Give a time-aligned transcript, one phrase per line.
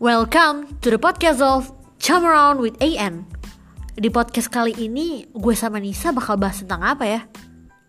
[0.00, 3.28] Welcome to the podcast of Chum Around with AN.
[4.00, 7.20] Di podcast kali ini, gue sama Nisa bakal bahas tentang apa ya?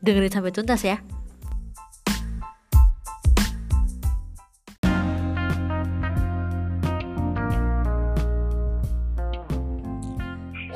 [0.03, 0.99] Dengerin sampai tuntas ya.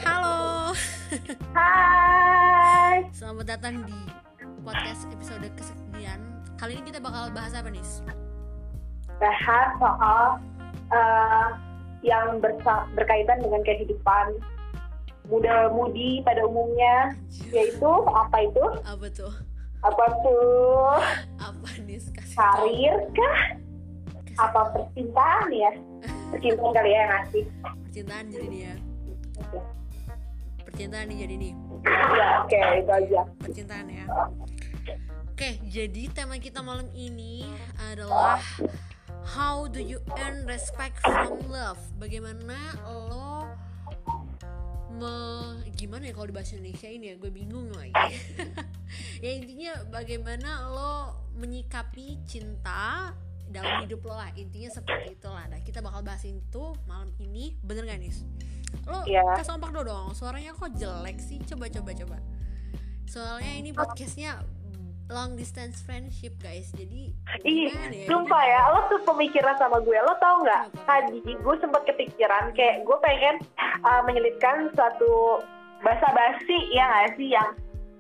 [0.08, 0.72] Halo,
[1.52, 3.04] Hai.
[3.20, 4.00] selamat datang di
[4.64, 6.24] podcast episode kesekian.
[6.56, 7.84] Kali ini kita bakal bahas apa nih?
[9.20, 10.40] Bahas soal
[12.26, 14.42] yang bersa- berkaitan dengan kehidupan
[15.30, 17.14] muda-mudi pada umumnya,
[17.54, 18.66] yaitu apa itu?
[18.86, 19.34] Apa tuh?
[19.86, 20.98] Apa tuh?
[21.38, 22.02] Apa nih?
[22.34, 23.40] Karir kah?
[24.26, 25.72] Kasih Apa percintaan ya?
[26.34, 27.44] Percintaan kali ya ngasih.
[27.86, 28.76] Percintaan jadi nih ya.
[30.66, 31.54] Percintaan nih jadi nih.
[31.86, 33.22] Ya oke itu aja.
[33.38, 34.06] percintaan ya.
[35.36, 37.44] Oke, jadi tema kita malam ini
[37.92, 38.40] adalah
[39.26, 41.82] How do you earn respect from love?
[41.98, 42.78] Bagaimana
[43.10, 43.50] lo
[44.96, 45.12] me
[45.74, 47.16] gimana ya kalau di bahasa Indonesia ini ya?
[47.18, 47.92] Gue bingung lagi.
[49.26, 50.94] ya intinya bagaimana lo
[51.42, 53.12] menyikapi cinta
[53.50, 54.30] dalam hidup lo lah.
[54.38, 55.50] Intinya seperti itulah.
[55.50, 57.58] Nah kita bakal bahas itu malam ini.
[57.66, 58.22] Bener gak nis?
[58.86, 59.26] Lo Iya.
[59.42, 60.08] kasih dulu dong.
[60.14, 61.42] Suaranya kok jelek sih?
[61.44, 62.18] Coba coba coba.
[63.10, 64.42] Soalnya ini podcastnya
[65.10, 67.14] long distance friendship guys jadi
[67.46, 68.10] Ih, ya?
[68.10, 70.74] sumpah ya, lo tuh pemikiran sama gue, lo tau nggak?
[70.90, 73.38] Tadi gue sempet kepikiran kayak gue pengen
[73.86, 75.46] uh, menyelipkan suatu
[75.86, 77.50] basa-basi ya nggak sih yang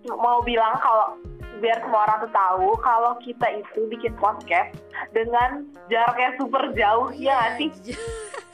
[0.09, 1.17] mau bilang kalau
[1.57, 4.75] biar semua orang tuh tahu kalau kita itu bikin podcast
[5.09, 7.69] dengan jarak yang super jauh ya nggak sih?
[7.83, 7.99] j-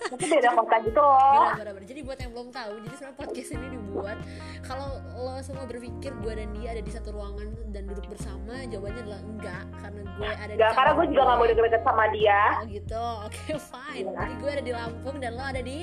[0.02, 1.54] Itu beda kota gitu loh.
[1.54, 4.18] benar benar jadi buat yang belum tahu jadi sebenarnya podcast ini dibuat
[4.62, 9.02] kalau lo semua berpikir gue dan dia ada di satu ruangan dan duduk bersama jawabannya
[9.02, 12.42] adalah enggak karena gue ada di Gak, karena gue juga nggak mau deket-deket sama dia.
[12.52, 14.18] oh gitu oke fine Iya.
[14.20, 15.80] jadi gue ada di Lampung dan lo ada di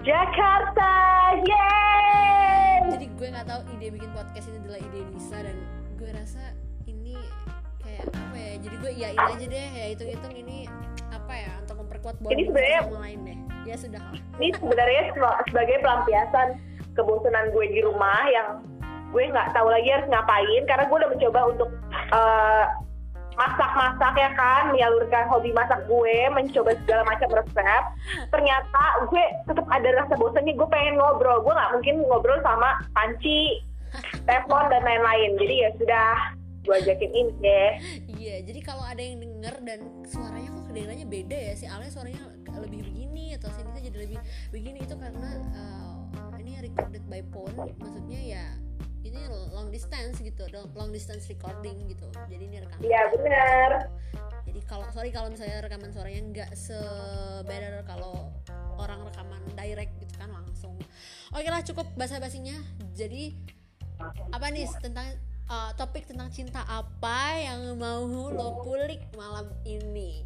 [0.00, 0.90] Jakarta,
[1.42, 2.80] yeay!
[2.88, 5.56] jadi gue nggak tahu ide bikin podcast ini adalah ide Nisa dan
[6.08, 6.40] gue rasa
[6.88, 7.20] ini
[7.84, 10.64] kayak apa ya jadi gue iyain aja deh ya hitung hitung ini
[11.12, 13.38] apa ya untuk memperkuat bond Ini sebenarnya- sama lain deh.
[13.68, 14.00] Ya sudah.
[14.40, 16.48] Ini sebenarnya seba- sebagai pelampiasan
[16.96, 18.64] kebosanan gue di rumah yang
[19.12, 22.64] gue nggak tahu lagi harus ngapain karena gue udah mencoba untuk eh,
[23.36, 27.82] masak-masak ya kan menyalurkan hobi masak gue mencoba segala macam resep.
[28.32, 28.82] Ternyata
[29.12, 31.44] gue tetap ada rasa bosannya gue pengen ngobrol.
[31.44, 33.60] Gue nggak mungkin ngobrol sama panci
[34.26, 35.30] teflon dan lain-lain.
[35.40, 36.10] Jadi ya sudah
[36.68, 37.72] gue ajakin ini deh.
[38.12, 42.28] Iya jadi kalau ada yang denger dan suaranya kok kedengarannya beda ya si Ale suaranya
[42.60, 44.18] lebih begini atau si Nisa jadi lebih
[44.52, 44.78] begini.
[44.84, 47.56] Itu karena eh, ini recorded by phone.
[47.56, 48.44] Maksudnya ya
[49.00, 49.20] ini
[49.56, 50.44] long distance gitu.
[50.52, 52.04] Long distance recording gitu.
[52.28, 52.84] Jadi ini rekaman.
[52.84, 53.70] Iya bener.
[54.44, 56.76] Jadi kalau sorry kalau misalnya rekaman suaranya nggak se
[57.48, 58.28] better kalau
[58.76, 60.76] orang rekaman direct gitu kan langsung.
[61.32, 62.56] Oke lah cukup basa basinya
[62.92, 63.36] jadi
[64.32, 65.06] apa nih tentang
[65.50, 70.24] uh, topik tentang cinta apa yang mau lo kulik malam ini?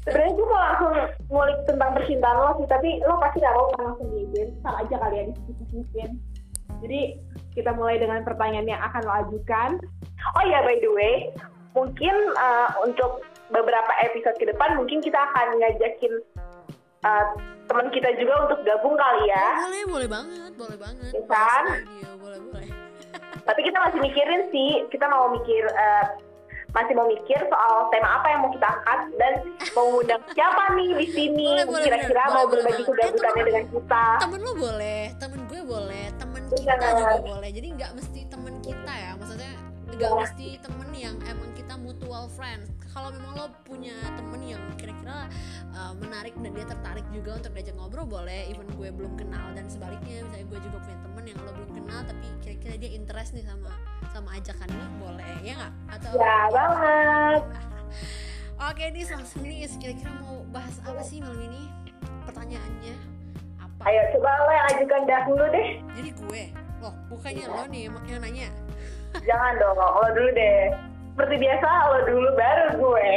[0.00, 0.92] Sebenarnya gue mau langsung
[1.28, 4.96] ngulik tentang percintaan lo sih tapi lo pasti gak mau kan langsung diizin sama aja
[4.96, 5.26] kalian.
[5.44, 6.10] Diskusiin
[6.80, 7.00] jadi
[7.52, 9.70] kita mulai dengan pertanyaan yang akan lo ajukan.
[10.40, 11.28] Oh ya by the way
[11.76, 13.22] mungkin uh, untuk
[13.52, 16.12] beberapa episode ke depan mungkin kita akan ngajakin
[17.04, 17.26] uh,
[17.68, 19.46] teman kita juga untuk gabung kali ya.
[19.54, 21.10] Oh, boleh boleh banget boleh banget.
[21.12, 21.64] Ya kan?
[21.68, 22.79] Audio, boleh boleh
[23.40, 26.06] tapi kita masih mikirin sih kita mau mikir uh,
[26.70, 29.32] masih mau mikir soal tema apa yang mau kita angkat dan
[29.72, 32.32] mau undang siapa nih di sini kira-kira bener.
[32.32, 32.88] mau berbagi banget.
[32.88, 36.58] kegabutannya Eh, dengan kita temen lo boleh temen gue boleh temen Bener.
[36.70, 39.52] kita juga boleh jadi nggak mesti temen kita ya maksudnya
[39.90, 40.20] nggak Iya.
[40.22, 45.30] mesti temen yang emang kita mutual friends kalau memang lo punya temen yang kira-kira
[45.74, 48.50] uh, menarik dan dia tertarik juga untuk diajak ngobrol boleh.
[48.50, 52.00] Even gue belum kenal dan sebaliknya misalnya gue juga punya temen yang lo belum kenal
[52.02, 53.70] tapi kira-kira dia interest nih sama
[54.10, 54.68] sama ajakan
[54.98, 55.32] boleh.
[55.46, 55.72] Ya nggak?
[55.98, 57.42] Atau ya banget
[58.70, 61.70] Oke nih langsung nih kira-kira mau bahas apa sih malam ini?
[62.26, 62.94] Pertanyaannya
[63.62, 63.82] apa?
[63.86, 65.68] Ayo coba lo yang ajukan dahulu deh.
[65.94, 66.42] jadi gue?
[66.82, 68.50] Loh bukannya lo nih yang nanya?
[69.10, 70.89] Jangan dong, lo dulu deh.
[71.20, 73.12] Seperti biasa lo dulu baru gue.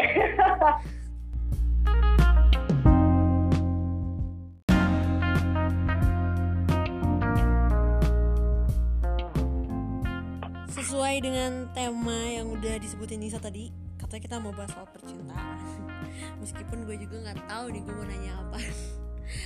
[10.67, 15.63] sesuai dengan tema yang udah disebutin Nisa tadi katanya kita mau bahas soal percintaan
[16.43, 18.59] meskipun gue juga nggak tahu nih gue mau nanya apa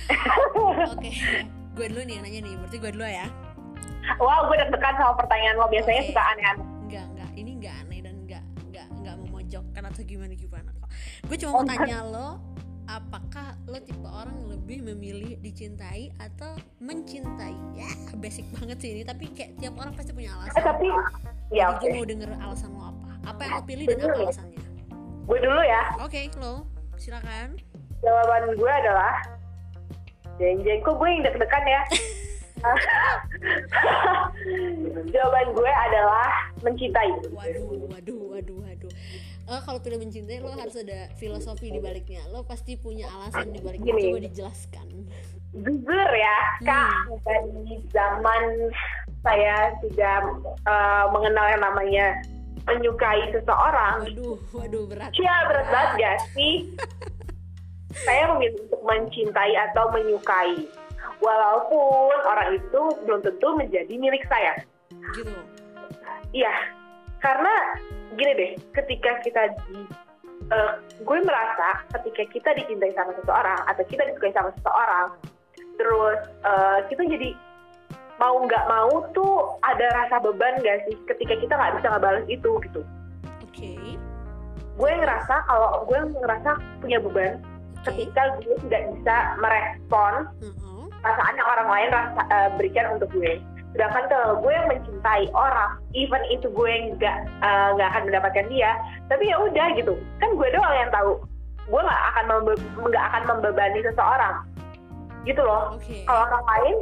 [0.98, 1.10] oke
[1.78, 3.30] gue dulu nih yang nanya nih berarti gue dulu ya
[4.16, 5.68] wow, gue deg-degan sama pertanyaan lo.
[5.68, 6.08] Biasanya Oke.
[6.10, 6.77] suka aneh-aneh.
[9.88, 10.88] Atau gimana gimana kok.
[11.26, 12.28] Gue cuma Oh, mau tanya lo
[12.88, 17.52] apakah lo tipe orang yang lebih memilih dicintai atau mencintai?
[17.76, 17.88] Ya
[18.22, 20.88] basic banget sih ini tapi kayak tiap orang pasti punya eh, alasan tapi
[21.52, 21.84] ya oke.
[21.84, 23.08] gue mau denger alasan lo apa.
[23.28, 24.60] Apa yang lo pilih dan apa alasannya?
[25.28, 25.82] Gue dulu ya.
[26.00, 26.64] Oke lo.
[26.96, 27.60] Silakan.
[28.00, 29.14] Jawaban gue adalah
[30.40, 31.82] jeng jeng kok gue yang deg-degan ya?
[35.14, 36.28] Jawaban gue adalah
[36.64, 37.10] mencintai.
[37.30, 38.90] Waduh waduh waduh waduh
[39.48, 42.20] Eh, kalau pilih mencintai lo harus ada filosofi di baliknya.
[42.28, 43.96] Lo pasti punya alasan di baliknya.
[43.96, 44.12] Gini.
[44.12, 44.86] coba dijelaskan.
[45.56, 46.92] Jujur ya kak
[47.24, 48.68] dari zaman
[49.24, 50.20] saya sudah
[50.68, 52.06] eh, mengenal yang namanya
[52.68, 54.04] menyukai seseorang.
[54.04, 55.16] Waduh waduh berat.
[55.16, 56.54] Cia berat banget gak sih?
[58.04, 60.68] Saya memilih untuk mencintai atau menyukai.
[61.24, 64.60] Walaupun orang itu belum tentu menjadi milik saya.
[65.16, 65.34] Gitu.
[66.36, 66.52] Iya,
[67.18, 67.54] karena
[68.14, 69.86] gini deh, ketika kita di,
[70.50, 70.72] eh,
[71.02, 75.06] gue merasa ketika kita dicintai sama seseorang atau kita disukai sama seseorang,
[75.78, 77.30] terus eh, kita jadi
[78.18, 82.50] mau nggak mau tuh ada rasa beban gak sih ketika kita nggak bisa ngebales itu
[82.66, 82.82] gitu.
[83.46, 83.72] oke
[84.78, 86.50] Gue ngerasa kalau gue ngerasa
[86.82, 90.82] punya beban oke ketika gue tidak bisa merespon Heeh.
[90.98, 93.38] perasaan yang orang lain rasa, eh, berikan untuk gue.
[93.78, 98.74] Sedangkan kalau gue yang mencintai orang, even itu gue nggak eh, nggak akan mendapatkan dia,
[99.06, 99.94] tapi ya udah gitu.
[100.18, 101.22] Kan gue doang yang tahu.
[101.70, 102.24] Gue nggak akan
[102.74, 104.42] nggak akan membebani seseorang,
[105.22, 105.78] gitu loh.
[105.78, 106.76] oke Kalau orang lain,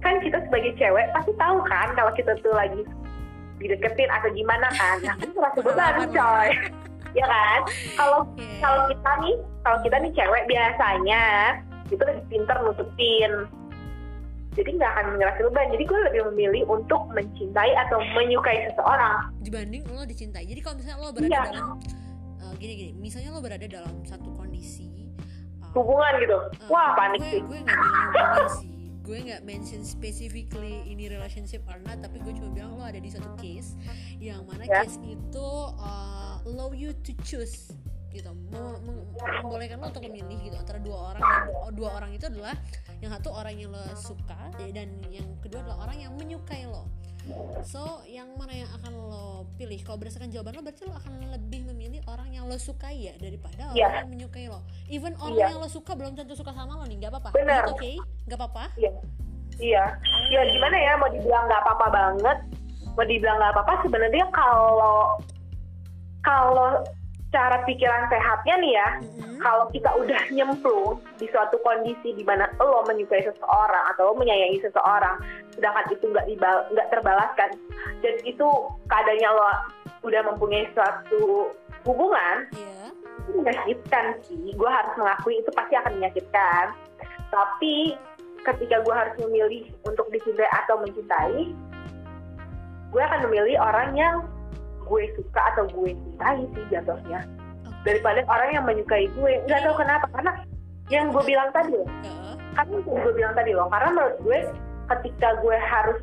[0.00, 2.88] kan kita sebagai cewek pasti tahu kan kalau kita tuh lagi
[3.60, 4.96] dideketin atau gimana kan.
[5.04, 6.50] Nah, itu merasa beban coy.
[7.10, 7.66] Ya kan?
[7.98, 8.22] Kalau
[8.62, 9.34] kalau kita nih
[9.66, 11.22] kalau kita nih cewek biasanya
[11.90, 13.50] itu lebih pinter nutupin
[14.50, 15.66] jadi nggak akan ngerasa beban.
[15.70, 19.30] Jadi gue lebih memilih untuk mencintai atau menyukai seseorang.
[19.40, 20.42] Dibanding lo dicintai.
[20.42, 21.42] Jadi kalau misalnya lo berada Iya.
[21.48, 21.66] dalam
[22.40, 22.92] eh, gini gini.
[22.94, 26.38] Misalnya lo berada dalam satu kondisi eh, hubungan gitu.
[26.58, 27.40] eh, wah panik gue, sih.
[27.40, 28.68] gue nggak bilang hubungan sih.
[29.00, 33.08] Gue nggak mention specifically ini relationship or not tapi gue cuma bilang lo ada di
[33.08, 33.74] satu case
[34.16, 34.82] yang mana Ya.
[34.82, 35.46] case itu
[35.78, 37.70] uh, allow you to choose
[38.10, 38.26] gitu.
[38.50, 39.06] Mem- mem-
[39.40, 40.54] membolehkan lo untuk memilih gitu.
[40.54, 42.54] Antara dua orang dan dua orang itu adalah
[43.00, 46.84] yang satu orang yang lo suka dan yang kedua adalah orang yang menyukai lo.
[47.64, 49.26] So yang mana yang akan lo
[49.56, 49.76] pilih?
[49.84, 53.72] Kalau berdasarkan jawaban lo berarti lo akan lebih memilih orang yang lo sukai ya daripada
[53.72, 53.88] orang Iya.
[54.04, 54.60] yang menyukai lo.
[54.88, 55.46] Even orang Iya.
[55.52, 57.28] yang lo suka belum tentu suka sama lo nih nggak apa-apa.
[57.72, 58.64] Oke nggak apa-apa.
[58.76, 58.92] Iya.
[59.60, 59.84] Iya.
[60.32, 60.92] Ya gimana ya?
[60.96, 62.38] Mau dibilang nggak apa-apa banget?
[62.96, 63.74] Mau dibilang nggak apa-apa?
[63.84, 65.20] Sebenarnya kalau
[66.20, 66.84] kalau
[67.30, 69.38] cara pikiran sehatnya nih ya Mm-mm.
[69.38, 74.58] kalau kita udah nyemplung di suatu kondisi di mana lo menyukai seseorang atau lo menyayangi
[74.60, 75.14] seseorang,
[75.54, 76.26] sedangkan itu nggak
[76.74, 77.50] nggak terbalaskan,
[78.02, 78.46] dan itu
[78.90, 79.46] keadaannya lo
[80.02, 81.54] udah mempunyai suatu
[81.86, 82.88] hubungan, Iya.
[83.24, 84.50] itu menyakitkan sih.
[84.58, 86.74] Gue harus mengakui itu pasti akan menyakitkan.
[87.30, 87.94] Tapi
[88.42, 91.52] ketika gue harus memilih untuk dicintai atau mencintai,
[92.90, 94.16] gue akan memilih orang yang
[94.90, 97.22] gue suka atau gue cintai sih jatuhnya.
[97.86, 99.32] Daripada orang yang menyukai gue.
[99.46, 100.32] Nggak tahu kenapa karena
[100.90, 101.88] yang gue bilang tadi loh.
[102.58, 104.38] Karena yang gue bilang tadi loh karena menurut gue
[104.90, 105.98] ketika gue harus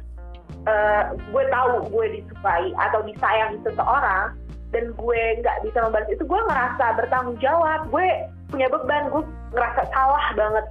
[0.63, 4.31] eh, gue tahu gue disukai atau disayang seseorang
[4.71, 8.07] dan gue nggak bisa membalas itu gue ngerasa bertanggung jawab gue
[8.47, 10.65] punya beban gue ngerasa salah banget.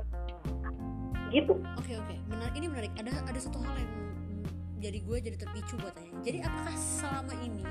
[1.32, 1.52] Gitu.
[1.76, 2.92] Oke oke, menarik ini menarik.
[2.96, 3.92] Ada ada satu hal yang
[4.76, 6.12] jadi gue jadi terpicu buat tanya.
[6.24, 7.64] Jadi apakah selama ini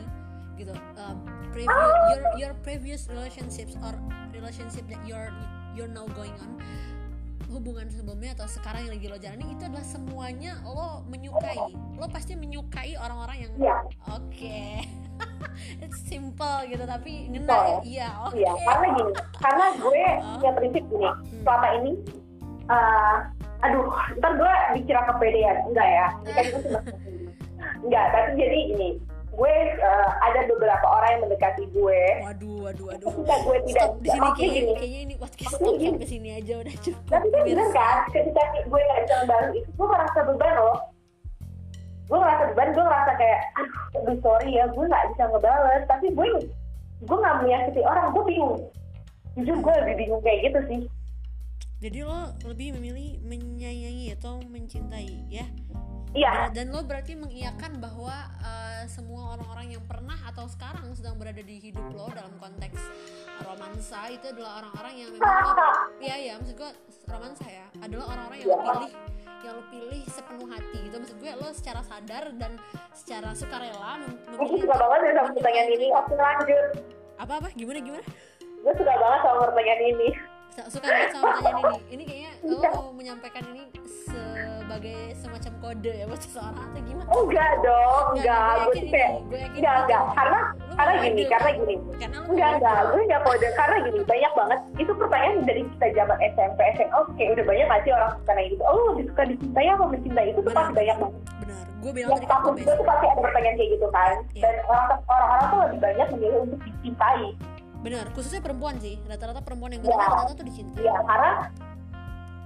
[0.55, 1.15] gitu uh,
[1.51, 3.95] previous your your previous relationships or
[4.31, 5.31] relationship that you're
[5.75, 6.51] you're now going on
[7.45, 11.55] hubungan sebelumnya atau sekarang yang lagi lo jalani itu adalah semuanya lo menyukai.
[11.95, 13.77] Lo pasti menyukai orang-orang yang Iya.
[14.11, 14.59] oke.
[15.83, 18.35] It's simple gitu tapi ngena iya oke.
[18.35, 20.03] Iya, karena gini, karena gue
[20.35, 21.09] punya prinsip gini,
[21.45, 21.91] selama ini,
[22.67, 23.15] eh,
[23.63, 23.87] aduh,
[24.19, 26.07] ntar gue dikira kepedean, enggak ya?
[26.11, 26.79] Ini kan cuma
[27.87, 28.89] enggak, tapi jadi ini,
[29.35, 34.09] gue eh, ada beberapa orang yang mendekati gue, waduh waduh waduh ketika gue tidak, di
[34.09, 35.85] sini oke kayaknya, kayaknya ini podcast stop gini.
[35.91, 39.15] sampai sini aja udah cukup tapi kan bener kan, ketika gue nggak bisa
[39.51, 40.77] itu, gue merasa beban loh.
[42.05, 43.41] Gue ngerasa beban, gue ngerasa kayak,
[43.97, 46.27] aduh, sorry ya, gue nggak bisa ngebales, tapi gue
[47.01, 48.55] gue nggak menyakiti orang, gue bingung.
[49.35, 50.81] Jujur gue lebih bingung kayak gitu sih.
[51.83, 55.45] jadi lo lebih memilih menyayangi atau mencintai ya
[56.15, 61.15] Iya, Ber- dan lo berarti mengiyakan bahwa uh, semua orang-orang yang pernah atau sekarang sedang
[61.15, 62.79] berada di hidup lo dalam konteks
[63.41, 65.53] romansa itu adalah orang-orang yang memang lo
[66.07, 66.71] ya ya maksud gue
[67.05, 68.91] romansa ya adalah orang-orang yang lo pilih
[69.43, 72.51] yang lo pilih sepenuh hati gitu maksud gue lo secara sadar dan
[72.93, 75.87] secara sukarela mem- gue memilih suka banget ya sama pertanyaan ini.
[75.91, 76.65] Oke lanjut.
[77.15, 78.05] apa apa gimana gimana
[78.57, 80.09] Gue suka banget sama pertanyaan ini.
[80.55, 83.63] Suka banget sama pertanyaan ini ini kayaknya lo mau menyampaikan ini
[84.65, 87.09] sebagai semacam kode ya buat seseorang atau gimana?
[87.11, 89.11] Enggak dong enggak gue kayak
[89.55, 90.03] enggak enggak.
[90.15, 90.39] Karena
[90.75, 91.75] karena gini karena gini.
[92.27, 92.79] Enggak enggak.
[92.91, 93.47] Gue enggak kode.
[93.55, 94.59] Karena gini banyak banget.
[94.81, 98.63] Itu pertanyaan dari kita zaman SMP SMA oke udah banyak sih orang suka kayak gitu?
[98.65, 100.27] Oh lebih suka dicintai apa mencintai?
[100.33, 101.21] Itu tuh pasti banyak banget.
[101.39, 101.65] benar.
[101.79, 104.15] Gue bilang tadi gue tuh pasti ada pertanyaan kayak gitu kan.
[104.33, 104.41] Iya.
[104.43, 107.27] dan orang orang-orang tuh lebih banyak memilih untuk dicintai
[107.85, 108.97] benar khususnya perempuan sih.
[109.05, 109.93] Rata-rata perempuan yang Ya.
[109.93, 110.81] gue rata-rata tuh dicintai.
[110.81, 111.31] Ya karena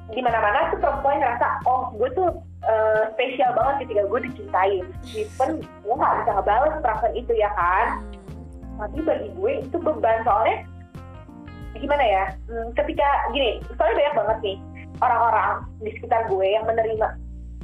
[0.10, 2.30] di mana-mana tuh perempuan ngerasa oh gue tuh
[2.68, 4.74] eh, spesial banget ketika gue dicintai.
[5.16, 8.04] Even gue nggak bisa ngebales perasaan itu ya kan?
[8.04, 10.20] Hmm, tapi bagi gue itu beban.
[10.28, 10.68] Soalnya
[11.80, 12.24] gimana ya?
[12.52, 14.58] Hmm, ketika gini soalnya banyak banget nih
[15.00, 17.08] orang-orang di sekitar gue yang menerima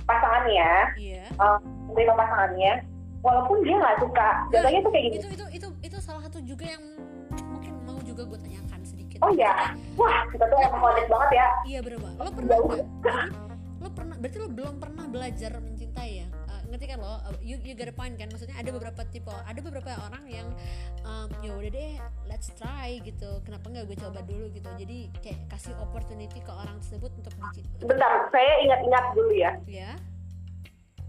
[0.08, 1.28] pasangannya iya.
[1.28, 1.58] eh,
[1.92, 2.74] menerima pasangannya
[3.26, 4.30] walaupun dia nggak suka.
[4.54, 5.16] Contohnya tuh kayak gini.
[5.18, 5.68] Itu itu itu
[9.26, 11.48] oh ya wah kita tuh emang connect banget ya.
[11.66, 12.18] Iya bener banget.
[12.22, 13.22] Lo pernah jadi
[13.82, 16.28] lo pernah berarti lo belum pernah belajar mencintai ya?
[16.30, 17.18] Eh, ngerti kan lo?
[17.26, 18.30] Uh, you you got a point kan?
[18.30, 20.48] Maksudnya ada beberapa tipe ada beberapa orang yang
[21.06, 21.94] um, ya udah deh
[22.30, 23.42] let's try gitu.
[23.42, 24.70] Kenapa nggak gue coba dulu gitu?
[24.78, 29.52] Jadi kayak kasih opportunity ke orang tersebut untuk dicintai bentar saya ingat-ingat dulu ya.
[29.66, 29.92] Ya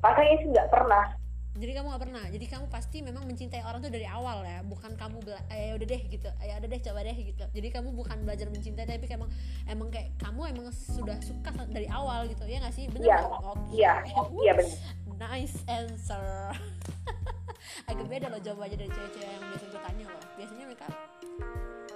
[0.00, 1.04] pasangannya sih nggak pernah
[1.56, 2.24] jadi kamu nggak pernah.
[2.28, 4.60] Jadi kamu pasti memang mencintai orang tuh dari awal ya.
[4.62, 6.28] Bukan kamu bela eh udah deh gitu.
[6.40, 7.44] Ya udah deh coba deh gitu.
[7.52, 9.30] Jadi kamu bukan belajar mencintai tapi emang
[9.66, 12.44] emang kayak kamu emang sudah suka dari awal gitu.
[12.44, 12.86] Ya nggak sih?
[12.92, 13.18] Bener Iya?
[13.24, 13.72] Oke.
[13.72, 13.92] iya.
[14.36, 14.78] Iya benar
[15.16, 16.52] nice answer.
[17.88, 20.22] Agak beda loh jawabannya dari cewek-cewek yang biasa gue tanya loh.
[20.36, 20.86] Biasanya mereka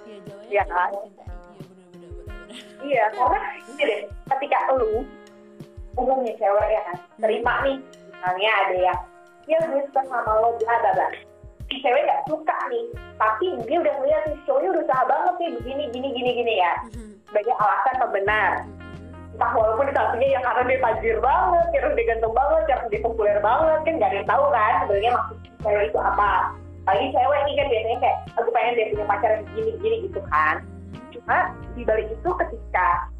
[0.03, 0.89] ya jawabannya Iya tuh kan?
[0.91, 1.29] mencintai.
[1.31, 2.47] Iya bener bener
[2.81, 5.05] Iya, karena gini deh, ketika lu
[5.93, 7.77] umumnya cewek ya kan, terima nih,
[8.09, 8.99] misalnya ada yang,
[9.47, 11.07] ya gue suka sama lo, bla bla bla.
[11.71, 15.49] Si cewek gak suka nih, tapi dia udah ngeliat nih, cowoknya udah usaha banget nih,
[15.55, 16.73] begini, gini, gini, gini ya.
[16.91, 17.11] Mhm.
[17.31, 18.51] Sebagai alasan pembenar.
[18.67, 19.33] Mhm.
[19.39, 23.01] Entah walaupun di satunya yang karena dia tajir banget, karena dia ganteng banget, karena dia
[23.01, 26.31] populer banget, kan gak ada yang tahu kan sebenarnya maksud si cewek itu apa.
[26.81, 30.21] Lagi cewek nih kan biasanya kayak, aku pengen dia punya pacar yang gini, gini gitu
[30.27, 30.55] kan
[31.21, 33.10] cuma di balik itu ketika si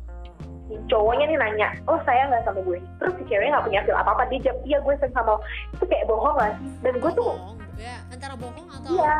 [0.87, 2.79] cowoknya nih nanya oh sayang nggak sama gue.
[2.99, 5.39] Terus si ceweknya nggak punya feel apa apa dia jawab iya gue sayang sama lo.
[5.75, 6.53] Itu kayak bohong sih?
[6.83, 9.17] Dan gue tuh bohong ya antara bohong atau iya.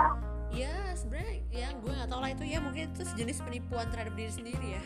[0.51, 2.43] Ya sebenarnya ya gue nggak tahu lah itu.
[2.48, 4.84] Ya mungkin itu sejenis penipuan terhadap diri sendiri ya.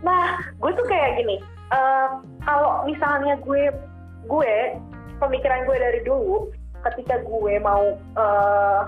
[0.00, 0.26] Nah
[0.58, 1.36] gue tuh kayak gini
[1.72, 2.08] eh,
[2.44, 3.72] kalau misalnya gue
[4.24, 4.54] gue
[5.20, 6.48] pemikiran gue dari dulu
[6.90, 8.80] ketika gue mau eh,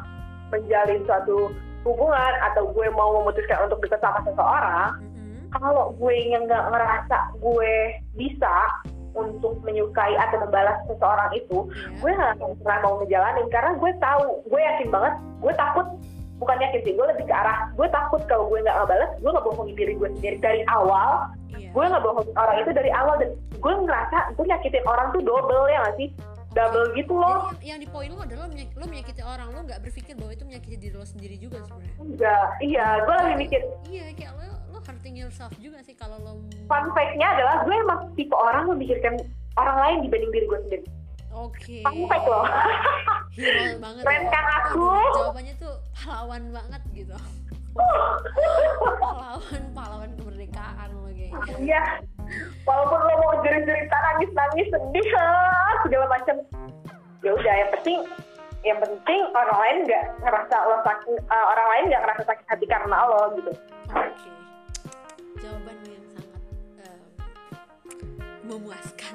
[0.53, 1.53] menjalin suatu
[1.87, 5.06] hubungan atau gue mau memutuskan untuk dekat sama seseorang.
[5.53, 7.75] Kalau gue yang nggak ngerasa gue
[8.15, 8.55] bisa
[9.17, 11.99] untuk menyukai atau membalas seseorang itu, Iya.
[12.05, 13.47] gue nggak akan pernah mau ngejalanin.
[13.49, 15.87] Karena gue tahu, gue yakin banget, gue takut
[16.37, 19.47] bukan yakin sih, gue lebih ke arah gue takut kalau gue nggak ngebalas, gue nggak
[19.49, 21.73] bohongin diri gue sendiri dari awal, Iya.
[21.73, 25.65] gue nggak bohongin orang itu dari awal dan gue ngerasa gue nyakitin orang tuh double
[25.73, 26.09] ya nggak sih,
[26.53, 27.49] double gitu loh.
[27.57, 29.49] Jadi yang, yang di poin lo adalah lo menyakiti orang.
[29.49, 31.97] Lo nggak berpikir bahwa itu menyakiti diri lo sendiri juga sebenarnya.
[32.05, 33.61] Enggak, iya, gue lagi mikir.
[33.89, 34.56] Iya kayak lo
[34.87, 36.33] hurting yourself juga sih kalau lo
[36.67, 39.19] fun fact-nya adalah gue emang tipe orang memikirkan
[39.57, 40.85] orang lain dibanding diri gue sendiri.
[41.35, 42.45] oke Fun fact loh.
[43.37, 44.31] hero banget Keren ya.
[44.31, 44.81] kan aku?
[44.81, 47.17] Aduh, jawabannya tuh pahlawan banget gitu
[48.97, 51.83] pahlawan pahlawan kemerdekaan lo kayaknya Iya.
[52.65, 56.37] Walaupun lo mau jerit-jeritan nangis-nangis sedih ah, segala macam.
[57.21, 57.99] Ya udah yang penting
[58.65, 62.67] yang penting orang lain nggak ngerasa lo sakit eh, orang lain nggak ngerasa sakit hati
[62.67, 63.53] karena lo gitu.
[63.93, 64.31] oke
[65.39, 66.43] jawaban yang sangat
[66.81, 67.01] em,
[68.43, 69.15] memuaskan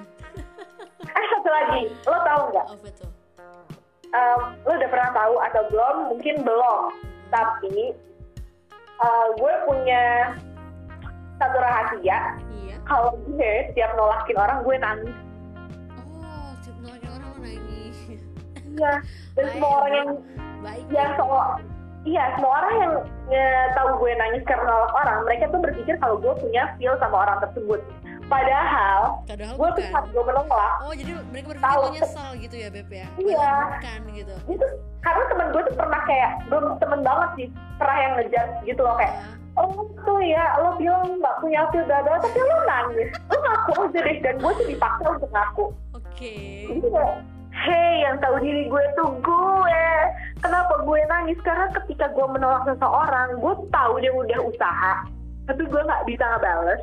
[1.01, 2.68] Eh satu lagi, lo tahu nggak?
[2.70, 3.12] apa tuh
[4.12, 5.96] Em, lo udah pernah tahu atau belum?
[6.12, 6.82] Mungkin belum.
[7.32, 7.96] Tapi
[9.00, 10.04] eh, gue punya
[11.38, 12.36] satu rahasia.
[12.54, 15.16] iya Kalau gue setiap nolakin orang gue nangis.
[15.96, 17.98] oh setiap nolakin orang lo nangis
[18.68, 18.92] Iya.
[19.34, 20.10] Dan semua orang yang
[20.60, 21.25] baik yang so
[22.01, 22.93] iya semua orang yang
[23.29, 27.25] eh, tahu gue nangis karena nolak orang mereka tuh berpikir kalau gue punya feel sama
[27.27, 27.81] orang tersebut.
[28.31, 31.84] Padahal padahal gue tuh saat gue menolak oh jadi mereka berpikir Tahu.
[31.84, 33.08] lo nyesal gitu ya beb ya?
[33.20, 33.51] Iya.
[33.75, 34.36] Bukan gitu.
[34.55, 34.65] Itu
[35.03, 38.96] karena temen gue tuh pernah kayak belum temen banget sih pernah yang ngejat gitu loh
[38.98, 39.13] kayak
[39.51, 39.60] Ya.
[39.60, 43.10] oh tuh ya lo bilang nggak punya feel dada tapi lo nangis.
[43.27, 45.65] Lo ngaku aja deh dan gue tuh dipaksa untuk ngaku.
[45.91, 46.36] Oke.
[46.72, 47.13] Jadi kayak
[47.51, 49.88] hey yang tahu diri gue tuh gue.
[50.41, 51.39] Kenapa gue nangis?
[51.46, 54.93] Karena ketika gue menolak seseorang gue tahu dia udah usaha
[55.51, 56.81] tapi gue nggak bisa ngebales.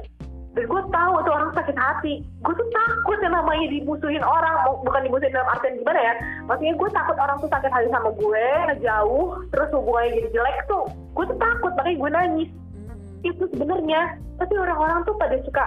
[0.57, 2.15] Dan gue tahu tuh orang sakit hati.
[2.43, 4.55] Gue tuh takut yang namanya dimusuhin orang.
[4.67, 6.15] Bu- bukan dimusuhin dalam artian gimana ya?
[6.51, 10.85] Maksudnya gue takut orang tuh sakit hati sama gue ngejauh terus hubungannya jadi jelek tuh.
[11.15, 12.51] Gue tuh takut makanya gue nangis.
[12.75, 13.27] Hmm.
[13.27, 14.01] itu sebenarnya.
[14.39, 15.65] Tapi orang-orang tuh pada suka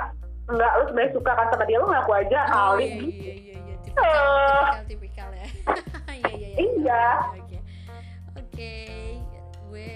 [0.51, 2.83] enggak lu sebenarnya suka kan sama dia lu ngaku aja oh, kali.
[2.83, 3.60] iya, iya, iya, iya.
[3.91, 5.47] Tipikal, tipikal, ya.
[6.21, 6.57] Iya, iya, iya.
[6.59, 7.05] Iya.
[7.39, 7.57] Oke,
[8.37, 8.73] oke.
[9.71, 9.91] Gue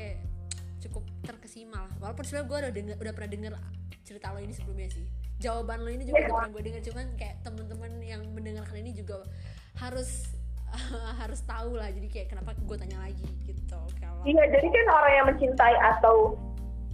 [0.81, 1.93] cukup terkesima lah.
[1.99, 3.53] Walaupun sebenarnya gue udah denger, udah pernah denger
[4.05, 5.05] cerita lo ini sebelumnya sih.
[5.41, 9.25] Jawaban lo ini juga udah pernah gue denger, cuman kayak teman-teman yang mendengarkan ini juga
[9.77, 10.31] harus
[11.21, 11.89] harus tahu lah.
[11.91, 13.79] Jadi kayak kenapa gue tanya lagi gitu.
[13.99, 16.15] Kalau Iya, jadi kan orang yang mencintai atau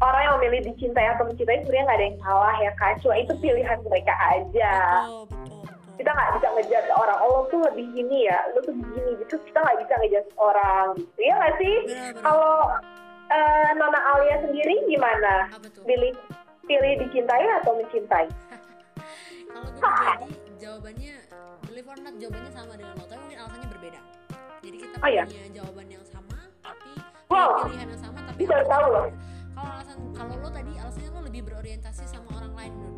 [0.01, 2.93] orang yang memilih dicintai atau mencintai sebenarnya nggak ada yang salah ya kan.
[2.99, 4.73] Cuma itu pilihan mereka aja.
[5.05, 5.50] betul, betul.
[6.01, 9.37] Kita nggak bisa ngejudge orang, oh lo tuh lebih gini ya, lo tuh begini gitu.
[9.37, 11.13] Kita nggak bisa ngejudge orang gitu.
[11.21, 11.75] Iya nggak sih?
[12.17, 12.55] Kalau
[13.29, 15.45] eh, Nona Alia sendiri gimana?
[15.53, 15.85] Tuh?
[15.85, 16.17] Pilih
[16.65, 18.25] pilih dicintai atau mencintai?
[19.51, 21.13] Kalau gue pribadi jawabannya
[21.61, 23.99] believe or not jawabannya sama dengan lo, tapi mungkin alasannya berbeda.
[24.61, 25.23] Jadi kita Oh, iya?
[25.25, 26.89] punya jawaban yang sama, tapi
[27.29, 27.51] Wow.
[27.63, 29.05] pilihan yang sama, tapi baru tahu loh.
[29.51, 32.95] Kalau alasan kalau lo tadi alasannya lo lebih berorientasi sama orang lain menurut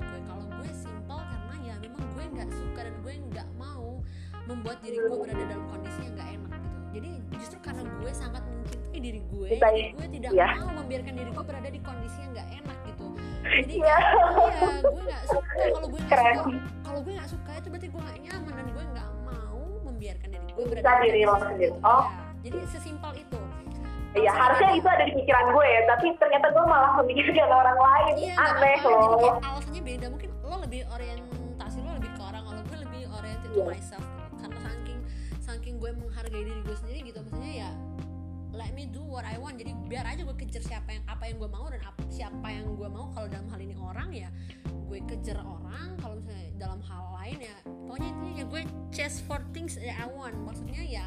[2.33, 4.01] nggak suka dan gue nggak mau
[4.43, 6.69] membuat diri gue berada dalam kondisi yang nggak enak gitu.
[6.93, 10.47] Jadi justru karena gue sangat mencintai diri gue, jadi gue tidak Iya.
[10.59, 13.05] mau membiarkan diri gue berada di kondisi yang nggak enak gitu.
[13.43, 13.97] Jadi Iya.
[13.97, 18.01] iya gue nggak suka kalau gue nggak suka kalau gue nggak suka itu berarti gue
[18.01, 21.47] nggak nyaman dan gue nggak mau membiarkan diri gue Bisa berada di diri lo kondisi
[21.47, 21.65] sendiri.
[21.65, 21.77] itu.
[21.81, 22.03] Oh.
[22.03, 22.11] Iya.
[22.43, 23.39] jadi sesimpel itu
[24.13, 28.13] Iya, harusnya itu ada di pikiran gue ya, tapi ternyata gue malah memikirkan orang lain.
[28.21, 29.17] iya Aneh jadi loh.
[29.17, 31.32] kayak alasannya beda mungkin lo lebih orientasi
[33.53, 34.03] to myself
[34.41, 34.99] karena saking
[35.39, 37.19] saking gue menghargai diri gue sendiri gitu.
[37.21, 37.71] Maksudnya ya
[38.53, 39.61] let me do what I want.
[39.61, 42.73] Jadi biar aja gue kejar siapa yang apa yang gue mau dan ap- siapa yang
[42.73, 43.13] gue mau.
[43.13, 44.29] Kalau dalam hal ini orang ya
[44.65, 45.97] gue kejar orang.
[46.01, 50.09] Kalau misalnya dalam hal lain ya pokoknya intinya ya gue chase for things that I
[50.09, 50.33] want.
[50.41, 51.05] Maksudnya ya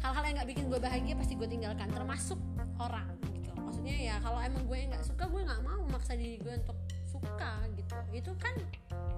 [0.00, 2.40] hal-hal yang nggak bikin gue bahagia pasti gue tinggalkan termasuk
[2.76, 3.52] orang gitu.
[3.56, 6.76] Maksudnya ya kalau emang gue nggak suka gue nggak mau memaksa diri gue untuk
[7.24, 7.96] suka gitu.
[8.12, 8.54] Itu kan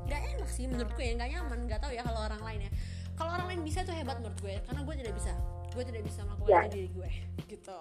[0.06, 2.72] nggak enak sih menurut gue ya nggak nyaman nggak tahu ya kalau orang lain ya.
[3.16, 5.32] Kalau orang lain bisa itu hebat menurut gue karena gue tidak bisa.
[5.74, 7.10] Gue tidak bisa melakukan itu diri gue
[7.50, 7.78] gitu.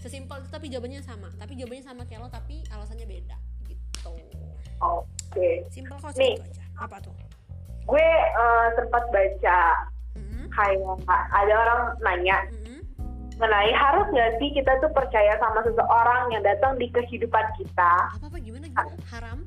[0.00, 1.28] Sesimpel itu tapi jawabannya sama.
[1.36, 4.12] Tapi jawabannya sama kayak lo tapi alasannya beda gitu.
[4.80, 5.64] Oke.
[5.72, 6.64] simpel kok itu aja.
[6.80, 7.12] Apa tuh?
[7.86, 9.60] Gue eh, sempat baca
[10.16, 10.80] Mm-mm, kayak
[11.32, 12.80] ada orang nanya mm-mm.
[13.38, 17.92] mengenai harus nggak sih kita tuh percaya sama seseorang yang datang di kehidupan kita?
[18.10, 18.66] apa apa gimana?
[18.68, 19.38] Gimana haram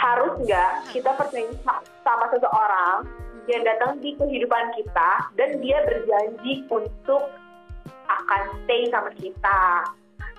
[0.00, 3.04] Harus nggak kita percaya sa- sama seseorang
[3.46, 7.28] yang datang di kehidupan kita dan dia berjanji untuk
[8.06, 9.60] akan stay sama kita,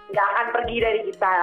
[0.09, 1.35] nggak akan pergi dari kita.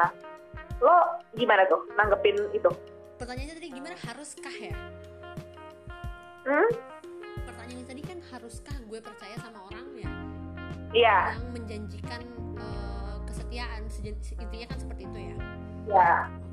[0.78, 0.96] Lo
[1.32, 2.70] gimana tuh nanggepin itu?
[3.18, 4.74] pertanyaannya tadi gimana haruskah ya
[6.46, 6.68] Hmm?
[7.42, 10.10] pertanyaannya tadi kan haruskah gue percaya sama orang ya
[10.88, 12.22] Iya, yang menjanjikan
[12.56, 13.90] eh, kesetiaan
[14.38, 15.36] intinya kan seperti itu ya
[15.88, 16.47] ya, oke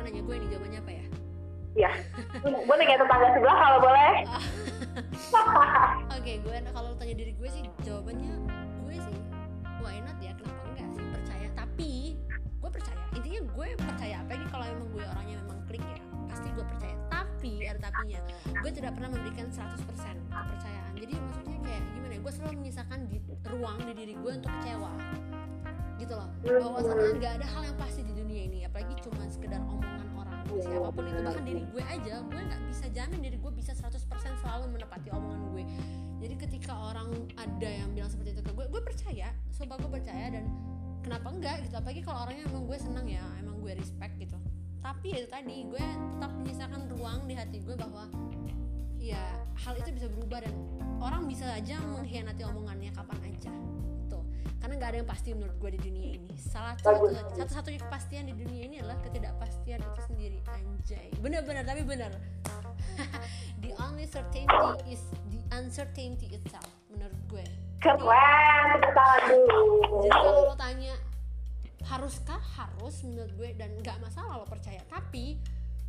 [0.00, 1.04] lo nanya gue nih jawabannya apa ya?
[1.76, 1.90] Ya.
[2.40, 4.14] Gue nanya tetangga sebelah kalau boleh.
[6.16, 8.32] oke gue kalau tanya diri gue sih jawabannya
[8.80, 9.16] gue sih
[9.84, 10.32] why not ya?
[10.40, 11.04] Kenapa enggak sih?
[11.04, 11.48] Percaya.
[11.52, 11.92] Tapi
[12.32, 12.96] gue percaya.
[13.12, 16.00] Intinya gue percaya apalagi kalau emang gue orangnya memang klik ya?
[16.32, 16.96] Pasti gue percaya.
[17.12, 18.20] Tapi ada tapinya.
[18.64, 19.84] Gue tidak pernah memberikan 100%
[20.32, 20.92] kepercayaan.
[20.96, 22.20] Jadi maksudnya kayak gimana ya?
[22.24, 23.20] Gue selalu menyisakan di
[23.52, 24.92] ruang di diri gue untuk kecewa
[26.00, 26.28] gitu loh.
[26.40, 30.44] Bahwasannya nggak ada hal yang pasti di dunia ini apalagi cuma sekedar omongan orang.
[30.48, 34.00] Siapa pun itu bahkan diri gue aja gue nggak bisa jamin diri gue bisa 100%
[34.40, 35.64] selalu menepati omongan gue.
[36.20, 40.26] Jadi ketika orang ada yang bilang seperti itu ke gue gue percaya sumpah gue percaya
[40.32, 40.44] dan
[41.04, 41.76] kenapa enggak gitu.
[41.76, 44.36] Apalagi kalau orangnya emang gue senang ya emang gue respect gitu.
[44.80, 45.84] Tapi ya itu tadi gue
[46.16, 48.08] tetap menyisakan ruang di hati gue bahwa
[49.00, 49.20] ya
[49.56, 50.52] hal itu bisa berubah dan
[51.00, 53.52] orang bisa aja mengkhianati omongannya kapan aja
[54.70, 56.30] karena nggak ada yang pasti menurut gue di dunia ini.
[56.38, 60.38] Salah satu satu satunya kepastian di dunia ini adalah ketidakpastian itu sendiri.
[60.46, 61.10] Anjay.
[61.18, 62.14] Benar-benar tapi benar.
[63.66, 64.54] The only certainty
[64.86, 65.02] is
[65.34, 67.42] the uncertainty itself menurut gue.
[67.82, 68.78] Keren,
[70.06, 70.94] jadi kalau lo tanya
[71.90, 72.38] haruskah?
[72.38, 74.86] Harus menurut gue dan nggak masalah lo percaya.
[74.86, 75.34] Tapi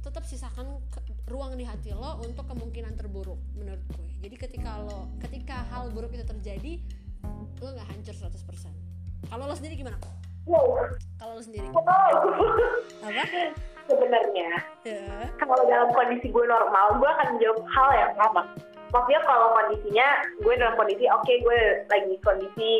[0.02, 4.10] tetap sisakan ke- ruang di hati lo untuk kemungkinan terburuk menurut gue.
[4.26, 6.82] Jadi ketika lo ketika hal buruk itu terjadi
[7.58, 8.74] lo nggak hancur 100%
[9.28, 9.98] kalau lo sendiri gimana
[10.42, 10.90] Wow.
[11.16, 11.86] kalau lo sendiri Wow.
[13.02, 13.30] apa
[13.84, 14.50] Sebenarnya
[14.82, 15.02] ya
[15.36, 18.42] kalau dalam kondisi gue normal, gue akan menjawab hal yang sama.
[18.88, 20.08] Maksudnya kalau kondisinya
[20.38, 22.72] gue dalam kondisi oke gue lagi kondisi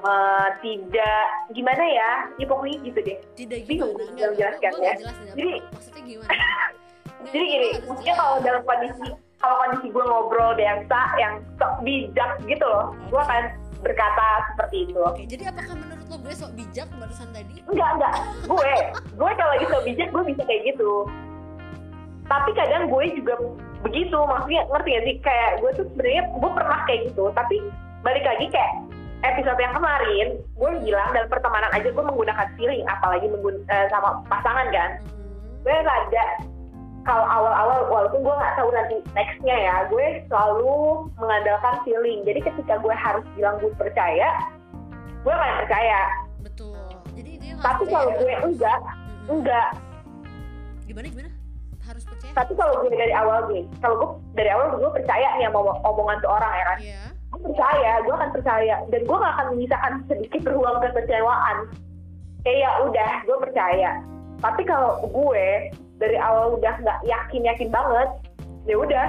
[0.00, 3.18] eh, tidak gimana ya, ya pokoknya gitu deh.
[3.34, 4.92] tidak Bingung dalam jelaskan ya.
[4.96, 6.30] jelas Jadi- maksudnya gimana
[7.20, 9.06] Nggak, Jadi gini, maksudnya kalau dalam kondisi
[9.36, 13.44] kalau kondisi gue ngobrol biasa yang sok bijak gitu loh, gue akan
[13.80, 15.00] berkata seperti itu.
[15.00, 17.64] Oke jadi apakah menurut lo gue sok bijak barusan tadi?
[17.64, 18.14] Enggak enggak.
[18.46, 18.72] Gue
[19.16, 20.92] gue kalau lagi sok bijak gue bisa kayak gitu.
[22.30, 23.34] Tapi kadang gue juga
[23.80, 25.16] begitu maksudnya ngerti gak sih?
[25.24, 27.56] Kayak gue tuh sebenarnya gue pernah kayak gitu tapi
[28.00, 28.72] balik lagi kayak
[29.20, 34.20] episode yang kemarin gue bilang dalam pertemanan aja gue menggunakan feeling apalagi menggun uh, sama
[34.28, 34.90] pasangan kan.
[35.00, 35.28] Hmm.
[35.60, 36.26] gue rada
[37.08, 42.20] kalau awal-awal walaupun gue nggak tahu nanti nextnya ya gue selalu mengandalkan feeling.
[42.28, 44.36] Jadi ketika gue harus bilang gue percaya
[45.20, 46.00] gue nggak percaya.
[46.40, 46.76] Betul.
[47.16, 49.32] Jadi dia tapi kalau gue enggak hmm.
[49.32, 49.68] enggak.
[50.88, 51.30] Gimana gimana?
[51.84, 52.32] Harus percaya?
[52.36, 56.18] Tapi kalau gue dari awal gue kalau gue dari awal gue percaya nih sama omongan
[56.24, 56.78] tuh orang ya kan?
[56.80, 57.08] Yeah.
[57.30, 58.74] gue percaya gue akan percaya.
[58.90, 61.56] Dan gue gak akan menyisakan sedikit ruang kekecewaan.
[62.42, 63.90] Kayak ya udah gue percaya.
[64.40, 65.68] Tapi kalau gue
[66.00, 68.08] dari awal udah nggak yakin yakin banget
[68.64, 69.08] ya udah.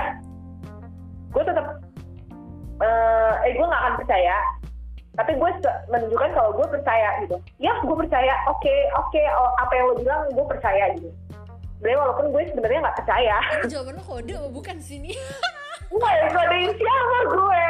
[1.31, 1.79] Gue tetap
[2.83, 4.37] uh, eh gue nggak akan percaya.
[5.11, 5.49] Tapi gue
[5.91, 7.35] menunjukkan kalau gue percaya gitu.
[7.63, 11.09] Ya gue percaya oke okay, oke okay, oh, apa yang lo bilang gue percaya gitu.
[11.79, 13.37] Sebenarnya walaupun gue sebenarnya nggak percaya.
[13.71, 15.15] Jawaban lo kode bukan sini
[15.91, 16.11] Wah,
[16.55, 17.67] yang siapa gue?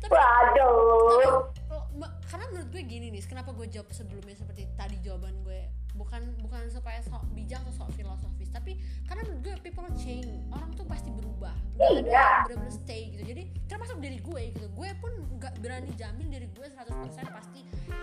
[0.00, 1.46] Tapi, waduh.
[1.70, 5.60] tapi, karena menurut gue gini nih kenapa gue jawab sebelumnya seperti tadi jawaban gue
[6.00, 10.72] bukan bukan supaya sok bijak atau sok filosofis tapi karena menurut gue people change orang
[10.72, 12.24] tuh pasti berubah nggak ada iya.
[12.24, 13.22] yang benar-benar stay gitu.
[13.24, 17.60] Jadi termasuk diri gue gitu gue pun nggak berani jamin diri gue 100% pasti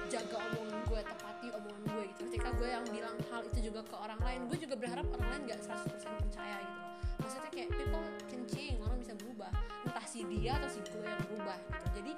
[0.10, 2.22] jaga omongan gue tepati omongan gue gitu.
[2.30, 5.42] Ketika gue yang bilang hal itu juga ke orang lain gue juga berharap orang lain
[5.50, 6.86] nggak 100% percaya gitu.
[7.18, 9.52] Maksudnya kayak people can change orang bisa berubah
[9.86, 11.88] entah si dia atau si gue yang berubah gitu.
[12.02, 12.12] Jadi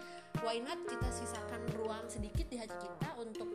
[0.44, 3.48] why not kita sisakan ruang sedikit di hati kita untuk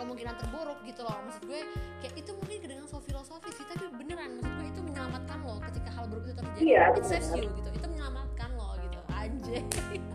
[0.00, 1.16] kemungkinan terburuk gitu loh.
[1.28, 1.60] Maksud gue
[2.00, 5.90] kayak itu mungkin kedengaran so filosofis sih tapi beneran maksud gue itu menyelamatkan lo ketika
[5.92, 6.60] hal buruk itu terjadi.
[6.64, 9.60] Iya, it saves you gitu itu menyelamatkan lo gitu anjay.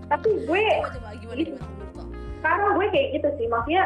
[0.10, 2.06] Tapi gue coba coba gimana gitu, gimana menurut lo?
[2.46, 3.84] karena gue kayak gitu sih maksudnya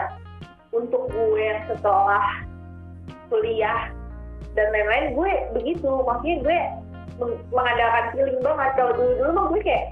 [0.76, 2.26] untuk gue setelah
[3.32, 3.82] kuliah
[4.58, 5.92] dan lain-lain gue begitu.
[6.04, 6.60] Maksudnya gue
[7.52, 8.70] mengandalkan feeling banget.
[8.80, 9.86] Kalau dulu dulu mah gue kayak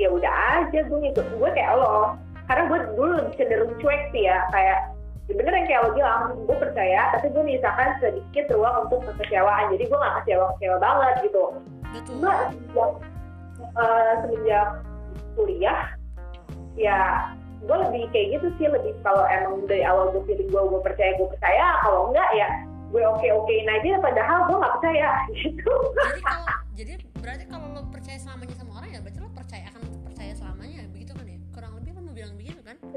[0.00, 2.16] ya udah aja gue ngikut gue kayak lo.
[2.48, 4.99] Karena gue dulu lebih cenderung cuek sih ya kayak ya
[5.36, 9.70] bener yang kayak lo bilang gue percaya tapi gue misalkan sedikit ruang untuk kekecewaan.
[9.74, 11.44] Jadi gue gak kecewa kecewa banget gitu.
[11.90, 12.90] Gue semenjak
[13.76, 14.66] uh, semenjak
[15.38, 15.80] kuliah
[16.78, 18.66] ya gue lebih kayak gitu sih.
[18.66, 21.66] Lebih kalau emang dari awal gue pilih gue gue percaya gue percaya.
[21.84, 22.48] Kalau enggak ya
[22.90, 24.00] gue oke okein aja.
[24.02, 25.74] Padahal gue nggak percaya gitu.
[25.94, 28.39] Jadi kalau jadi berarti kalau lo percaya sama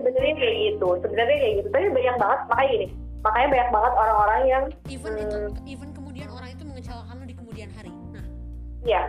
[0.03, 0.87] sebenarnya kayak gitu.
[0.99, 1.67] Sebenarnya kayak gitu.
[1.71, 2.87] Tapi banyak banget makanya gini.
[3.23, 7.35] Makanya banyak banget orang-orang yang even hmm, itu even kemudian orang itu mengecewakan lo di
[7.39, 7.91] kemudian hari.
[8.11, 8.25] Nah.
[8.83, 9.01] Iya.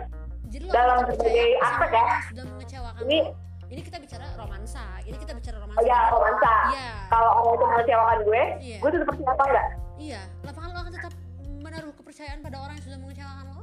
[0.47, 2.05] Jadi lo dalam berbagai aspek ya.
[2.31, 3.17] sudah mengecewakan ini
[3.65, 4.83] ini kita bicara romansa.
[5.03, 5.79] Ini kita bicara romansa.
[5.79, 6.53] Oh, ya romansa.
[6.71, 6.91] Iya.
[7.11, 8.77] kalau orang itu mengecewakan gue iya.
[8.79, 9.67] gue tetap percaya apa enggak?
[9.99, 10.21] Iya.
[10.47, 11.13] Lapangan lo akan tetap
[11.59, 13.61] menaruh kepercayaan pada orang yang sudah mengecewakan lo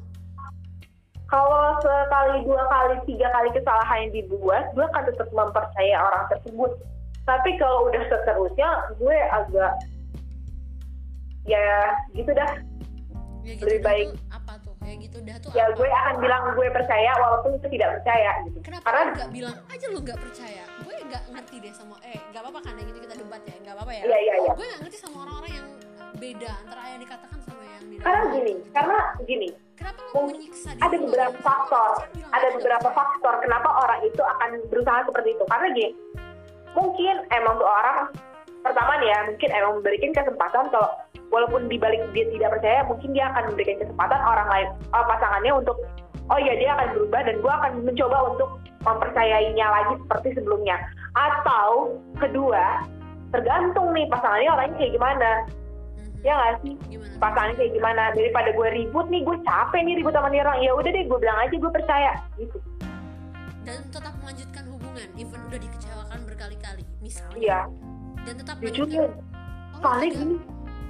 [1.33, 6.77] kalau sekali dua kali tiga kali kesalahan yang dibuat gue akan tetap mempercaya orang tersebut
[7.23, 9.73] tapi kalau udah seterusnya gue agak
[11.47, 12.53] ya gitu dah.
[13.43, 14.75] Ya, gitu lebih baik apa tuh?
[14.79, 15.75] Kayak gitu dah tuh ya apa?
[15.75, 18.59] gue akan bilang gue percaya walaupun itu tidak percaya gitu.
[18.63, 20.63] Kenapa karena nggak bilang aja lu nggak percaya?
[20.87, 23.75] Gue nggak ngerti deh sama eh nggak apa-apa kan ya gitu kita debat ya nggak
[23.75, 24.03] apa-apa ya?
[24.07, 24.53] Iya iya iya.
[24.55, 25.67] Gue nggak ngerti sama orang-orang yang
[26.13, 29.49] beda antara yang dikatakan sama yang di karena gini karena gini.
[29.75, 31.91] Kenapa menyiksa ada beberapa faktor
[32.31, 35.45] ada beberapa faktor kenapa orang itu akan berusaha seperti itu.
[35.51, 35.91] Karena gini
[36.73, 37.99] mungkin emang tuh orang
[38.63, 40.91] pertama nih ya mungkin emang memberikan kesempatan kalau
[41.33, 45.77] walaupun dibalik dia tidak percaya mungkin dia akan memberikan kesempatan orang lain uh, pasangannya untuk
[46.31, 48.51] oh iya dia akan berubah dan gue akan mencoba untuk
[48.83, 50.77] mempercayainya lagi seperti sebelumnya.
[51.15, 52.83] Atau kedua
[53.33, 55.31] tergantung nih pasangannya orangnya kayak gimana.
[55.97, 56.27] Mm-hmm.
[56.27, 56.75] ya nggak sih?
[56.91, 57.15] Gimana?
[57.19, 58.03] pasangannya kayak gimana?
[58.15, 61.19] Daripada gue ribut nih gue capek nih ribut sama nih orang ya udah deh gue
[61.19, 62.59] bilang aja gue percaya gitu.
[63.63, 64.62] Dan tetap melanjutkan
[64.93, 67.41] hubungan even udah dikecewakan berkali-kali misalnya.
[67.41, 67.61] Iya.
[68.29, 69.09] Dan tetap jujur ya
[69.81, 70.37] paling ini.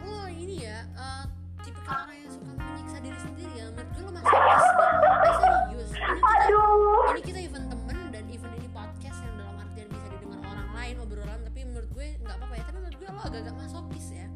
[0.02, 1.24] Oh ini ya uh,
[1.62, 3.64] tipikal orang yang suka menyiksa diri sendiri ya.
[3.70, 5.90] Menurut gue lo masih eh serius.
[5.94, 7.14] Ini kita, Aduh.
[7.14, 10.94] ini kita event temen dan event ini podcast yang dalam artian bisa didengar orang lain
[10.98, 11.40] obrolan.
[11.46, 12.64] Tapi menurut gue nggak apa-apa ya.
[12.66, 14.26] Tapi menurut gue lo agak-agak masokis ya.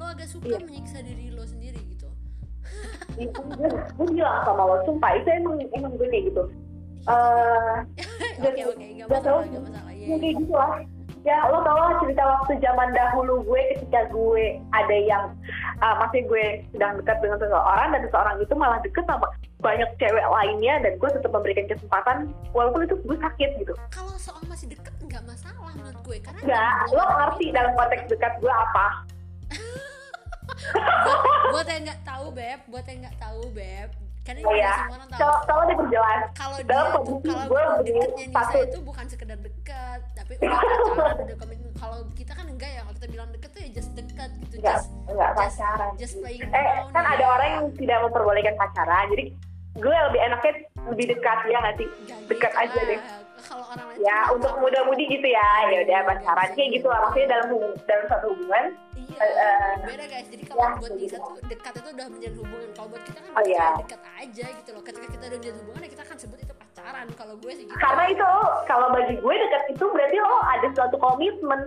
[0.00, 0.64] Lo agak suka iya.
[0.64, 2.08] menyiksa diri lo sendiri gitu.
[3.20, 6.42] Itu gue, gue bilang sama lo sumpah itu emang emang gue kayak gitu.
[6.48, 6.69] eh,
[7.08, 9.92] oke oke nggak masalah nggak masalah.
[9.94, 10.72] Ya kayak gitu lah.
[11.20, 15.24] Ya lo tau lah cerita waktu zaman dahulu gue ketika gue ada yang
[15.84, 19.28] uh, masih gue sedang dekat dengan seseorang dan seseorang itu malah deket sama
[19.60, 23.76] banyak cewek lainnya dan gue tetap memberikan kesempatan walaupun itu gue sakit gitu.
[23.92, 28.32] Kalau soal masih deket nggak masalah menurut gue karena nggak lo ngerti dalam konteks dekat
[28.40, 28.86] gue apa?
[30.70, 31.20] Buat,
[31.54, 34.74] buat yang nggak tahu beb buat yang nggak tahu beb karena oh, ya.
[34.84, 35.36] semua orang tahu.
[35.48, 40.50] Coba diperjelas kalau dia tuh kalau gue deketnya Nisa itu bukan sekedar dekat tapi udah
[40.60, 43.90] pacaran udah komitmen kalau kita kan enggak ya kalau kita bilang deket tuh ya just
[43.96, 45.90] dekat gitu enggak just enggak just, pacaran.
[45.96, 47.10] just playing eh around kan ya.
[47.16, 49.24] ada orang yang tidak memperbolehkan pacaran jadi
[49.70, 50.52] gue lebih enaknya
[50.90, 53.00] lebih dekat ya Nggak dekat gitu aja deh
[53.42, 56.86] kalau orang lain ya untuk muda-mudi gitu ya ya udah Iya, pacaran iya, kayak gitu
[56.86, 60.26] lah maksudnya dalam hubung- dalam suatu hubungan Iya, eh, beda guys.
[60.28, 61.18] Jadi kalau ya, buat Nisa gitu.
[61.18, 62.68] tuh dekat itu udah menjalin hubungan.
[62.72, 63.66] Kalau buat kita kan Oh, iya.
[63.76, 64.82] dekat aja gitu loh.
[64.82, 67.06] Ketika kita udah menjalin hubungan ya kita akan sebut itu pacaran.
[67.12, 67.76] Kalau gue sih gitu.
[67.76, 68.30] karena itu
[68.64, 71.60] kalau bagi gue dekat itu berarti lo ada suatu komitmen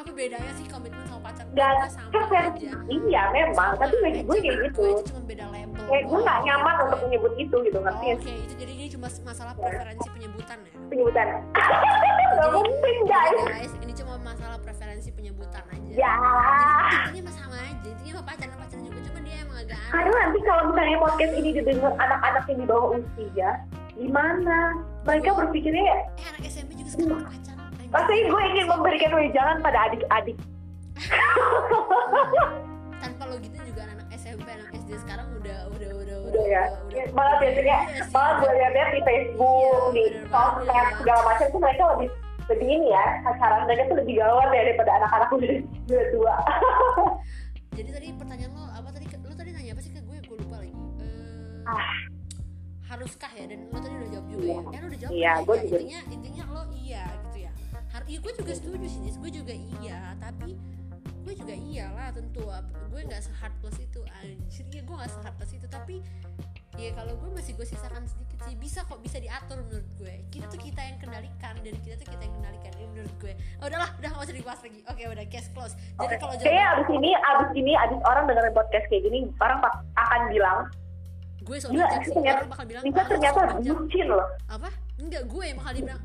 [0.00, 2.78] Apa bedanya sih komitmen sama dan Gue sama kan versi aja.
[2.88, 5.82] iya memang tapi Sama bagi gue kayak gitu itu cuma beda label.
[5.84, 8.86] kayak gue nggak nyaman untuk menyebut itu gitu Oh, ngerti Oke, ya itu jadi ini
[8.88, 10.72] cuma masalah preferensi penyebutan ya.
[10.88, 11.26] penyebutan
[12.30, 15.90] nggak mungkin guys guys, ini cuma masalah preferensi penyebutan aja.
[15.90, 17.86] ya Jadi intinya mah sama aja.
[17.86, 19.90] Intinya mah pacaran pacaran juga cuma dia emang agak aneh.
[19.92, 23.50] karena nanti kalau misalnya podcast ini didengar anak-anak yang di bawah usia
[23.92, 24.58] gimana
[25.02, 25.84] mereka berpikirnya
[26.16, 27.59] Eh anak SMP juga sekarang pacaran.
[27.90, 30.38] Pasti gue ingin memberikan wejangan pada adik-adik.
[32.96, 36.62] tanpa lo gitu juga anak SMP anak SD sekarang udah udah udah Udah ya.
[36.84, 40.94] udah, Malah biasanya, Iya malah gue lihat di Facebook, Iya, di sosmed banget.
[40.98, 42.08] segala macam tuh mereka lebih
[42.46, 46.34] lebih ini ya pacaran mereka tuh lebih gawat ya daripada anak-anak udah tua.
[47.78, 50.56] jadi tadi pertanyaan lo apa tadi lo tadi nanya apa sih ke gue gue lupa
[50.58, 51.94] lagi Eh, Ah.
[52.84, 55.40] haruskah ya dan lo tadi udah jawab juga ya kan lo udah jawab Iya, kan?
[55.40, 55.78] gue Ya, juga.
[55.78, 57.19] intinya intinya lo iya ya
[58.06, 59.16] iya gue juga setuju sih Nis.
[59.18, 60.56] gue juga iya tapi
[61.20, 62.42] gue juga iyalah tentu.
[62.88, 64.64] Gue nggak heartless itu anjir.
[64.72, 65.96] Ya gue nggak heartless itu tapi
[66.78, 68.56] ya kalau gue masih gue sisakan sedikit sih.
[68.56, 72.22] Bisa kok bisa diatur menurut gue kita tuh kita yang kendalikan dan kita tuh kita
[72.24, 72.72] yang kendalikan.
[72.72, 74.80] Ini menurut gue oh, udahlah udah gak usah dibahas lagi.
[74.88, 78.54] Oke udah case close jadi kalau Kayaknya jawaban abis ini, abis ini, abis orang dengerin
[78.56, 79.58] podcast kayak gini, orang
[80.00, 80.58] akan bilang,
[81.44, 82.14] gue so gila, bijak itu sih.
[82.16, 84.26] ternyata, orang bakal bilang "Ah, ternyata so bijak." bucin loh.
[84.48, 84.70] apa?
[85.00, 86.00] Enggak gue yang bakal dibilang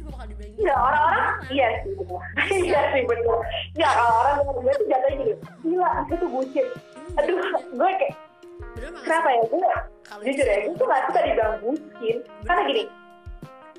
[0.00, 0.60] pasti gue bakal dibilang gitu.
[0.64, 1.92] Enggak, orang-orang, iya sih.
[2.64, 3.38] Iya sih bener.
[3.76, 5.34] Enggak, kalau orang denger gue tuh jatuhnya gini,
[5.64, 6.66] gila, itu tuh bucin.
[7.20, 7.38] Aduh,
[7.76, 8.14] gue kayak,
[9.04, 9.68] kenapa ya, gue
[10.20, 12.16] jujur ya gue tuh gak suka dibilang bucin.
[12.48, 12.84] Karena gini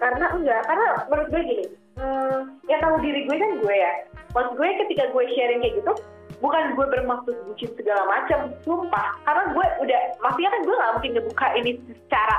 [0.02, 1.66] karena enggak karena menurut gue gini
[2.02, 3.94] hmm, yang tahu diri gue kan gue ya.
[4.34, 5.94] Maksud gue ketika gue sharing kayak gitu
[6.42, 9.14] bukan gue bermaksud bucin segala macam sumpah.
[9.30, 12.38] Karena gue udah maksudnya kan gue gak mungkin ngebuka ini secara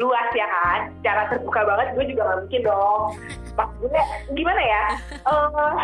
[0.00, 0.80] luas ya kan?
[1.00, 3.02] Secara terbuka banget gue juga gak mungkin dong.
[3.52, 4.02] Maksud gue
[4.32, 4.82] gimana ya?
[5.28, 5.76] Eh,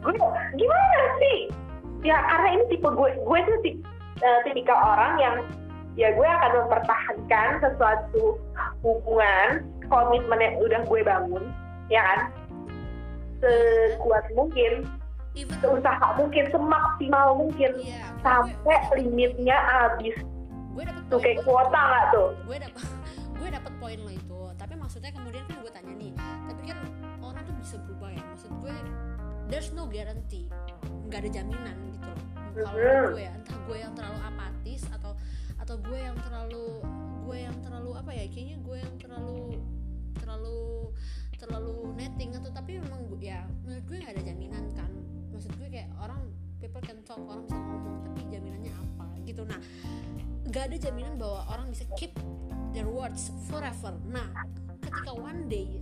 [0.00, 0.14] gue
[0.56, 1.38] gimana sih?
[2.04, 3.76] Ya karena ini tipe gue gue tuh tip,
[4.20, 5.36] eh, tipikal orang yang
[5.94, 8.40] ya gue akan mempertahankan sesuatu
[8.82, 11.44] hubungan komitmen yang udah gue bangun
[11.92, 12.20] ya kan?
[13.44, 14.88] Sekuat mungkin
[15.34, 20.16] even seusaha mungkin semaksimal mungkin iya sampai limitnya habis.
[20.74, 22.30] gue tuh kayak kuota nggak tuh?
[22.50, 23.03] Gue dapet
[23.44, 26.16] gue dapet poin lo itu tapi maksudnya kemudian kan gue tanya nih
[26.48, 26.80] tapi kan
[27.20, 28.72] orang tuh bisa berubah ya maksud gue
[29.52, 30.48] there's no guarantee
[31.12, 32.20] nggak ada jaminan gitu loh.
[32.56, 35.12] Kalau gue ya entah gue yang terlalu apatis atau
[35.60, 36.80] atau gue yang terlalu
[37.28, 39.60] gue yang terlalu apa ya kayaknya gue yang terlalu
[40.16, 40.62] terlalu
[41.36, 44.88] terlalu netting atau tapi memang gue, ya menurut gue nggak ada jaminan kan.
[45.36, 46.32] Maksud gue kayak orang
[46.64, 49.44] people can talk orang bisa ngomong tapi jaminannya apa gitu.
[49.44, 49.60] Nah
[50.48, 52.16] nggak ada jaminan bahwa orang bisa keep
[52.74, 53.94] their words forever.
[54.10, 54.26] Nah
[54.82, 55.80] ketika one day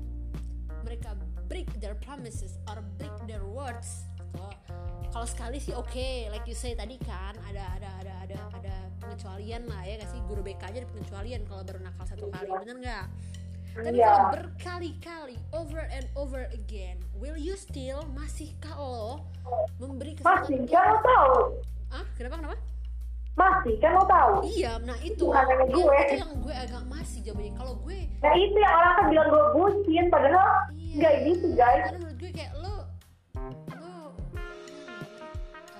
[0.84, 1.16] mereka
[1.48, 4.46] break their promises or break their words gitu.
[5.12, 9.68] kalau sekali sih oke like you say tadi kan ada ada ada ada ada pengecualian
[9.68, 10.20] lah ya gak sih?
[10.24, 13.06] Guru BK aja ada pengecualian kalau baru nakal satu kali bener nggak?
[13.72, 14.04] Tapi Iya.
[14.04, 19.24] kalau berkali-kali over and over again will you still masihkah lo
[19.80, 21.32] memberi masih kesempatan kan lo tahu
[21.88, 22.56] ah kenapa kenapa
[23.32, 25.96] masih kan lo tahu iya nah itu Bukan hanya yang, gue.
[26.04, 29.44] itu yang gue agak masih jawabannya kalau gue nah itu yang orang kan bilang gue
[29.56, 32.78] bucin padahal iya nggak gitu guys karena menurut gue kayak lo lo
[33.32, 33.48] ah,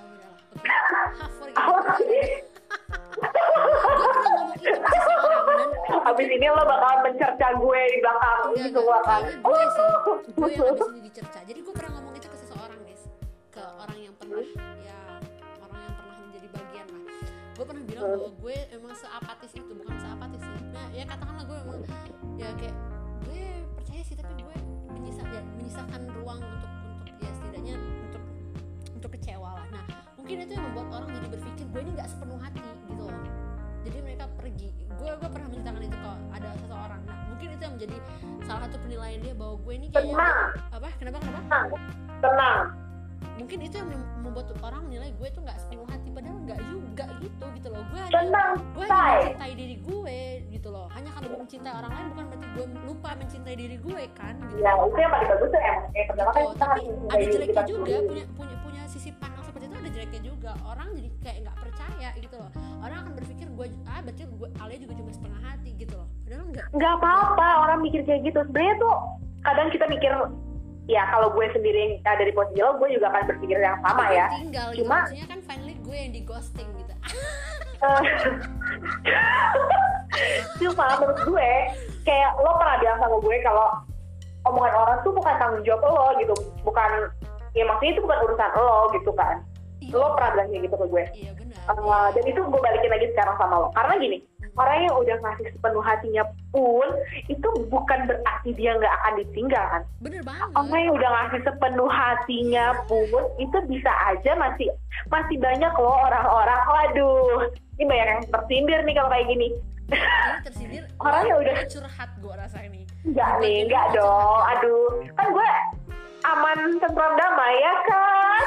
[0.09, 0.43] udahlah
[3.13, 4.81] gue pernah ngomong itu dan
[6.03, 9.21] Abis ini lo bakal mencerca gue di belakang Enggak, enggak, kan.
[9.29, 9.89] gue sih
[10.33, 13.03] gue yang abis ini dicerca jadi gue pernah ngomong itu ke seseorang guys
[13.49, 14.41] ke orang yang pernah
[18.03, 20.63] bahwa gue emang seapatis itu bukan seapatis sih.
[20.75, 21.79] Nah ya katakanlah gue emang
[22.35, 22.75] ya kayak
[23.23, 23.43] gue
[23.79, 24.57] percaya sih tapi gue
[24.91, 28.23] menyisa, ya, menyisakan ruang untuk untuk ya setidaknya untuk
[28.93, 29.67] untuk kecewa lah.
[29.71, 29.83] Nah
[30.19, 32.61] mungkin itu yang membuat orang jadi berpikir gue ini nggak sepenuh hati
[32.91, 33.21] gitu loh.
[33.83, 34.69] Jadi mereka pergi.
[34.99, 37.01] Gue gue pernah menceritakan itu kalau ada seseorang.
[37.07, 37.97] Nah mungkin itu yang menjadi
[38.43, 40.49] salah satu penilaian dia bahwa gue ini kayaknya Tenang.
[40.75, 40.89] apa?
[40.99, 41.39] Kenapa kenapa?
[41.47, 41.67] Tenang.
[42.23, 42.82] Tenang
[43.39, 47.05] mungkin itu yang mem- membuat orang menilai gue tuh nggak sepenuh hati padahal nggak juga
[47.19, 47.83] gitu gitu loh.
[47.89, 50.19] Gue hanya gue hanya mencintai diri gue
[50.53, 50.87] gitu loh.
[50.93, 54.61] Hanya karena gue mencintai orang lain bukan berarti gue lupa mencintai diri gue kan gitu.
[54.61, 57.95] Ya itu yang paling bagus tuh emang yang pertama kan kita tapi ada jeleknya juga
[58.05, 60.51] punya punya punya sisi pandang seperti itu ada jeleknya juga.
[60.63, 62.49] Orang jadi kayak nggak percaya gitu loh.
[62.83, 66.07] Orang akan berpikir gue ah berarti gue Alia juga cuma setengah hati gitu loh.
[66.23, 68.39] Padahal enggak nggak apa-apa orang mikir kayak gitu.
[68.45, 68.95] Sebenarnya tuh
[69.43, 70.11] kadang kita mikir
[70.83, 74.03] ya kalau gue sendiri yang ada di posisi lo gue juga akan berpikir yang sama
[74.11, 74.27] ya.
[74.35, 76.93] tinggal gitu Cuma- maksudnya kan finally gue yang di ghosting gitu.
[77.83, 78.01] Eh,
[80.59, 81.49] cuma menurut gue
[82.03, 83.67] kayak lo pernah bilang sama gue kalau
[84.43, 86.35] omongan orang tuh bukan tanggung jawab lo gitu.
[86.63, 86.89] Bukan
[87.55, 89.35] ya maksudnya itu bukan urusan lo gitu kan.
[89.83, 89.99] Iya.
[89.99, 91.03] lo pernah bilang kayak gitu ke gue.
[91.15, 91.61] Iya benar.
[91.79, 93.67] Uh, dan itu gue balikin lagi sekarang sama lo.
[93.71, 94.17] Karena gini
[94.53, 96.87] orang yang udah ngasih sepenuh hatinya pun
[97.25, 100.47] itu bukan berarti dia nggak akan ditinggal kan bener banget.
[100.53, 104.69] orang yang udah ngasih sepenuh hatinya pun itu bisa aja masih
[105.09, 106.61] masih banyak loh orang-orang.
[106.63, 109.47] Waduh ini banyak yang tersindir nih kalau kayak gini.
[109.89, 110.83] Ini tersindir.
[111.03, 112.81] Orang yang udah- curhat gue rasa ini.
[113.03, 114.51] Enggak nih enggak dong curhat.
[114.53, 114.85] aduh
[115.17, 115.49] kan gue
[116.23, 118.45] aman tentram damai ya kan?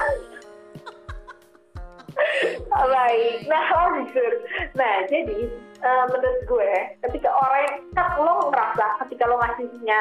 [2.94, 3.44] Baik.
[3.50, 4.34] nah lanjut.
[4.72, 5.38] Nah jadi
[5.78, 6.72] eh, menurut gue
[7.04, 10.00] ketika orang yang kan lo merasa ketika lo ngasihnya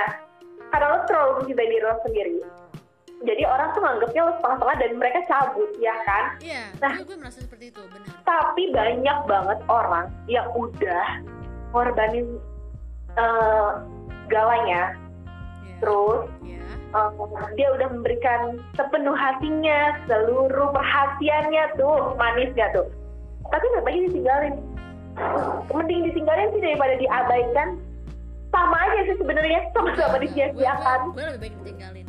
[0.71, 2.35] karena lo terlalu mencintai diri lo sendiri
[3.23, 6.93] jadi orang tuh nganggapnya lo setengah-setengah dan mereka cabut ya kan iya Nah.
[6.99, 11.05] gue, gue merasa seperti itu benar tapi banyak banget orang yang udah
[11.71, 12.27] ngorbanin
[13.15, 13.71] eh,
[14.27, 14.95] galanya
[15.65, 15.75] Iya.
[15.83, 16.63] terus Iya.
[16.95, 17.15] um,
[17.55, 22.87] dia udah memberikan sepenuh hatinya, seluruh perhatiannya tuh manis gak tuh?
[23.51, 24.55] Tapi nggak lagi ditinggalin.
[25.71, 27.67] Mending ditinggalin sih daripada diabaikan.
[28.51, 30.99] Sama aja sih sebenarnya sama-sama Enggak, disia-siakan.
[30.99, 32.05] gue, gue, gue lebih baik ditinggalin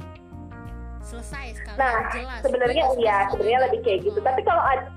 [1.07, 4.19] selesai sekali Nah, jelas sebenarnya iya, sebenarnya lebih kayak gitu.
[4.19, 4.27] gitu.
[4.27, 4.91] Tapi kalau ad-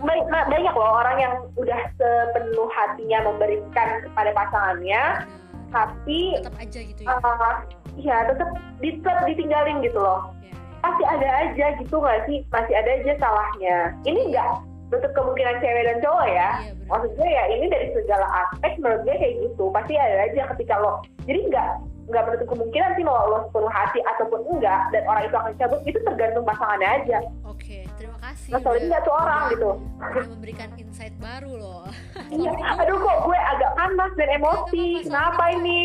[0.00, 5.28] ba- ba- banyak loh orang yang udah sepenuh hatinya memberikan kepada pasangannya, Benar.
[5.68, 7.54] tapi tetap aja gitu ya uh,
[8.00, 8.48] ya tetap
[8.80, 10.32] tetap ditinggalin gitu loh.
[10.40, 10.56] Ya, ya.
[10.80, 13.76] pasti ada aja gitu nggak sih masih ada aja salahnya
[14.08, 14.48] ini nggak
[14.90, 16.48] nutup kemungkinan cewek dan cowok ya.
[16.60, 16.88] Iya, benar.
[16.88, 19.64] maksud gue ya ini dari segala aspek menurut gue kayak gitu.
[19.70, 21.68] Pasti ada aja ketika lo jadi nggak
[22.06, 25.80] nggak menutup kemungkinan sih mau lo sepenuh hati ataupun enggak dan orang itu akan cabut
[25.84, 27.18] itu tergantung pasangannya aja.
[27.44, 29.70] Oke terima kasih udah- nggak tuh orang udah- gitu?
[30.00, 31.86] udah memberikan insight baru loh.
[32.30, 35.82] Iya aduh kok gue agak panas dan emosi Nggak apa-apa, kenapa ini?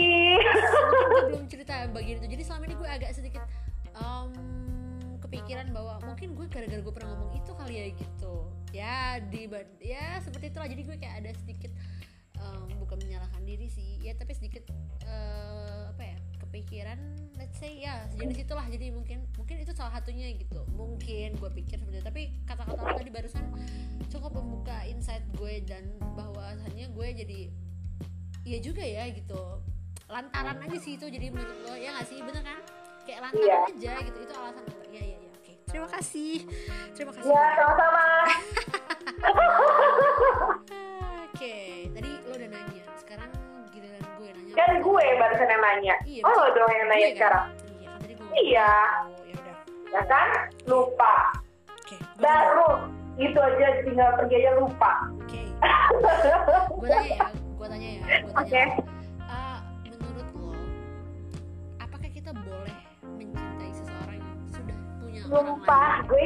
[1.06, 2.28] gue belum cerita bagian itu.
[2.28, 3.44] Jadi selama ini gue agak sedikit
[3.94, 4.30] em,
[5.20, 8.34] kepikiran bahwa mungkin gue gara-gara gue pernah ngomong itu kali ya gitu
[8.76, 9.48] ya di
[9.80, 10.68] ya seperti itulah.
[10.68, 11.72] Jadi gue kayak ada sedikit
[12.36, 14.04] em, bukan menyalahkan diri sih.
[14.04, 14.68] Ya tapi sedikit
[15.08, 17.00] eh, apa ya kepikiran
[17.40, 18.68] let's say ya jenis itulah.
[18.68, 20.68] Jadi mungkin mungkin itu salah satunya gitu.
[20.76, 22.06] Mungkin gue pikir seperti itu.
[22.06, 23.46] Tapi kata-kata lo tadi barusan
[24.12, 25.88] cukup membuka insight gue dan
[26.20, 27.40] bahwasannya gue jadi
[28.44, 29.64] iya juga ya gitu.
[30.12, 31.08] Lantaran aja sih itu.
[31.08, 32.20] Jadi menurut lo ya nggak sih?
[32.20, 32.60] Bener kan?
[33.06, 33.58] Kayak lantaran Iya.
[33.72, 34.18] aja gitu.
[34.22, 35.25] Itu alasan ya ya ya
[35.70, 36.46] terima kasih.
[36.94, 37.30] Terima kasih.
[37.30, 38.06] Ya sama-sama.
[41.26, 41.56] Oke
[41.92, 42.84] tadi lo udah nanya.
[42.98, 43.30] Sekarang
[43.74, 44.54] giliran gue nanya.
[44.56, 45.96] Kan gue barusan yang nanya.
[46.06, 47.16] Iya oh lo dong yang nanya kan?
[47.18, 47.46] sekarang?
[47.80, 48.72] Iya kan tadi gue Iya.
[49.06, 49.56] Oh, ya udah.
[49.92, 50.28] Ya kan?
[50.66, 51.14] Lupa.
[51.76, 52.70] Oke baru
[53.16, 54.92] gitu aja tinggal pergi aja lupa.
[55.24, 55.42] Oke.
[56.76, 58.42] Gue tanya ya gue tanya ya gue tanya.
[58.44, 58.60] Oke.
[58.60, 58.70] Ah,
[65.28, 66.26] lain gue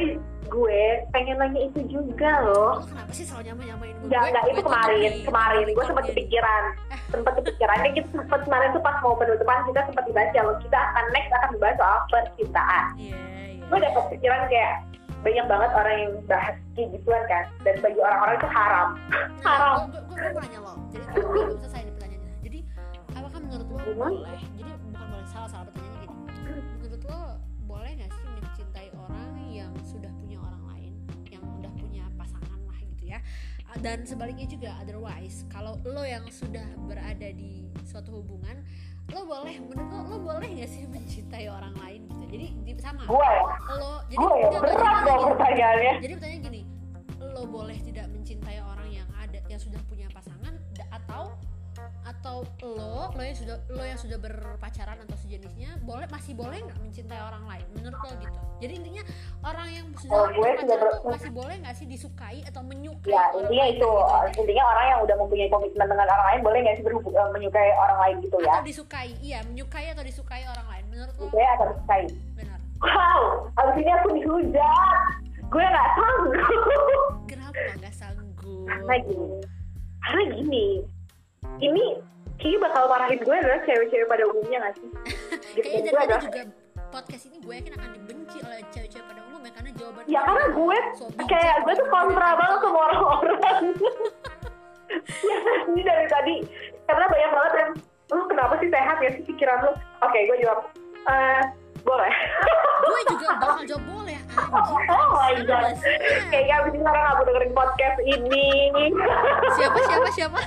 [0.50, 0.82] gue
[1.14, 2.82] pengen nanya itu juga loh.
[2.82, 4.04] Lo kenapa sih selalu nyamain nyamain gue?
[4.10, 5.64] Enggak, enggak, itu kemarin, kemarin.
[5.70, 6.62] gue sempat kepikiran
[7.06, 7.76] sempat kepikiran.
[7.80, 11.30] Ini kita sempat kemarin tuh pas mau penutupan kita sempat dibahas kalau kita akan next
[11.32, 12.84] akan membahas soal percintaan.
[12.98, 13.62] Iya iya.
[13.62, 14.74] Gue udah kepikiran kayak
[15.20, 17.44] banyak banget orang yang bahas kayak gituan kan.
[17.62, 18.88] Dan bagi orang-orang itu haram.
[19.40, 19.76] Haram.
[19.86, 22.34] gue gue gue mau nanya lo jadi gue belum selesai nih pertanyaannya.
[22.42, 22.58] Jadi
[23.14, 23.94] apakah menurut lo Mhm.
[23.94, 26.58] boleh jadi bukan boleh salah salah pertanyaannya gini.
[26.74, 27.20] Menurut lo
[27.66, 28.19] boleh nggak sih
[33.78, 38.58] dan sebaliknya juga otherwise kalau lo yang sudah berada di suatu hubungan
[39.10, 42.24] lo boleh menurut lo lo boleh nggak sih mencintai orang lain gitu?
[42.30, 43.02] Jadi di, sama.
[43.06, 43.42] Gue ya?
[43.78, 44.48] Lo jadi gue ya?
[44.62, 45.92] berat jadi dong pertanyaannya.
[45.98, 46.62] Jadi pertanyaan gini,
[47.34, 50.54] lo boleh tidak mencintai orang yang ada yang sudah punya pasangan
[50.94, 51.34] atau
[52.20, 56.76] atau lo lo yang sudah lo yang sudah berpacaran atau sejenisnya boleh masih boleh nggak
[56.76, 57.64] mencintai orang lain?
[57.72, 58.38] Menurut lo gitu.
[58.60, 59.02] Jadi intinya
[59.40, 62.60] orang yang sudah Oh, gue berpacaran sudah ber- tuh masih boleh nggak sih disukai atau
[62.60, 64.40] menyukai ya orang intinya lain itu gitu?
[64.44, 67.68] intinya orang yang udah mempunyai komitmen dengan orang lain boleh nggak sih berhubung eh, menyukai
[67.72, 68.52] orang lain gitu ya?
[68.52, 70.84] Atau disukai iya menyukai atau disukai orang lain.
[70.92, 71.24] Menurut lo?
[71.32, 72.02] Saya akan disukai?
[72.36, 72.58] Benar.
[72.80, 73.20] Wow
[73.56, 75.08] abis ini aku dihujat.
[75.48, 77.02] Gue nggak sanggup.
[77.24, 78.68] Kenapa nggak sanggup?
[78.68, 79.28] Karena gini
[80.00, 80.66] karena gini
[81.58, 81.84] ini
[82.40, 84.88] kayaknya bakal marahin gue adalah cewek-cewek pada umumnya nggak sih?
[85.58, 86.42] Gitu kayaknya dari adalah juga
[86.90, 90.78] podcast ini gue yakin akan dibenci oleh cewek-cewek pada umumnya karena jawaban ya karena gue
[90.98, 91.94] so bijak kayak gue tuh gitu.
[91.94, 93.36] kontra banget sama orang-orang.
[95.22, 95.38] Ya
[95.70, 96.36] ini dari tadi.
[96.90, 97.70] Karena banyak banget yang
[98.10, 99.72] lu kenapa sih sehat ya sih pikiran lu?
[100.02, 100.66] Oke gue jawab.
[101.06, 101.42] Eh
[101.86, 102.12] boleh.
[102.82, 104.82] Gue juga bakal jawab boleh anjing.
[104.90, 105.78] Oh my god.
[106.34, 108.48] kayaknya abis ini orang gak mau dengerin podcast ini.
[109.54, 110.40] Siapa siapa siapa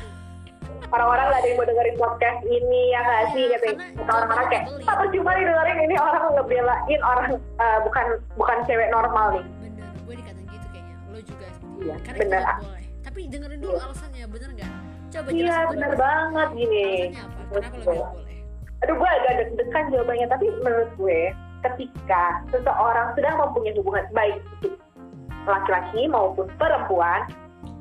[0.93, 3.43] orang-orang gak ada yang mau dengerin podcast ini ya gak sih?
[3.43, 7.27] Iya, gitu karena kata orang-orang kayak jawabannya apa cuma nih dengerin ini orang ngebelain orang
[7.57, 9.45] eh, bukan bukan cewek normal nih.
[9.59, 10.95] Bener gue dikatain gitu kayaknya.
[11.07, 11.55] Lo juga Iya,
[11.91, 12.03] itu.
[12.03, 12.39] karena bener.
[12.39, 12.83] nggak boleh.
[13.03, 13.83] Tapi dengerin dulu Iya.
[13.83, 14.71] alasannya bener nggak?
[15.09, 15.99] Coba iya jelasin benar dulu.
[15.99, 16.85] banget gini.
[16.85, 17.41] Alasannya apa?
[17.53, 18.37] Kenapa lo boleh?
[18.79, 20.27] Aduh gue agak deg-degan jawabannya.
[20.27, 21.19] Tapi menurut gue
[21.63, 24.69] ketika seseorang sedang mempunyai hubungan baik itu
[25.43, 27.23] laki-laki maupun perempuan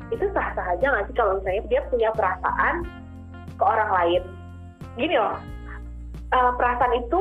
[0.08, 1.14] itu sah-sah aja nggak sih?
[1.14, 2.84] Kalau misalnya dia punya perasaan
[3.62, 4.22] ke orang lain.
[4.98, 5.38] Gini loh
[6.28, 7.20] eh, perasaan itu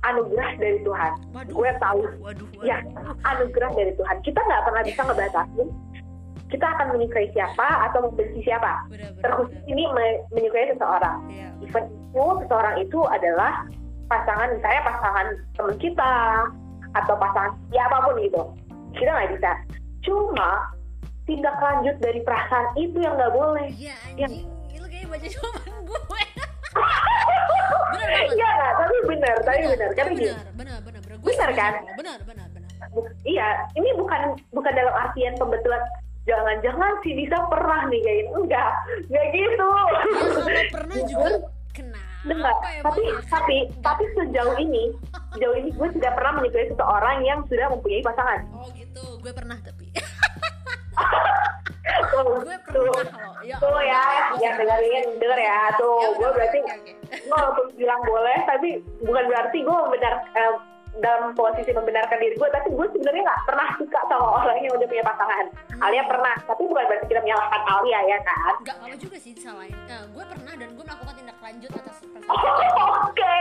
[0.00, 1.12] anugerah dari Tuhan.
[1.30, 2.00] Waduh gue tahu.
[2.18, 2.64] waduh waduh.
[2.64, 2.80] Ya
[3.22, 4.16] anugerah dari Tuhan.
[4.24, 5.68] Kita nggak pernah bisa ngebatasin.
[6.48, 8.84] Kita akan menyukai siapa atau membenci siapa.
[8.88, 11.18] Bener bener terkhusus ini me- menyukai seseorang.
[11.28, 11.48] Iya.
[11.60, 13.52] event itu seseorang itu adalah
[14.06, 15.26] pasangan misalnya pasangan
[15.56, 16.12] teman kita
[16.94, 18.42] atau pasangan siapa pun gitu
[18.94, 19.50] kita nggak bisa.
[20.04, 20.50] Cuma
[21.24, 23.66] tindak lanjut dari perasaan itu yang nggak boleh.
[23.72, 24.28] Iya Ya.
[24.28, 24.46] anjing
[25.04, 26.00] kayaknya baca jawaban gue.
[27.86, 28.34] Bener banget.
[28.34, 30.28] Iya nggak tapi benar tapi benar kan bener gini.
[30.54, 31.00] bener bener bener.
[31.04, 31.72] Bener gue Bener kan?
[31.94, 32.18] bener.
[32.24, 32.70] Bener bener
[33.24, 35.80] iya ini bukan bukan dalam artian pembetulan
[36.24, 38.70] jangan-jangan si Disa pernah nih kayak enggak.
[39.04, 39.70] Enggak gitu.
[40.46, 41.28] Ya pernah juga
[41.70, 43.04] kenapa Enggak, tapi?
[43.04, 44.84] Kan tapi nggak- tapi sejauh ini
[45.30, 48.40] sejauh ini gue tidak pernah menyukai seseorang yang sudah mempunyai pasangan.
[48.50, 49.92] Oh gitu gue pernah tapi
[51.84, 54.40] gue tuh, pernah loh ya tuh ya Allah.
[54.40, 58.68] yang dengerin denger ya tuh Ya gue berarti gue walaupun bilang boleh tapi
[59.04, 60.54] bukan berarti gue membenar eh,
[61.02, 64.86] dalam posisi membenarkan diri gue tapi gue sebenarnya nggak pernah suka sama orang yang udah
[64.86, 65.46] punya pasangan
[65.82, 69.74] Alia pernah tapi bukan berarti kita menyalahkan Alia ya kan Enggak apa juga sih disalahin.
[69.90, 72.30] Nah, gue pernah dan gue melakukan tindak lanjut atas perasaan.
[73.10, 73.36] oke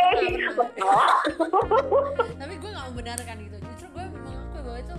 [2.42, 3.58] Tapi gue gak membenarkan gitu.
[3.62, 4.94] Justru gue mengakui bahwa itu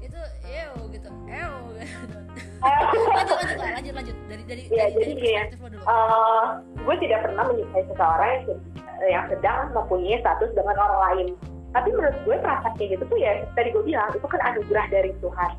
[0.00, 1.08] itu ew gitu.
[1.28, 2.19] Ew gitu.
[2.60, 5.42] Lanjut lanjut lah, lanjut lanjut dari dari dari, jadi dari gini ya.
[5.48, 5.82] perspektif lo dulu.
[5.84, 6.46] Eh,
[6.84, 8.60] gue tidak pernah menyukai seseorang yang,
[9.08, 11.28] yang sedang mempunyai status dengan orang lain.
[11.70, 15.10] Tapi menurut gue perasaan kayak gitu tuh ya tadi gue bilang itu kan anugerah dari
[15.22, 15.50] Tuhan.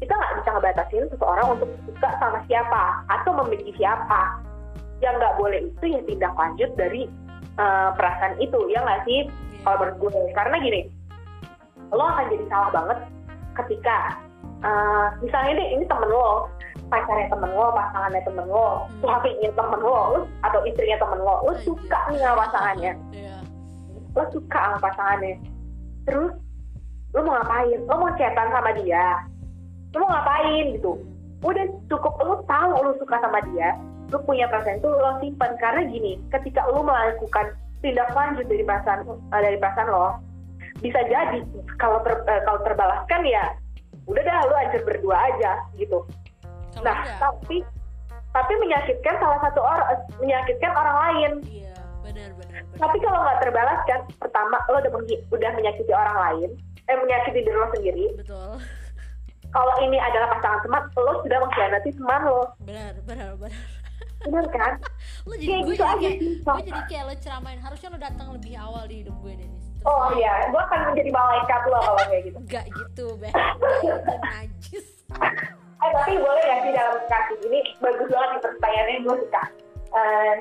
[0.00, 4.40] Kita nggak bisa ngebatasin seseorang untuk suka sama siapa atau membenci siapa.
[5.00, 7.08] Yang nggak boleh itu ya tindak lanjut dari
[7.56, 9.20] eh, perasaan itu ya nggak sih?
[9.24, 9.60] Iya.
[9.64, 10.80] Kalau menurut gue karena gini,
[11.92, 12.98] lo akan jadi salah banget
[13.60, 13.96] ketika
[14.60, 16.48] eh, misalnya deh ini temen lo
[16.90, 18.98] pacarnya temen lo, pasangannya temen lo, Hmm.
[18.98, 21.62] suaminya temen lo, lo atau istrinya temen lo, lo Anjir.
[21.62, 23.36] suka nih sama pasangannya, Iya.
[24.10, 25.34] lo suka sama pasangannya,
[26.02, 26.32] terus
[27.14, 27.78] lo mau ngapain?
[27.86, 29.06] Lo mau chatan sama dia,
[29.94, 30.92] lo mau ngapain gitu?
[31.40, 33.78] Udah cukup lo tahu lo suka sama dia,
[34.10, 39.06] lo punya perasaan itu lo simpan karena gini, ketika lo melakukan tindak lanjut dari perasaan
[39.06, 40.18] eh, dari perasaan lo,
[40.82, 41.38] bisa jadi
[41.78, 43.46] kalau ter, eh, kalau terbalaskan ya
[44.10, 46.02] udah dah lo hancur berdua aja gitu.
[46.74, 47.56] Kalau Nah, enggak, tapi
[48.30, 49.86] tapi menyakitkan salah satu orang,
[50.18, 51.32] menyakitkan orang lain.
[51.46, 52.78] iya benar benar benar.
[52.78, 54.92] Tapi kalau nggak terbalaskan, pertama lo udah,
[55.30, 56.48] udah menyakiti orang lain,
[56.86, 58.06] eh menyakiti diri lo sendiri.
[58.16, 58.50] Betul.
[59.54, 63.62] Kalau ini adalah pasangan teman, lo sudah mengkhianati teman lo, Benar benar benar.
[64.22, 64.72] benar kan?
[65.28, 67.98] Lo jadi Kayak gue gitu jadi aja kayak gue jadi kayak lo ceramain harusnya lo
[67.98, 69.66] datang lebih awal di hidup gue Denis.
[69.80, 72.38] Oh iya, gue akan menjadi malaikat lo kalau kayak gitu.
[72.44, 73.32] Enggak gitu, Beh.
[74.36, 74.86] Najis.
[75.80, 79.42] Eh tapi boleh ya sih dalam kasus ini bagus banget nih pertanyaannya gue suka.
[79.90, 80.34] Eh,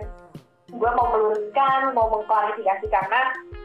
[0.69, 3.21] gue mau meluruskan, mau mengklarifikasi karena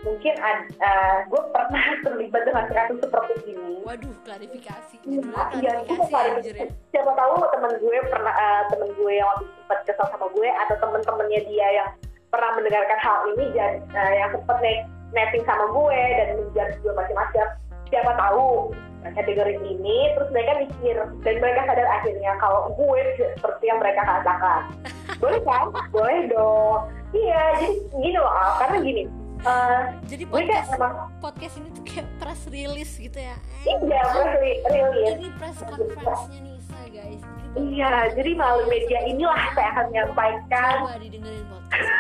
[0.07, 3.83] mungkin ad- eh, gue pernah terlibat dengan kasus seperti ini.
[3.83, 4.95] Waduh, klarifikasi.
[5.03, 6.67] Iya, Judulnya iya, itu klarifikasi ya.
[6.95, 10.77] Siapa tahu temen gue pernah eh, temen gue yang waktu sempat kesel sama gue atau
[10.79, 11.89] temen-temennya dia yang
[12.31, 16.93] pernah mendengarkan hal ini dan eh, yang sempat net- netting sama gue dan menjudge gue
[16.93, 17.47] macam-macam.
[17.89, 23.65] Siapa tahu mereka dengerin ini terus mereka mikir dan mereka sadar akhirnya kalau gue seperti
[23.71, 24.61] yang mereka katakan.
[25.23, 25.71] Boleh kan?
[25.95, 26.91] Boleh dong.
[27.15, 29.03] iya jadi gini loh Al, karena gini
[29.47, 34.35] uh, jadi kayak podcast emang podcast ini tuh kayak press release gitu ya iya press
[34.43, 37.23] re- release ini press conference-nya Nisa guys
[37.55, 41.91] iya jadi melalui media inilah saya akan menyampaikan coba didengerin podcast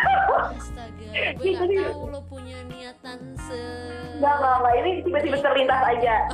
[0.58, 3.60] astaga gue Iya, gak jadi- tahu lo punya niatan se
[4.18, 4.74] enggak, enggak.
[4.74, 6.16] Ini tiba-tiba terlintas aja.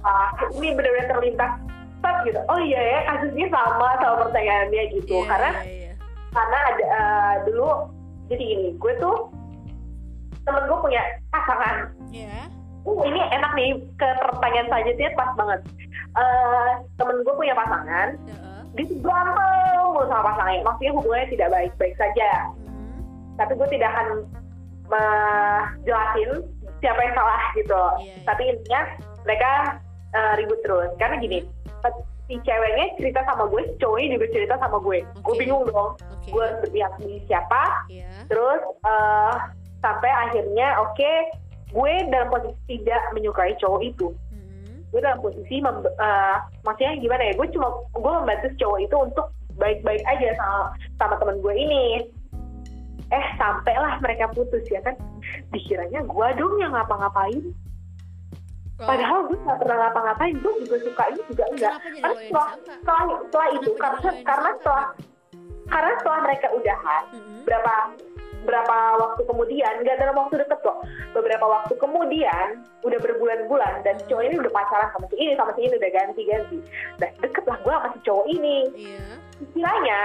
[0.00, 1.52] Ah, ini benar-benar terlintas.
[2.00, 2.40] Set gitu.
[2.48, 5.20] Oh iya ya, kasusnya sama sama pertanyaannya gitu.
[5.20, 5.92] Iya, karena iya, iya.
[6.32, 7.68] karena ada eh, dulu
[8.26, 9.28] jadi gini, gue tuh
[10.40, 11.92] temen gue punya pasangan.
[12.08, 12.48] Iya.
[12.80, 15.60] Uh, ini enak nih ke pertanyaan selanjutnya pas banget.
[16.10, 18.60] Eh, temen gue punya pasangan, Heeh.
[18.74, 20.66] dia tuh berantem mulu sama pasangannya.
[20.66, 22.30] Maksudnya hubungannya tidak baik-baik saja.
[22.66, 23.36] Hmm.
[23.38, 24.08] Tapi gue tidak akan
[24.90, 26.30] menjelasin
[26.82, 27.82] siapa yang salah gitu.
[28.00, 28.24] Iya, iya.
[28.26, 28.82] Tapi intinya
[29.22, 29.50] mereka
[30.16, 30.90] eh, ribut terus.
[30.98, 31.38] Karena gini,
[32.26, 34.98] si ceweknya cerita sama gue, si cowoknya juga cerita sama gue.
[35.22, 35.40] Gue Oke.
[35.42, 35.94] bingung dong.
[35.94, 36.30] Oke.
[36.30, 37.86] Gue berpihak di siapa.
[37.86, 38.08] Iya.
[38.26, 39.34] Terus eh,
[39.78, 41.12] sampai akhirnya oke,
[41.70, 44.06] gue dalam posisi tidak menyukai cowok itu.
[44.30, 44.82] Hmm.
[44.90, 47.32] Gue dalam posisi mem- eh, maksudnya gimana ya?
[47.38, 49.26] Gue cuma gue membantu cowok itu untuk
[49.58, 50.60] baik-baik aja sama
[50.98, 51.84] sama teman gue ini.
[53.10, 54.94] Eh sampailah mereka putus ya kan?
[55.50, 57.42] Dikiranya gue dong yang ngapa-ngapain.
[58.80, 61.74] Oh, Padahal gue gak pernah ngapa-ngapain, gue juga suka ini juga enggak.
[62.00, 64.84] Karena setelah, setelah, setelah itu, karena, karena setelah
[65.70, 67.40] karena setelah mereka udahan, Mm-mm.
[67.46, 67.74] berapa
[68.44, 70.78] berapa waktu kemudian, nggak dalam waktu deket kok,
[71.12, 75.52] beberapa waktu kemudian, udah berbulan-bulan dan si cowok ini udah pacaran sama si ini sama
[75.52, 76.58] si ini udah ganti-ganti.
[76.96, 78.58] Nah deket lah gue sama si cowok ini.
[78.76, 79.04] Iya.
[79.52, 80.00] Kiranya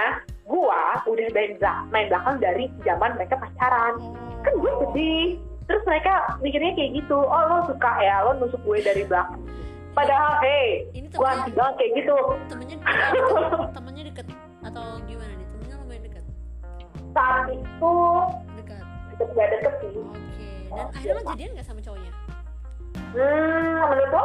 [0.46, 1.52] gue udah main,
[1.92, 3.94] main belakang dari zaman mereka pacaran.
[4.00, 4.14] Oh.
[4.44, 5.26] Kan gue sedih.
[5.66, 9.42] Terus mereka mikirnya kayak gitu, oh lo suka ya, lo nusuk gue dari belakang.
[9.96, 12.16] Padahal, hey, Ini gue anti banget kayak gitu.
[12.52, 12.76] temennya
[13.72, 13.95] temennya
[17.16, 17.94] Saat itu
[18.54, 19.92] dekat deket gak deket sih.
[19.96, 22.12] oke dan akhirnya lo jadian nggak sama cowoknya
[23.08, 24.24] Hmm, menurut lo?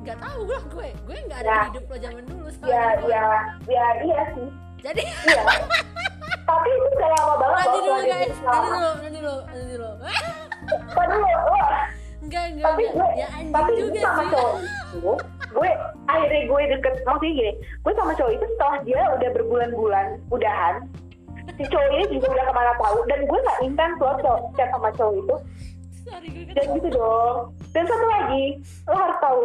[0.00, 1.58] nggak tahu lah gue gue nggak ada Ya.
[1.68, 3.26] hidup lo zaman dulu Ya, soalnya ya,
[3.66, 4.48] ya, iya sih.
[4.80, 5.42] jadi Iya.
[6.42, 9.90] Tapi itu udah lama banget nanti dulu guys nanti dulu nanti dulu nanti dulu dulu?
[11.48, 11.78] Wah,
[12.20, 15.12] enggak enggak tapi gue, ya tapi juga sama sih cowok itu,
[15.52, 15.70] gue
[16.04, 20.74] akhirnya gue deket, maksudnya gini, gue sama cowok itu setelah dia udah berbulan-bulan udahan,
[21.58, 24.68] si cowok ini juga udah ke mana tahu, dan gue nggak intens loh cowok chat
[24.70, 25.34] sama cowok itu,
[26.06, 27.36] sorry dan gitu dong.
[27.72, 28.44] Dan satu lagi,
[28.88, 29.44] lo harus tahu,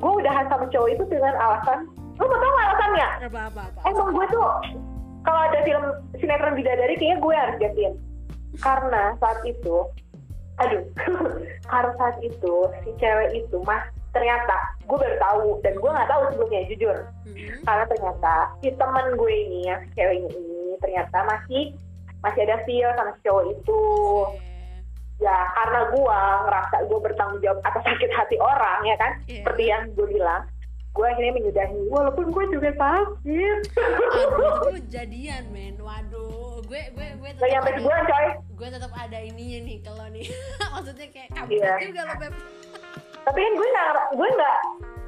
[0.00, 1.78] gue udahan sama cowok itu dengan alasan,
[2.16, 3.08] lo mau tau nggak alasannya?
[3.28, 4.48] apa apa apa Emang gue tuh
[5.24, 5.84] kalau ada film
[6.20, 7.94] sinetron bidadari kayaknya gue harus gantiin.
[8.60, 9.76] Karena saat itu,
[10.62, 10.84] aduh,
[11.72, 13.82] karena saat itu si cewek itu mah
[14.14, 16.96] ternyata gue baru tahu dan gue nggak tahu sebelumnya jujur.
[17.26, 17.50] Hmm.
[17.66, 21.74] Karena ternyata si teman gue ini yang si ceweknya ini ternyata masih
[22.18, 23.80] masih ada feel sama si cowok itu.
[25.16, 29.40] Ya karena gue ngerasa gue bertanggung jawab atas sakit hati orang ya kan, Iya.
[29.40, 30.42] seperti yang gue bilang.
[30.90, 33.58] Gue akhirnya menyudahi, walaupun gue juga sakit.
[33.74, 38.26] Aduh, jadian men waduh gue gue gue nyampe ada- sebulan coy.
[38.54, 40.26] gue tetap ada ininya nih kalau nih
[40.72, 41.72] maksudnya kayak kamu Iya.
[41.82, 42.34] juga lo beb
[43.22, 44.56] tapi kan gue nggak gue nggak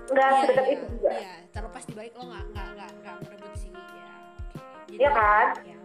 [0.06, 2.65] nggak Iya, sedekat iya, itu juga iya terlepas di balik lo nggak nggak
[4.96, 5.46] Jadi, Iya kan?
[5.60, 5.76] ya.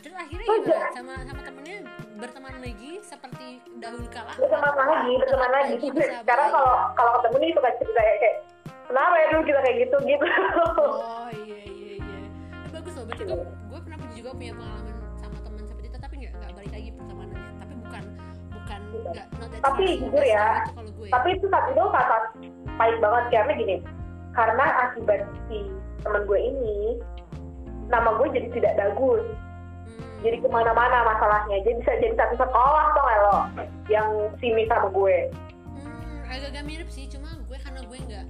[0.00, 0.72] terus akhirnya Oh, gimana?
[0.72, 0.88] iya.
[0.96, 1.76] sama sama temennya
[2.16, 4.32] berteman lagi seperti dahulu kala?
[4.32, 5.74] Berteman lagi berteman lagi.
[5.76, 8.36] Bisa sekarang kalau kalau ketemu nih suka cerita kayak kayak,
[8.88, 9.96] kenapa ya dulu kita kayak gitu?
[10.00, 10.24] Gitu.
[10.24, 12.18] Oh iya iya iya.
[12.64, 16.14] Eh, bagus loh berarti gue gue pernah juga punya pengalaman sama teman seperti itu tapi
[16.16, 17.52] nggak nggak balik lagi pertemanannya.
[17.60, 18.02] Tapi bukan
[18.50, 18.80] bukan
[19.12, 22.22] nggak not that Tapi jujur ya, itu kalau gue tapi itu saat itu saat
[22.74, 23.76] pahit banget karena gini
[24.32, 25.58] karena akibat si
[26.00, 26.76] teman gue ini
[27.90, 29.24] nama gue jadi tidak bagus
[29.80, 30.06] Hmm.
[30.22, 33.38] jadi ke mana-mana masalahnya jadi bisa jadi satu sekolah tuh lo
[33.86, 35.16] yang sini sama gue
[35.72, 38.26] Hmm, agak-agak mirip sih, cuma gue karena gue nggak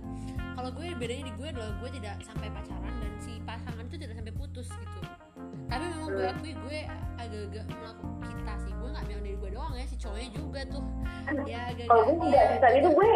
[0.53, 4.15] kalau gue bedanya di gue adalah gue tidak sampai pacaran dan si pasangan itu tidak
[4.15, 4.99] sampai putus gitu.
[5.67, 6.79] Tapi memang gue akui gue
[7.17, 10.85] agak-agak melakukan kita sih, gue nggak bilang dari gue doang ya, si cowoknya juga tuh.
[11.45, 11.87] Ya agak-agak.
[11.87, 13.11] kalau gue iya, bisa itu agak- gue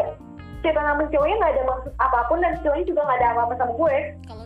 [0.61, 3.73] cerita sama cowoknya nggak ada maksud apa pun dan cowoknya juga nggak ada apa-apa sama
[3.75, 4.44] gue Kalau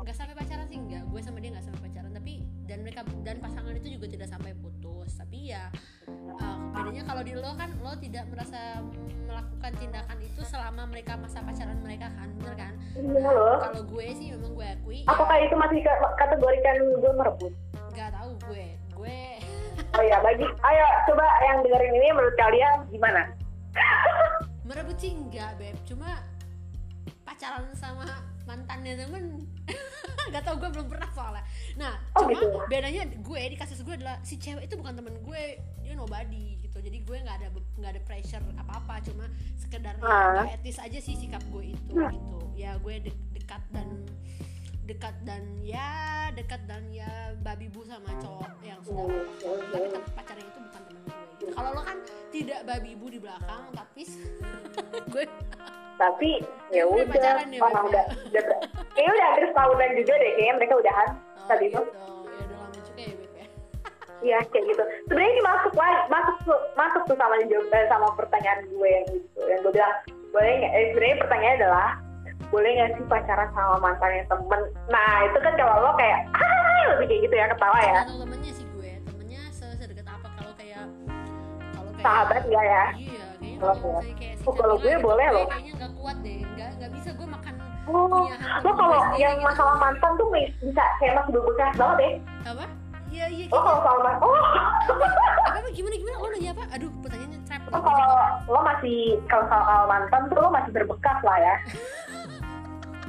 [0.00, 2.32] nggak sampai pacaran sih enggak, gue sama dia nggak sampai pacaran, tapi
[2.64, 5.68] dan mereka dan pasangan itu juga tidak sampai putus, tapi ya
[6.34, 8.80] uh, bedanya kalau di lo kan lo tidak merasa
[9.24, 12.72] melakukan tindakan itu selama mereka masa pacaran mereka kan bener kan?
[12.94, 13.28] Iya.
[13.28, 13.56] Loh.
[13.60, 17.52] kalau gue sih memang gue akui Apakah itu masih ka- kategorikan gue merebut?
[17.92, 18.66] nggak tahu gue.
[18.94, 19.20] Gue
[19.96, 23.22] Oh ya, bagi, ayo coba yang dengerin ini menurut kalian gimana?
[24.68, 25.74] merebut sih enggak beb.
[25.88, 26.20] Cuma
[27.24, 28.04] pacaran sama
[28.44, 29.44] mantannya temen
[30.28, 31.44] nggak tau gue belum pernah soalnya
[31.74, 32.58] nah Oh, cuma gitu.
[32.66, 35.42] bedanya gue di kasus gue adalah si cewek itu bukan temen gue
[35.78, 39.24] dia nobody gitu jadi gue nggak ada nggak ada pressure apa apa cuma
[39.56, 40.44] sekedar ya, Ah.
[40.50, 42.10] etis aja sih sikap gue itu Hmm.
[42.10, 43.88] gitu ya gue de- dekat dan
[44.82, 45.88] dekat dan ya
[46.30, 47.08] dekat dan ya
[47.38, 50.57] babi bu sama cowok yang sudah Hmm, tapi tem- pacarnya itu
[51.52, 54.02] kalau lo kan tidak babi bu di belakang tapi
[55.12, 55.24] gue
[55.98, 56.30] tapi
[56.70, 57.10] ya Udah udah.
[57.10, 58.62] pacaran ya, orang udah udah ber-
[58.94, 61.74] kayaknya udah hampir setahunan juga deh kayaknya mereka udahan oh, tadi itu.
[61.74, 61.90] gitu.
[61.90, 63.46] ya udah lama juga ya beb ya.
[64.26, 64.82] Iya kayak gitu.
[65.06, 69.04] Sebenarnya ini masuk lah masuk tuh masuk tuh sama jawab eh, sama pertanyaan gue yang
[69.10, 69.94] gitu yang gue bilang
[70.30, 70.72] boleh nggak?
[70.74, 71.88] Eh, sebenarnya pertanyaannya adalah
[72.48, 74.60] boleh nggak sih pacaran sama mantannya temen?
[74.86, 77.98] Nah itu kan kalau lo kayak ah lebih kayak gitu ya ketawa ya.
[78.06, 78.66] Temennya sih
[81.98, 84.14] kayak sahabat enggak ya iya kayaknya Oh, kalau iya.
[84.14, 85.46] kayak, Oh, kalau Camila gue gitu, boleh loh.
[85.48, 87.54] kayaknya nggak kuat deh nggak nggak bisa gue makan
[87.88, 88.28] Oh,
[88.60, 89.44] lo kalau yang gitu.
[89.44, 90.28] masalah mantan tuh
[90.60, 92.12] bisa kayak masih berbekas banget deh.
[92.46, 92.64] apa
[93.08, 94.36] iya iya Lo kalau soal mantan, oh,
[94.86, 95.06] apa
[95.50, 98.08] apa gimana gimana lo nanya apa aduh pertanyaannya trap lo kalau
[98.46, 101.54] lo masih kalau soal mantan tuh lo masih berbekas lah ya.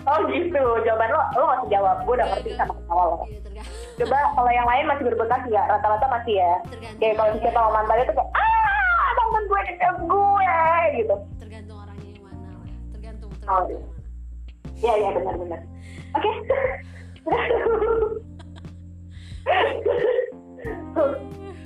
[0.08, 2.02] Oh gitu, jawaban lo lo masih jawab.
[2.02, 3.18] Gue udah ngerti sama ketawa lo.
[3.28, 3.62] iya
[4.00, 5.66] Coba kalau yang lain masih berbekas nggak?
[5.68, 6.52] Rata-rata masih ya.
[6.98, 8.59] Kayak kalau dicet sama mantannya tuh kayak ah
[9.30, 10.58] mantan gue deket gue
[10.98, 11.16] gitu.
[11.38, 13.78] tergantung orangnya yang mana lah tergantung Oh, tergantung iya.
[13.78, 13.98] yang mana
[14.80, 15.60] Iya iya benar-benar.
[16.16, 16.32] Oke.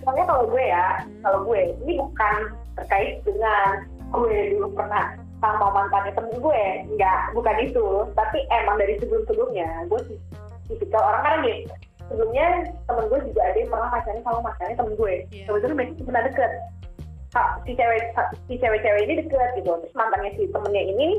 [0.03, 0.85] Soalnya kalau gue ya,
[1.21, 2.35] kalau gue ini bukan
[2.75, 7.85] terkait dengan gue dulu pernah sama mantannya temen gue, enggak, bukan itu.
[8.17, 10.17] Tapi emang dari sebelum-sebelumnya gue sih
[10.67, 11.69] tipikal orang kan gini.
[12.09, 15.13] Sebelumnya temen gue juga ada yang pernah pacaran sama mantannya temen gue.
[15.29, 15.45] Iya.
[15.47, 16.51] Kebetulan mereka cuma deket.
[17.65, 18.13] Si cewek
[18.45, 19.73] si cewek-cewek ini deket gitu.
[19.81, 21.09] Terus mantannya si temennya ini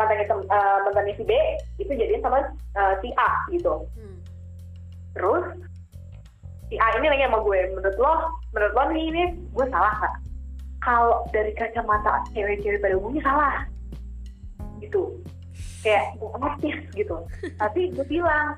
[0.00, 1.32] mantannya tem, eh, mantannya si B
[1.76, 2.40] itu jadian sama
[2.76, 3.84] eh, si A gitu.
[4.00, 4.18] hmm.
[5.12, 5.44] Terus
[6.70, 8.14] si A ini nanya sama gue, menurut lo,
[8.54, 10.16] menurut lo nih ini gue salah nggak?
[10.80, 13.54] Kalau dari kacamata cewek-cewek pada umumnya salah,
[14.80, 15.20] gitu.
[15.84, 17.16] Kayak otomatis gitu.
[17.60, 18.56] Tapi gue bilang,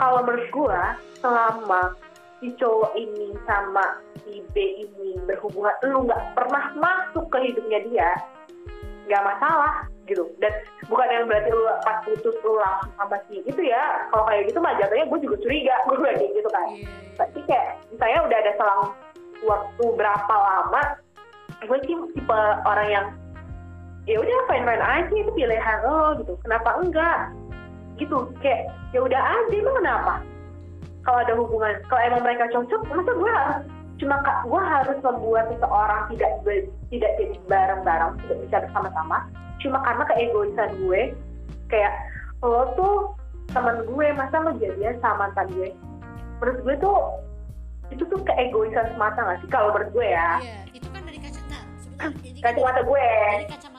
[0.00, 0.80] kalau menurut gue,
[1.22, 1.94] selama
[2.40, 8.10] si cowok ini sama si B ini berhubungan, lu nggak pernah masuk ke hidupnya dia,
[9.06, 10.24] nggak masalah gitu.
[10.42, 10.50] Dan
[10.88, 14.08] bukan yang berarti lu pas putus lu langsung sama si itu ya.
[14.10, 16.66] Kalau kayak gitu mah jatuhnya gue juga curiga, gue kayak gitu kan.
[16.72, 16.88] Iya.
[17.20, 18.82] Tapi kayak misalnya udah ada selang
[19.44, 20.82] waktu berapa lama
[21.60, 23.06] gue sih tipe orang yang
[24.08, 26.32] ya udah fine fine aja itu pilihan lo gitu.
[26.42, 27.18] Kenapa enggak?
[28.00, 30.14] Gitu kayak ya udah aja emang kenapa
[31.00, 33.60] kalau ada hubungan kalau emang mereka cocok masa gue harus
[34.00, 36.30] cuma ka- gue harus membuat seseorang tidak
[36.88, 39.18] tidak jadi bareng-bareng tidak bisa bersama-sama.
[39.60, 41.00] Cuma karena keegoisan gue
[41.68, 41.92] kayak
[42.40, 42.94] lo tuh
[43.52, 45.68] teman gue masa lo jadian sama mantan gue?
[46.40, 46.96] Menurut gue tuh
[47.92, 49.48] itu tuh keegoisan semata gak sih?
[49.52, 50.40] Kalau menurut gue ya.
[50.40, 51.58] Iya, itu kan dari kacamata
[52.46, 53.06] kacamata gue.
[53.36, 53.69] dari kacamata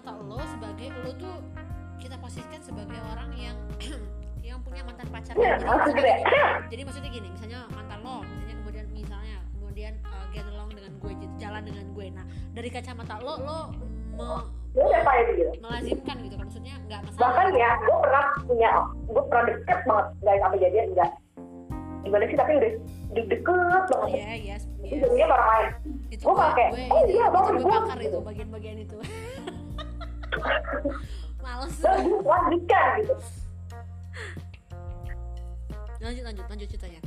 [5.21, 6.17] punya mantan pacar Iya, jadi, maksud maksudnya gue.
[6.17, 10.91] gini, jadi maksudnya gini misalnya mantan lo misalnya kemudian misalnya kemudian uh, get along dengan
[10.97, 12.05] gue gitu, jalan dengan gue.
[12.11, 13.59] Nah dari kacamata lo lo
[14.17, 15.03] me- gue udah
[15.35, 15.51] gitu?
[15.59, 17.21] melazimkan gitu kan maksudnya nggak masalah.
[17.27, 18.69] Bahkan ya gue pernah punya
[19.07, 21.11] gue pernah deket banget nggak sampai jadian enggak.
[22.01, 22.71] Gimana sih tapi udah
[23.11, 23.83] udah deket banget.
[24.15, 25.03] Iya iya itu iya.
[25.05, 25.69] jadinya orang lain.
[26.11, 28.17] Itu Gua pakai, gue, oh itu, iya, bagus, gue bakar itu gitu.
[28.19, 28.97] bagian-bagian itu.
[31.43, 31.75] Males.
[31.79, 33.15] Gue lanjutkan gitu
[36.01, 37.01] lanjut lanjut lanjut ceritanya.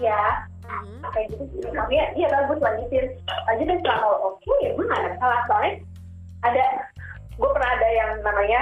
[0.00, 0.22] Ya.
[0.64, 1.02] Mhm.
[1.12, 1.60] kayak gitu sih?
[1.76, 3.06] Makanya iya bagus lanjutin.
[3.48, 5.72] Lanjut dan selama lo oke ya gue nggak ada salah soalnya
[6.40, 6.64] ada
[7.36, 8.60] gue pernah ada yang namanya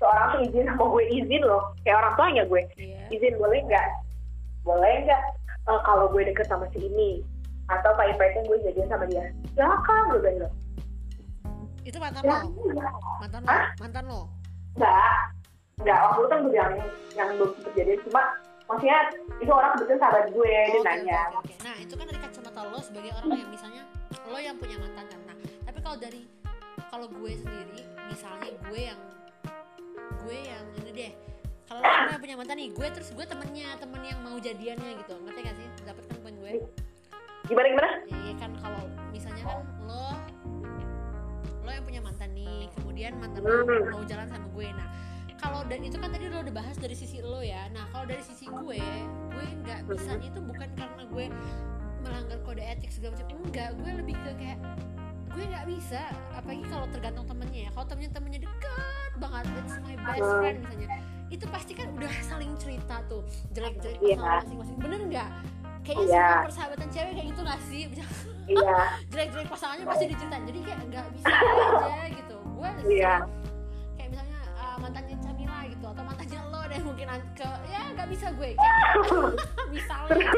[0.00, 1.62] seorang tuh izin sama gue izin loh.
[1.86, 2.62] Kayak orang tuanya gue.
[2.80, 3.02] Iya.
[3.14, 3.88] Izin boleh nggak?
[4.66, 5.22] Boleh nggak?
[5.70, 7.22] Eh, kalau gue deket sama si ini.
[7.70, 9.30] Atau pak Ipaitnya gue jadian sama dia.
[9.54, 10.54] Silakan gue bilang.
[11.82, 13.54] Itu mantan ya lo enggak mantan lo?
[13.78, 14.20] Mantan lo?
[14.78, 15.41] Enggak
[15.78, 16.72] enggak waktu itu kan gue bilang
[17.12, 18.22] yang, belum jadian cuma
[18.64, 18.98] maksudnya
[19.36, 21.52] itu orang kebetulan sahabat gue dia Oke, nanya oke, oke.
[21.60, 23.82] Nah, itu kan dari kacamata lo sebagai orang yang misalnya
[24.24, 25.20] lo yang punya mantan kan.
[25.26, 26.22] Nah, tapi kalau dari
[26.88, 29.00] kalau gue sendiri, misalnya gue yang
[30.22, 31.12] gue yang ini deh.
[31.66, 35.14] Kalau lo yang punya mantan nih, gue terus gue temennya, temen yang mau jadiannya gitu.
[35.18, 35.66] Ngerti gak sih?
[35.82, 36.54] Dapat kan poin gue?
[37.42, 40.14] gimana gimana Ya, iya kan kalau misalnya kan lo
[41.58, 43.90] lo yang punya mantan nih, kemudian mantan lo Hmm.
[43.90, 44.66] mau jalan sama gue.
[44.70, 44.86] Nah,
[45.62, 47.70] kalau dan itu kan tadi lo udah bahas dari sisi lo ya.
[47.70, 48.82] Nah, kalau dari sisi gue,
[49.30, 51.26] gue nggak bisanya itu bukan karena gue
[52.02, 53.38] melanggar kode etik segala macam.
[53.46, 54.58] Enggak, gue lebih ke kayak
[55.30, 56.02] gue nggak bisa.
[56.34, 57.70] Apalagi kalau tergantung temennya ya.
[57.78, 60.34] Kalau temennya temennya dekat banget it's my best Hmm.
[60.42, 60.88] friend misalnya
[61.30, 63.22] itu pasti kan udah saling cerita tuh.
[63.54, 64.76] Jelek-jelek pasangan masing-masing.
[64.82, 65.30] Bener nggak?
[65.86, 66.26] Kayaknya Iya.
[66.26, 67.82] semua persahabatan cewek kayak gitu gak sih?
[68.50, 68.78] Iya.
[69.14, 70.42] Jelek-jelek pasangannya pasti diceritain.
[70.42, 71.26] Jadi kayak nggak bisa
[71.86, 72.36] aja gitu.
[72.50, 73.14] Gue Iya.
[77.04, 78.76] Mungkin ke ya nggak bisa gue kayak
[79.74, 80.30] misalnya.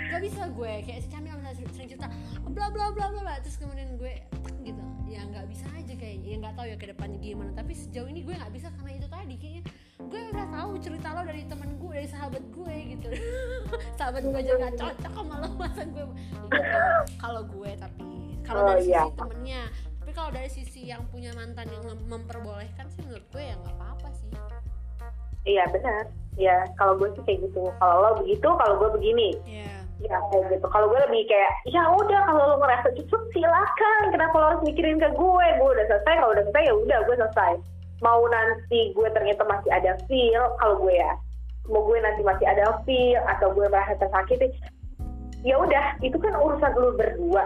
[0.00, 2.06] Nggak bisa gue kayak si Camila misalnya sering cerita
[2.46, 4.14] bla bla bla bla bla terus kemudian gue
[4.62, 4.82] gitu.
[5.04, 7.50] Ya nggak bisa aja kayaknya ya nggak tahu ya ke depannya gimana.
[7.52, 9.62] Tapi sejauh ini gue nggak bisa karena itu tadi kayaknya
[10.00, 13.08] gue udah tahu cerita lo dari temen gue dari sahabat gue gitu.
[13.98, 16.46] Sahabat gue aja nggak cocok sama lo masa gue gitu.
[17.18, 18.06] kalau gue tapi
[18.40, 19.04] kalau Oh, dari sisi iya.
[19.12, 19.62] temennya.
[20.00, 23.74] Tapi kalau dari sisi yang punya mantan yang mem- memperbolehkan sih menurut gue ya nggak
[23.76, 24.26] apa-apa sih
[25.44, 26.08] iya benar.
[26.38, 27.68] Ya kalau gue sih kayak gitu.
[27.78, 29.30] Kalau lo begitu kalau gue begini.
[29.44, 30.66] Ya ya kayak gitu.
[30.72, 34.02] Kalau gue lebih kayak ya udah kalau lo ngerasa cukup silakan.
[34.12, 35.46] Kenapa lo harus mikirin ke gue?
[35.60, 36.14] Gue udah selesai.
[36.16, 37.52] Kalau udah selesai ya udah gue selesai.
[38.00, 41.12] Mau nanti gue ternyata masih ada feel kalau gue ya
[41.68, 44.50] mau gue nanti masih ada feel atau gue merasa tersakiti
[45.46, 47.44] ya udah itu kan urusan lo berdua.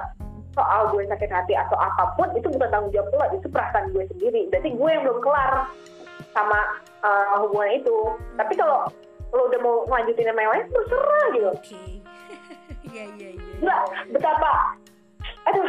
[0.55, 4.07] Soal gue sakit hati atau apa pun itu bukan tanggung jawab lo itu perasaan gue
[4.15, 4.47] sendiri.
[4.51, 5.53] Berarti gue yang belum kelar
[6.35, 6.59] sama
[7.01, 7.97] uh, hubungan itu.
[8.35, 8.91] Tapi kalau
[9.31, 11.49] lo udah mau lanjutin sama yang lain terserah gitu.
[11.51, 11.83] Oke.
[12.85, 13.55] Iya iya iya.
[13.59, 13.79] Gila,
[14.13, 14.77] betapa
[15.51, 15.67] aduh.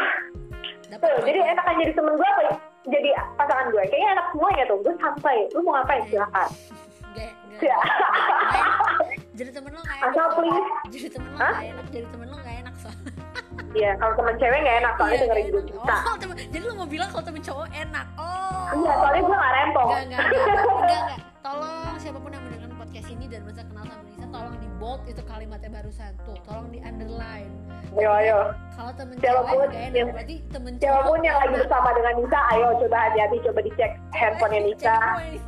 [0.93, 2.41] Dapat tuh, jadi enak aja jadi temen gue apa?
[2.85, 4.77] Jadi pasangan gue kayaknya enak semuanya tuh.
[4.85, 5.37] Gue santai.
[5.57, 6.05] Lu mau ngapain?
[6.05, 6.49] Silakan.
[7.15, 7.77] Gak, gak, Ya.
[9.33, 10.69] jadi temen lo gak Asal please.
[10.93, 11.85] jadi temen lo gak enak.
[11.89, 12.54] Jadi temen lo gak soalnya
[13.75, 15.95] iya kalau temen cewek gak enak soalnya Iya, dengerin gue cerita.
[16.01, 18.05] Oh, temen, jadi lo mau bilang kalau temen cowok enak.
[18.15, 18.65] Oh.
[18.73, 19.89] Iya soalnya gue gak rempong.
[19.89, 21.19] Enggak, enggak, enggak, enggak, enggak.
[21.45, 25.01] Tolong siapa pun yang mendengarkan podcast ini dan masa kenal sama Nisa, tolong di bold
[25.05, 26.11] itu kalimatnya barusan.
[26.25, 27.53] Tuh, tolong di underline.
[27.95, 28.37] ayo ayo
[28.73, 31.89] Kalau temen Siapa pun cewek gak enak, berarti temen siapa pun cowok yang lagi bersama
[31.93, 34.95] dengan Nisa ayo coba hati-hati coba dicek handphonenya Nisa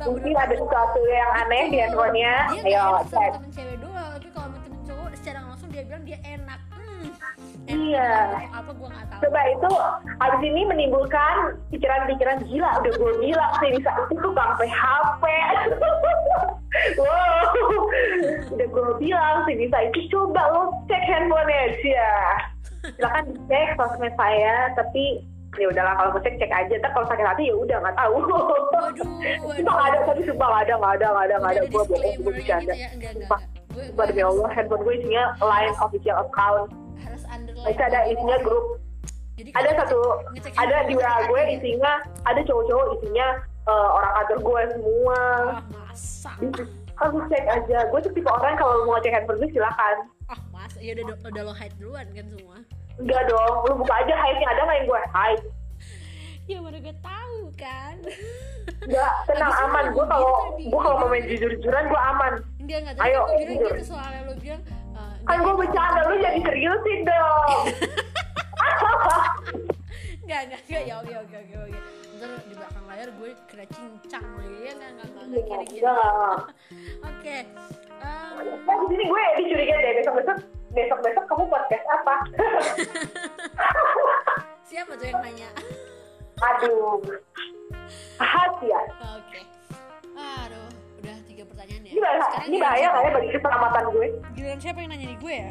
[0.06, 2.34] mungkin ada sesuatu yang aneh di handphonenya.
[2.62, 3.30] ayo cek.
[3.34, 6.60] temen cewek doang, tapi kalau temen cowok secara langsung dia bilang dia enak.
[7.68, 8.12] Iya.
[8.48, 9.20] Apa gue tahu.
[9.20, 9.72] coba itu
[10.24, 11.36] abis ini menimbulkan
[11.68, 12.70] pikiran-pikiran gila.
[12.80, 15.22] Udah gue bilang sih Nisa itu tukang PHP
[17.00, 17.44] wow.
[18.56, 22.08] Udah gue bilang sih Nisa itu coba lo cek handphonenya aja.
[22.96, 25.20] Silakan dicek sosmed saya tapi
[25.60, 26.74] ya udahlah kalau mau cek cek aja.
[26.80, 28.14] Tapi kalau sakit hati ya udah nggak tahu.
[29.44, 31.62] Waduh, nggak ada tadi sumpah nggak ada nggak ada nggak ada nggak ada.
[31.68, 32.72] Gue bohong gue bercanda.
[32.72, 33.40] gitu ya, sumpah.
[34.08, 36.72] demi Allah handphone gue isinya line official account
[37.64, 38.64] itu ada isinya grup
[39.34, 39.98] Jadi ada kalau satu
[40.32, 41.46] ngecek ada di WA gue ya.
[41.52, 41.92] isinya
[42.22, 43.26] ada cowok-cowok isinya
[43.64, 46.30] eh, orang kantor gue semua Wah, masa.
[46.96, 49.96] harus cek aja gue tuh tipe orang kalau mau ngecek handphone gue silakan
[50.26, 50.76] Ah, masa?
[50.78, 52.56] Ya udah udah lo hide duluan kan semua.
[52.96, 55.44] enggak dong lu buka aja hide ada nggak yang gue hide
[56.44, 57.96] Ya mana gue tahu kan.
[58.82, 60.64] enggak tenang aman gue kalau gitu tadi.
[60.66, 63.70] gue kalau mau main jujur-jujuran gue aman Enggak enggak Ayo, gue bilang jujur.
[63.70, 64.62] gitu soalnya lo bilang
[65.28, 67.62] kan gue bercanda lu jadi seriusin dong
[70.24, 71.78] enggak enggak enggak ya oke oke oke oke.
[72.18, 75.80] Ntar di belakang layar gue kena cincang lagi ya enggak enggak enggak enggak kiri kiri.
[75.84, 76.40] enggak
[77.00, 77.36] Oke.
[78.68, 80.36] Kan di sini gue dicurigain deh besok besok
[80.68, 82.14] besok besok kamu podcast apa
[84.68, 85.48] siapa tuh yang nanya?
[86.38, 87.00] aduh
[88.20, 88.80] rahasia
[89.16, 89.40] Oke.
[90.18, 90.57] Aduh,
[91.98, 95.16] ini bahaya Sekarang ini bahaya nggak ya bagi keselamatan gue Giliran siapa yang nanya di
[95.16, 95.50] gue ya?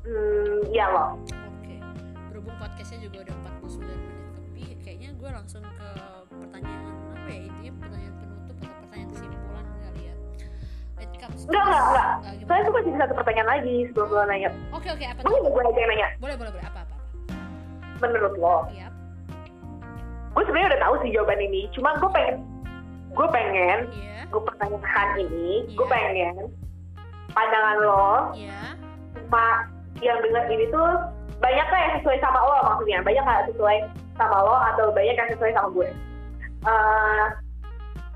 [0.00, 1.76] Hmm, ya loh Oke,
[2.28, 4.00] berhubung podcastnya juga udah 49 menit
[4.34, 5.88] lebih, kayaknya gue langsung ke
[6.32, 10.14] pertanyaan apa ya intinya pertanyaan penutup atau pertanyaan kesimpulan kali ya.
[10.98, 12.08] It comes to- enggak enggak enggak
[12.42, 15.50] saya tuh masih satu pertanyaan lagi sebelum lo nanya Oke oke apa Mungkin tuh?
[15.50, 17.36] gue aja yang nanya Boleh boleh boleh apa apa apa.
[18.00, 18.88] menurut lo Iya.
[20.30, 22.36] gue sebenarnya udah tahu sih jawaban ini cuma gue pengen
[23.10, 24.19] gue pengen Iya.
[24.30, 25.90] Gue pertanyakan ini gue Iya.
[25.90, 26.34] pengen
[27.30, 28.08] pandangan lo
[29.16, 29.44] sama
[29.98, 30.88] yang dengar ini tuh
[31.36, 33.76] banyak nggak yang sesuai sama lo maksudnya banyak nggak sesuai
[34.14, 35.88] sama lo atau banyak yang sesuai sama gue
[36.60, 37.24] Eh,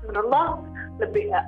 [0.03, 0.43] menurut lo
[0.99, 1.45] lebih eh,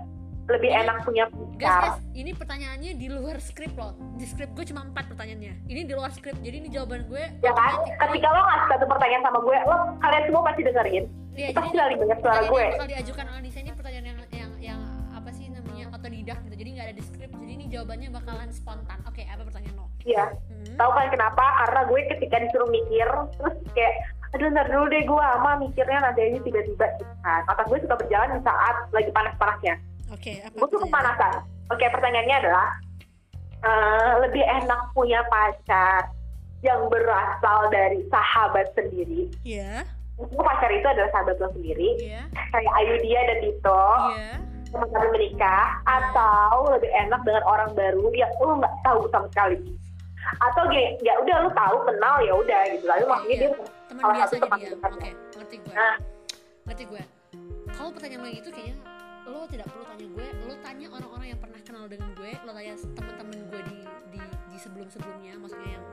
[0.48, 3.94] lebih enak punya Guys, pacar guys, ini pertanyaannya di luar skrip loh.
[4.14, 5.66] Di skrip gue cuma empat pertanyaannya.
[5.66, 7.22] Ini di luar skrip, jadi ini jawaban gue.
[7.40, 11.48] ya kan ketika lo ngasih satu pertanyaan sama gue lo kalian semua pasti dengerin Iya,
[11.52, 13.72] pasti jadi lagi banyak suara gue yang bakal diajukan Alisa ini
[16.78, 17.34] nggak ada di skrip.
[17.34, 19.02] Jadi ini jawabannya bakalan spontan.
[19.04, 19.90] Oke, apa pertanyaan lo?
[20.06, 20.78] Iya Hmm.
[20.78, 23.94] tahu kan kenapa karena gue ketika disuruh mikir terus kayak
[24.30, 27.96] aduh ntar dulu deh gue ama mikirnya nanti aja tiba-tiba gitu kan otak gue suka
[27.98, 29.76] berjalan di saat lagi panas-panasnya
[30.08, 30.54] Oke, apa?
[30.54, 31.34] gue tuh kepanasan
[31.68, 32.68] oke pertanyaannya adalah
[33.60, 36.12] eh, lebih enak punya pacar
[36.62, 39.82] yang berasal dari sahabat sendiri Iya,
[40.16, 42.22] Maksudnya pacar itu adalah sahabat lo sendiri iya,
[42.52, 43.82] kayak Ayu Dia dan Dito
[44.68, 44.74] iya.
[44.76, 49.58] teman-teman menikah atau lebih enak dengan orang baru yang lo nggak tahu sama sekali.
[50.44, 52.86] Atau gini ya udah lo tahu kenal ya udah gitu.
[52.86, 53.38] Lalu iya.
[53.40, 53.50] dia
[53.88, 54.70] teman salah satu teman dia.
[54.76, 55.10] oke
[55.40, 55.74] ngerti gue.
[55.74, 55.96] Nah.
[56.68, 57.04] Ngerti gue.
[57.72, 58.76] Kalau pertanyaan lo gitu kayaknya
[59.28, 60.28] lo tidak perlu tanya gue.
[60.44, 62.32] Lo tanya orang-orang yang pernah kenal dengan gue.
[62.44, 63.78] Lo tanya teman-teman gue di
[64.12, 64.20] di,
[64.52, 65.34] di sebelum-sebelumnya.
[65.40, 65.86] Maksudnya yang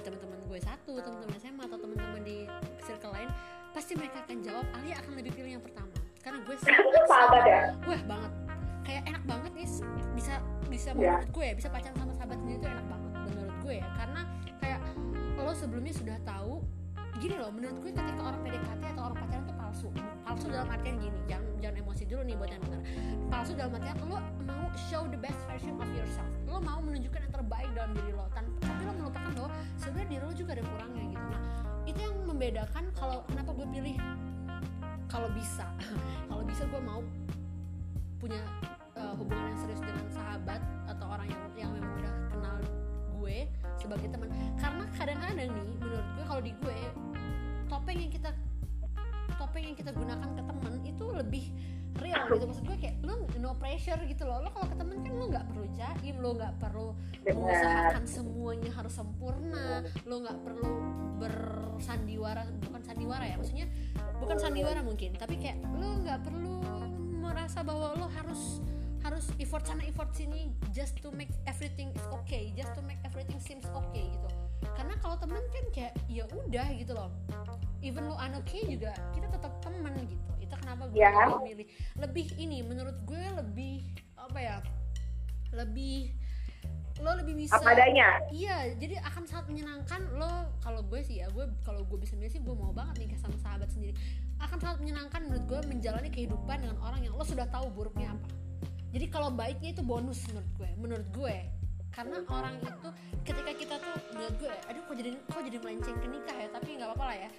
[0.00, 2.46] teman-teman gue satu teman-teman SMA atau teman-teman di
[2.86, 3.30] circle lain
[3.70, 6.56] pasti mereka akan jawab Alia akan lebih pilih yang pertama karena gue
[7.08, 7.60] sahabat ya?
[7.80, 8.32] Gue banget.
[8.80, 9.68] Kayak enak banget nih
[10.12, 10.34] bisa
[10.66, 11.16] bisa Ya.
[11.16, 13.86] menurut gue ya, bisa pacaran sama sahabat sendiri itu enak banget menurut gue ya.
[13.94, 14.20] Karena
[14.58, 14.80] kayak
[15.36, 16.52] lo sebelumnya sudah tahu
[17.16, 19.88] gini loh menurut gue ketika orang PDKT atau orang pacaran tuh palsu.
[20.20, 22.80] Palsu dalam artian gini jangan jangan emosi dulu nih buat yang dengar
[23.28, 26.28] palsu dalam artian lo mau show the best version of yourself.
[26.44, 30.22] Lo mau menunjukkan yang terbaik dalam diri lo tan- tapi lo melupakan bahwa sebenarnya diri
[30.22, 31.26] lo juga ada kurangnya gitu.
[31.26, 31.42] Nah
[31.82, 33.96] itu yang membedakan kalau kenapa gue pilih
[35.10, 35.66] kalau bisa
[36.30, 37.02] kalau bisa gue mau
[38.22, 38.40] punya
[38.94, 42.56] uh, hubungan yang serius dengan sahabat atau orang yang yang memang udah kenal
[43.18, 43.36] gue
[43.76, 44.28] sebagai teman.
[44.56, 46.78] Karena kadang-kadang nih menurut gue kalau di gue
[47.66, 48.30] topeng yang kita
[49.36, 51.44] topeng yang kita gunakan ke teman itu lebih
[51.98, 52.44] real gitu.
[52.46, 54.44] Maksud gue kayak lo no pressure gitu loh.
[54.44, 56.86] Lo kalau ke temen kan lo nggak perlu jaim lo nggak perlu
[57.24, 60.70] mengusahakan semuanya harus sempurna lo nggak perlu
[61.20, 63.68] bersandiwara bukan sandiwara ya maksudnya
[64.20, 66.60] bukan sandiwara mungkin tapi kayak lo nggak perlu
[67.18, 68.60] merasa bahwa lo harus
[69.00, 73.40] harus effort sana effort sini just to make everything is okay just to make everything
[73.40, 74.28] seems okay gitu.
[74.76, 77.08] Karena kalau temen kan kayak ya udah gitu loh.
[77.80, 80.20] Even lo okay juga kita tetap temen gitu.
[80.44, 81.08] Itu kenapa gue Ya.
[81.16, 81.66] lebih milih?
[81.96, 83.88] Lebih ini menurut gue lebih
[84.20, 84.56] apa ya
[85.56, 86.12] lebih
[87.00, 91.26] lo lebih bisa apa adanya Iya, jadi akan sangat menyenangkan lo kalau gue sih ya,
[91.28, 93.96] gue kalau gue bisa milih sih gue mau banget nikah sama sahabat sendiri.
[94.36, 98.28] Akan sangat menyenangkan menurut gue menjalani kehidupan dengan orang yang lo sudah tahu buruknya apa.
[98.90, 101.36] Jadi kalau baiknya itu bonus menurut gue, menurut gue.
[101.90, 102.88] Karena orang itu
[103.24, 106.68] ketika kita tuh menurut gue, aduh kok jadi kok jadi melenceng ke nikah ya, tapi
[106.78, 107.30] nggak apa-apa lah ya.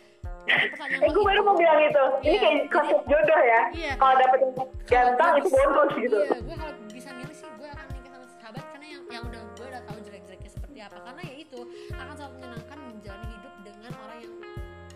[0.41, 3.93] Pertanyaan eh gue baru mau bilang itu ini Iya, kayak konsep jodoh ya Iya.
[3.97, 4.53] kalau dapet yang
[4.85, 8.65] ganteng itu bonus gitu Iya, gue kalau bisa milih sih gue akan nikah sama sahabat
[8.69, 9.41] karena yang yang udah
[9.71, 10.99] udah tahu jelek-jeleknya seperti apa.
[10.99, 11.59] Karena ya itu
[11.95, 14.35] akan sangat menyenangkan menjalani hidup dengan orang yang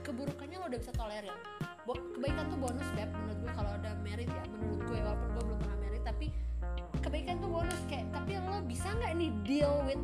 [0.04, 1.36] keburukannya lo udah bisa tolerir.
[1.88, 4.44] Bo- kebaikan tuh bonus beb menurut gue kalau udah merit ya.
[4.52, 6.28] Menurut gue walaupun gue belum pernah merit tapi
[7.00, 7.82] kebaikan tuh bonus.
[7.88, 10.04] Kayak tapi lo bisa nggak nih deal with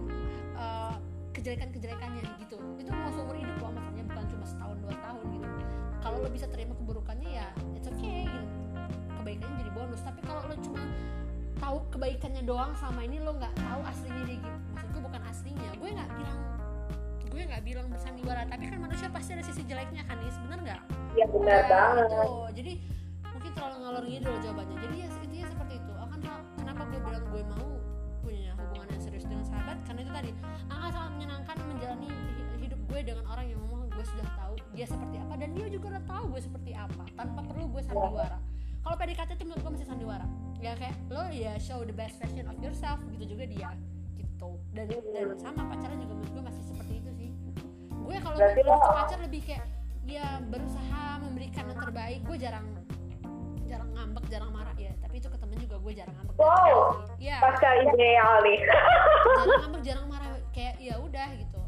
[0.56, 0.96] uh,
[1.36, 2.58] kejelekan-kejelekannya gitu?
[2.80, 5.48] Itu mau seumur hidup loh maksudnya bukan cuma setahun dua tahun gitu.
[6.02, 8.48] Kalau lo bisa terima keburukannya ya it's okay gitu.
[9.20, 10.00] Kebaikannya jadi bonus.
[10.00, 10.82] Tapi kalau lo cuma
[11.62, 15.70] tahu kebaikannya doang sama ini lo nggak tahu aslinya dia gitu maksud gue bukan aslinya.
[15.78, 16.40] Gue nggak bilang
[17.32, 20.82] gue nggak bilang bersandiwara tapi kan manusia pasti ada sisi jeleknya kan nih bener nggak?
[21.14, 22.06] Ya benar Ya, banget.
[22.10, 22.34] Gitu.
[22.52, 22.74] jadi
[23.32, 24.76] mungkin terlalu ngalor ngidul jawabannya.
[24.82, 25.94] Jadi ya intinya seperti itu.
[25.96, 26.20] Akan
[26.58, 27.68] kenapa gue bilang gue mau
[28.20, 29.78] punya hubungan yang serius dengan sahabat?
[29.86, 30.30] Karena itu tadi
[30.68, 34.86] akan sangat menyenangkan menjalani hi- hidup gue dengan orang yang memang gue sudah tahu dia
[34.86, 38.38] seperti apa dan dia juga udah tahu gue seperti apa tanpa perlu gue sandiwara
[38.82, 40.28] kalau PDKT itu menurut gue masih sandiwara.
[40.58, 43.70] Ya kayak lo ya show the best version of yourself gitu juga dia
[44.16, 44.50] gitu.
[44.74, 47.30] Dan dan sama pacaran juga menurut gue masih seperti itu sih.
[47.92, 48.38] Gue kalau
[48.94, 49.66] pacar lebih kayak
[50.04, 52.68] ya berusaha memberikan yang terbaik gue jarang
[53.66, 54.94] jarang ngambek jarang marah ya.
[55.00, 57.06] Tapi itu ke temen juga gue jarang ngambek Wow.
[57.18, 58.60] ya pasca ideal nih.
[58.62, 61.62] Jarang ngambek jarang marah kayak ya udah gitu.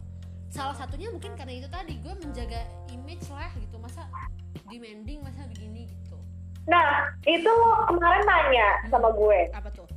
[0.54, 3.78] Salah satunya mungkin karena itu tadi gue menjaga image lah gitu.
[3.78, 4.06] Masa
[4.70, 5.73] demanding masa begini
[6.64, 9.40] nah itu lo kemarin nanya sama gue.
[9.52, 9.88] Apa tuh?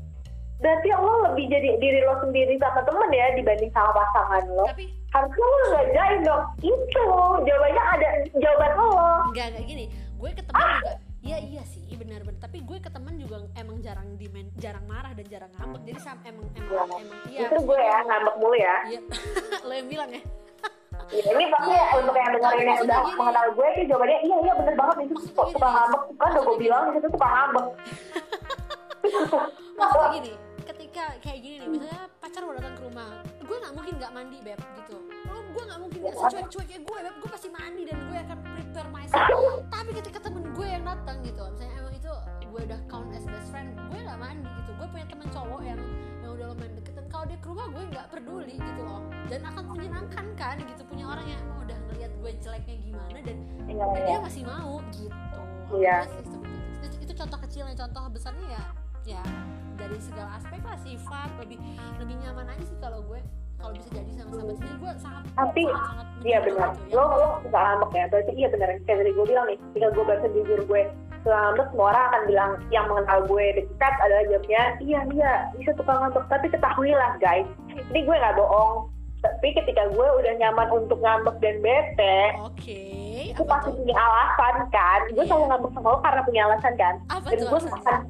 [0.56, 4.64] Berarti lo lebih jadi diri lo sendiri sama temen ya dibanding sama pasangan lo?
[4.72, 6.42] Tapi harusnya lo nggak jaim dong.
[6.64, 7.04] Itu
[7.44, 8.08] jawabannya ada
[8.40, 8.90] jawaban lo.
[9.30, 9.84] Nggak nggak gini.
[10.16, 10.94] Gue ke temen juga.
[11.26, 15.26] Iya iya sih benar-benar tapi gue ke temen juga emang jarang demand jarang marah dan
[15.26, 15.82] jarang ngambek.
[15.90, 16.82] Jadi sam emang emang Ya.
[17.02, 17.40] emang iya.
[17.50, 18.76] Itu gue ya ngambek mulu ya.
[18.86, 19.00] Iya.
[19.66, 20.22] Lo yang bilang ya
[21.06, 21.84] Ya, ini pasti Iya.
[21.96, 23.14] untuk yang dengerin yang udah gini.
[23.14, 26.00] mengenal gue sih jawabannya iya iya bener banget itu Maksudnya suka, ngambek.
[26.12, 27.66] Kan udah gue bilang itu suka ngambek.
[29.78, 30.32] Maksudnya gini
[30.66, 34.36] ketika kayak gini nih misalnya pacar mau datang ke rumah gue nggak mungkin nggak mandi
[34.42, 34.96] beb gitu.
[35.24, 38.36] Lo gue nggak mungkin nggak secuek cueknya gue beb gue pasti mandi dan gue akan
[38.44, 39.40] prepare myself.
[39.68, 42.12] Tapi ketika temen gue yang datang gitu misalnya emang itu
[42.46, 44.70] gue udah count as best friend gue nggak mandi gitu.
[44.74, 45.80] Gue punya temen cowok yang
[46.18, 46.94] yang udah lumayan deket
[47.26, 51.26] dia ke rumah gue nggak peduli gitu loh dan akan menyenangkan kan gitu punya orang
[51.26, 54.06] yang emang udah ngeliat gue jeleknya gimana dan Iya, dan iya.
[54.06, 55.40] dia masih mau gitu
[55.74, 55.96] Iya.
[56.02, 56.38] Seperti itu.
[56.78, 58.64] itu itu contoh kecilnya contoh besarnya ya
[59.06, 59.22] ya
[59.74, 61.58] dari segala aspek lah sifat lebih
[61.96, 63.18] lebih nyaman aja sih kalau gue
[63.56, 66.68] kalau bisa jadi sama sahabat sendiri gue sangat Tapi, sangat, iya benar.
[66.70, 66.94] itu, ya.
[66.94, 68.04] lo lo suka ngambek ya.
[68.08, 70.82] Berarti iya bener kayak tadi gue bilang nih tinggal gue baca jujur gue.
[71.22, 75.98] Ngambek semua orang akan bilang yang mengenal gue dekat adalah jawabnya iya iya bisa tukang
[75.98, 76.24] ngambek.
[76.26, 77.48] Tapi ketahuilah guys
[77.90, 78.72] ini gue nggak bohong.
[79.16, 82.80] Tapi ketika gue udah nyaman untuk ngambek dan bete oke
[83.26, 83.76] gue apa pasti tuh?
[83.82, 85.00] punya alasan kan?
[85.10, 85.28] Gue Iya.
[85.28, 86.94] selalu ngambek sama lo karena punya alasan kan?
[87.10, 88.00] Apa dan gue akan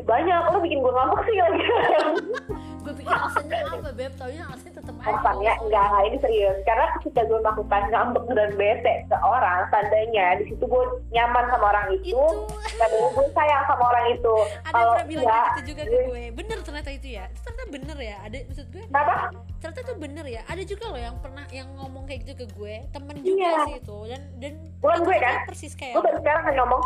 [0.00, 1.60] banyak lo bikin gue ngambek sih lagi
[2.80, 4.12] gue pikir alasannya apa beb?
[4.14, 5.06] Taunya alasannya tetap aja.
[5.06, 6.56] Alasannya enggak enggak ini serius.
[6.62, 11.64] Karena ketika gue melakukan ngambek dan bete ke orang tandanya di situ gue nyaman sama
[11.68, 12.26] orang itu itu.
[12.74, 14.34] tandanya gue sayang sama orang itu.
[14.60, 17.24] Ada kalau pernah bilang kayak gitu juga ke gue- bener ternyata itu ya.
[17.26, 18.16] Itu ternyata bener ya.
[18.22, 19.14] Ada maksud gue kenapa?
[19.60, 20.42] ternyata itu bener ya.
[20.46, 22.74] Ada juga loh yang pernah yang ngomong kayak gitu ke gue.
[22.90, 23.24] Temen Iya.
[23.24, 23.98] juga sih itu.
[24.08, 25.34] Dan dan Bukan gue, kan?
[25.44, 26.82] persis kayak gue baru sekarang kan ngomong.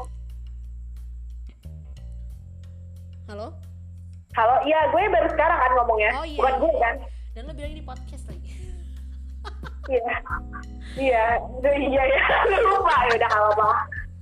[3.24, 3.56] Halo
[4.34, 6.10] halo iya gue baru sekarang kan ngomongnya.
[6.18, 6.60] Oh, iya, bukan iya.
[6.60, 6.94] gue kan?
[7.34, 8.50] Dan lo bilang di podcast lagi.
[9.84, 10.16] Iya.
[10.96, 11.24] Iya.
[11.60, 12.94] Udah, iya ya lupa.
[13.04, 13.68] Ya udah kalau apa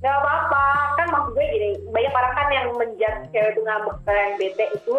[0.03, 0.65] nggak apa-apa.
[0.99, 4.99] Kan maksud gue gini banyak orang kan yang menjat cewek itu ngambek yang bete itu.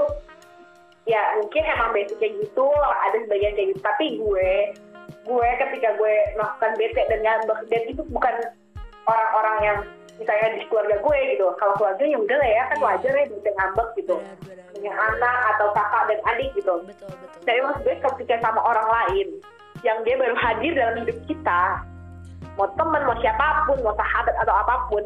[1.04, 2.68] Ya mungkin emang basic kayak gitu.
[2.80, 3.82] Ada sebagian kayak gitu.
[3.84, 4.50] Tapi gue
[5.28, 8.36] gue ketika gue melakukan bete dan ngambek dan itu bukan
[9.04, 9.78] orang-orang yang
[10.16, 11.46] misalnya di keluarga gue gitu.
[11.60, 14.16] Kalau keluarga ya udah lah ya kan wajar ya bete ngambek gitu.
[14.48, 16.76] Benar punya anak atau kakak dan adik gitu.
[16.84, 19.28] Betul betul dari maksud gue ketika sama orang lain
[19.84, 21.62] yang dia baru hadir dalam hidup kita
[22.56, 25.04] mau teman mau siapa pun mau sahabat atau apa pun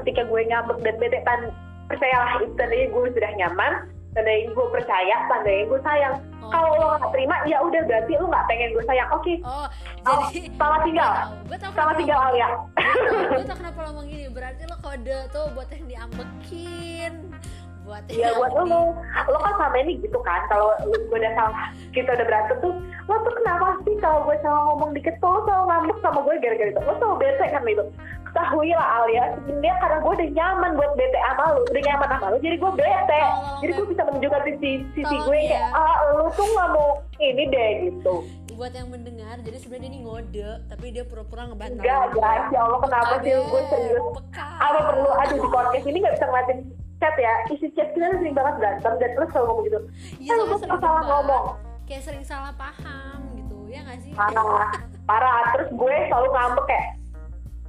[0.00, 1.52] ketika gue ngambek dan bete tan
[1.88, 3.72] percayalah itu tandanya gue sudah nyaman
[4.12, 6.14] tandanya gue percaya tandanya gue sayang.
[6.40, 6.48] Oh.
[6.48, 9.08] kalau lo nggak terima ya udah berarti lo nggak pengen gue sayang.
[9.12, 9.34] Oke.
[9.44, 9.68] Oh
[10.08, 11.12] Oh, jadi selamat tinggal.
[11.44, 12.48] gue tau Selamat tinggal Alia
[13.36, 14.26] gue tau kenapa lo ngomong gini.
[14.32, 17.12] Berarti lo kode tuh buat yang diambekin
[17.90, 18.94] buat yang buat lo,
[19.26, 22.74] lo kan sama ini gitu kan Kalau gue udah salah, kita udah berantem tuh
[23.10, 26.34] Lo tuh kenapa sih kalau gue salah ngomong dikit tuh Lo selalu ngambek sama gue
[26.38, 26.80] gara-gara itu?
[26.86, 27.86] Lo selalu bete kan itu
[28.30, 32.26] Ketahui lah Alia, sebenarnya karena gue udah nyaman buat bete sama lo Udah nyaman sama
[32.30, 33.18] lo, jadi gue bete.
[33.18, 35.50] Tolong, Jadi gue bisa menunjukkan sisi, sisi gue ya.
[35.50, 38.14] kayak Ah lo tuh gak mau ini deh gitu.
[38.54, 42.80] Buat yang mendengar jadi sebenarnya ini ngode tapi dia pura-pura ngebantah Enggak guys, ya Allah
[42.86, 44.04] kenapa sih gue serius?
[44.36, 46.58] Apa perlu, aduh di podcast ini gak bisa ngeliatin
[47.00, 47.34] chat ya.
[47.48, 49.78] Isi chat kita sering banget berantem dan terus selalu ngomong gitu.
[50.20, 51.44] Iya, Eh, sering salah ngomong.
[51.88, 54.12] Kayak sering salah paham gitu ya nggak sih?
[54.14, 54.70] Parah
[55.08, 55.42] parah.
[55.56, 56.86] Terus gue selalu ngambek kayak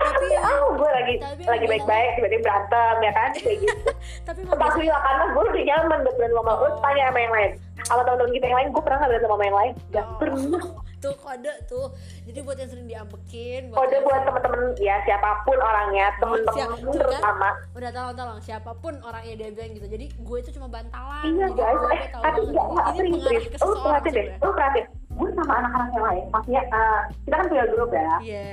[0.02, 3.30] tapi ya ah gue lagi Tapi lagi baik-baik tiba-tiba berantem ya kan?
[3.38, 3.76] Kayak gitu.
[4.28, 7.52] Tapi Ketahui lah karena gue udah nyaman berantem sama lo tanya sama yang lain
[7.84, 9.74] sama teman-teman kita yang lain gue pernah gak berantem sama yang lain?
[9.90, 10.18] Gak Oh.
[10.18, 10.64] pernah.
[11.02, 11.90] Tuh kode tuh.
[12.24, 16.20] Jadi buat yang sering diambekin kode yang buat sering- teman-teman ya siapa pun orangnya Siap,
[16.20, 16.94] temen-temen tuh kan.
[17.02, 17.50] terutama.
[17.74, 19.88] Udah tolong tolong siapa pun orangnya dia bilang gitu.
[19.88, 21.24] Jadi gue itu cuma bantalan.
[21.26, 21.74] Iya jadi guys.
[21.76, 24.26] gue eh tapi serius mengarah serius ke lu perhatiin deh.
[24.38, 24.86] lu perhatiin.
[25.12, 26.24] Gue sama anak-anak yang lain.
[26.30, 28.12] Maksudnya eh, kita kan punya grup ya.
[28.22, 28.46] Iya.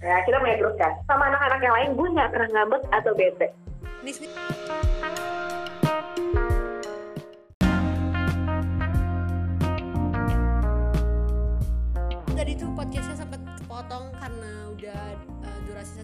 [0.00, 3.46] Ya kita punya grup kan sama anak-anak yang lain gue nggak pernah ngambek atau bete.
[4.00, 4.30] Nis nis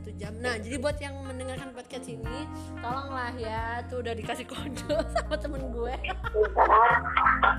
[0.00, 0.32] satu jam.
[0.40, 2.48] Nah jadi buat yang mendengarkan podcast ini
[2.80, 5.94] tolonglah ya tuh udah dikasih kode sama temen gue.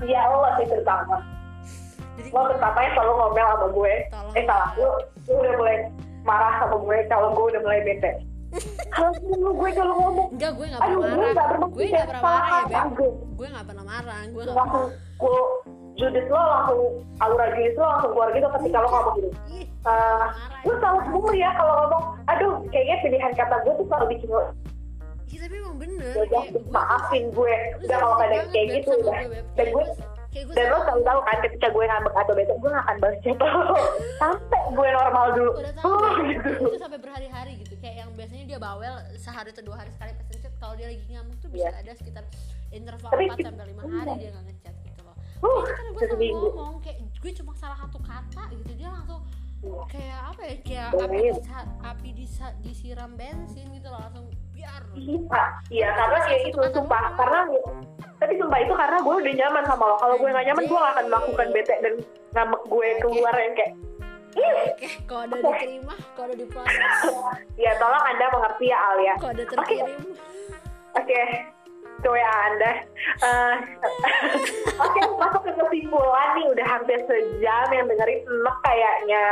[0.02, 1.22] Ya Allah sih terutama
[2.18, 3.94] jadi lo terutama yang selalu ngomel sama gue.
[4.10, 4.34] Tolong.
[4.34, 4.70] eh salah.
[4.74, 4.88] Lu
[5.30, 5.76] lu udah mulai
[6.26, 8.12] marah sama gue kalau gue udah mulai bete.
[8.92, 9.16] Kalau
[9.56, 10.28] gue kalau ngomong.
[10.36, 11.56] Enggak gue nggak pernah marah.
[11.72, 13.14] gue nggak pernah marah ya beb.
[13.32, 14.20] gue nggak pernah marah.
[14.28, 15.36] Gue nggak langsung gue
[15.96, 16.80] judes lo langsung
[17.24, 19.30] aura judes lo langsung keluar gitu ketika lo ngomong gitu
[19.82, 20.24] Ih, Eh,
[20.62, 22.04] lu tahu semua ya kalau ngomong.
[22.28, 24.42] Aduh kayaknya pilihan kata gue tuh selalu bikin lo
[25.26, 26.12] Iya tapi emang bener.
[26.12, 27.54] Udah kayak gue- maafin gue.
[27.82, 29.16] Udah kalau kadang banget, kayak gitu udah.
[29.18, 29.84] gue, dan Kayak gue
[30.28, 32.96] kayak gue dan lo selalu tahu kan ketika gue ngambek atau bete gue gak akan
[32.98, 33.48] balas chat lo
[34.22, 35.50] sampai gue normal dulu.
[35.56, 36.24] Udah tahu oh, Beb.
[36.30, 36.48] gitu.
[36.62, 37.74] Itu sampai berhari-hari gitu.
[37.76, 41.02] Kayak yang biasanya dia bawel sehari atau dua hari sekali pesen chat kalau dia lagi
[41.10, 41.80] ngamuk tuh bisa Iya.
[41.80, 42.24] ada sekitar
[42.70, 45.16] interval Tapi- 4 sampai 5 hari dia nggak ngechat gitu loh.
[45.42, 46.24] Uh, karena gue selalu
[46.54, 48.72] ngomong kayak gue cuma salah satu kata gitu.
[48.74, 49.24] Dia langsung.
[49.62, 51.06] Kayak apa ya kayak Doain.
[51.06, 54.82] api, disa- api disa- disiram bensin gitu loh langsung biar.
[54.98, 57.38] Iya, iya karena kayak itu sumpah karena
[58.18, 59.96] tapi sumpah itu karena gue udah nyaman sama lo.
[59.98, 61.94] Kalau gue gak nyaman gue gak akan melakukan bete dan
[62.34, 63.72] ngambek gue keluar yang kayak
[64.32, 66.92] oke kode diterima kode diproses.
[67.54, 69.14] Ya tolong anda mengerti ya Al ya.
[69.20, 70.00] Kode terkirim.
[70.92, 71.61] Oke, ke
[72.08, 72.72] WA Anda.
[73.22, 73.54] Eh,
[74.84, 79.24] Oke, masuk ke kesimpulan nih udah hampir sejam yang dengerin enak kayaknya.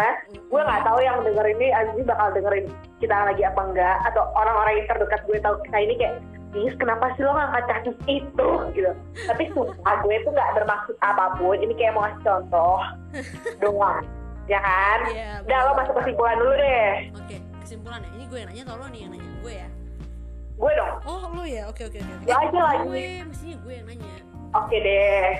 [0.48, 2.66] Gue nggak tahu yang denger ini Aziz bakal dengerin
[3.00, 6.16] kita lagi apa enggak atau orang-orang yang terdekat gue tahu kita ini kayak
[6.50, 8.48] Nis, kenapa sih lo ngangkat kasus itu?
[8.74, 8.90] gitu.
[9.30, 12.82] Tapi sumpah gue tuh nggak bermaksud apa pun ini kayak mau ngasih contoh
[13.62, 14.02] doang
[14.50, 14.98] ya kan?
[15.14, 16.92] Iya, udah lo masuk kesimpulan dulu deh.
[17.14, 19.30] Oke, kesimpulannya ini gue yang nanya atau lo nih yang nanya?
[19.46, 19.68] Gue ya?
[20.60, 20.94] Gue dong.
[21.02, 21.64] Oh lu ya?
[21.66, 22.84] Oke oke oke Lu aja lagi.
[22.84, 24.14] gue mestinya gue yang nanya.
[24.52, 25.32] Oke deh.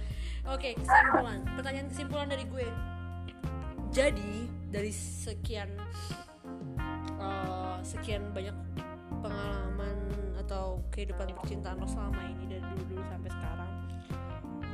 [0.50, 1.38] Oke kesimpulan.
[1.52, 2.66] Pertanyaan kesimpulan dari gue.
[3.88, 4.32] Jadi
[4.68, 5.70] dari sekian
[7.16, 8.54] eh, sekian banyak
[9.20, 9.96] pengalaman
[10.36, 13.70] atau kehidupan percintaan lo selama ini dari dulu dulu sampai sekarang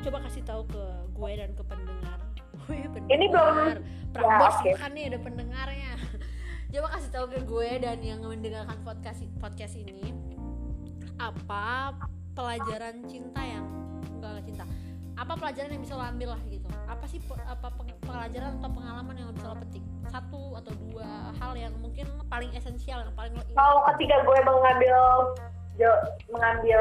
[0.01, 2.19] coba kasih tahu ke gue dan ke pendengar.
[2.67, 3.13] Wih, pendengar.
[3.13, 3.81] Ini belum-
[4.13, 4.71] Prambors Ya, oke.
[4.73, 5.93] bukan nih ada pendengarnya
[6.77, 10.13] coba kasih tahu ke gue dan yang mendengarkan podcast podcast ini
[11.17, 11.97] apa
[12.37, 13.65] pelajaran cinta yang
[14.13, 14.69] enggak cinta.
[15.17, 16.69] Apa pelajaran yang bisa lo ambil lah gitu.
[16.85, 17.17] Apa sih
[17.49, 17.73] apa
[18.05, 19.81] pelajaran atau pengalaman yang lo bisa lo petik?
[20.13, 23.57] Satu atau dua hal yang mungkin paling esensial yang paling lo ingat.
[23.57, 24.99] Kalau ketika gue mengambil
[25.81, 26.81] jo- mengambil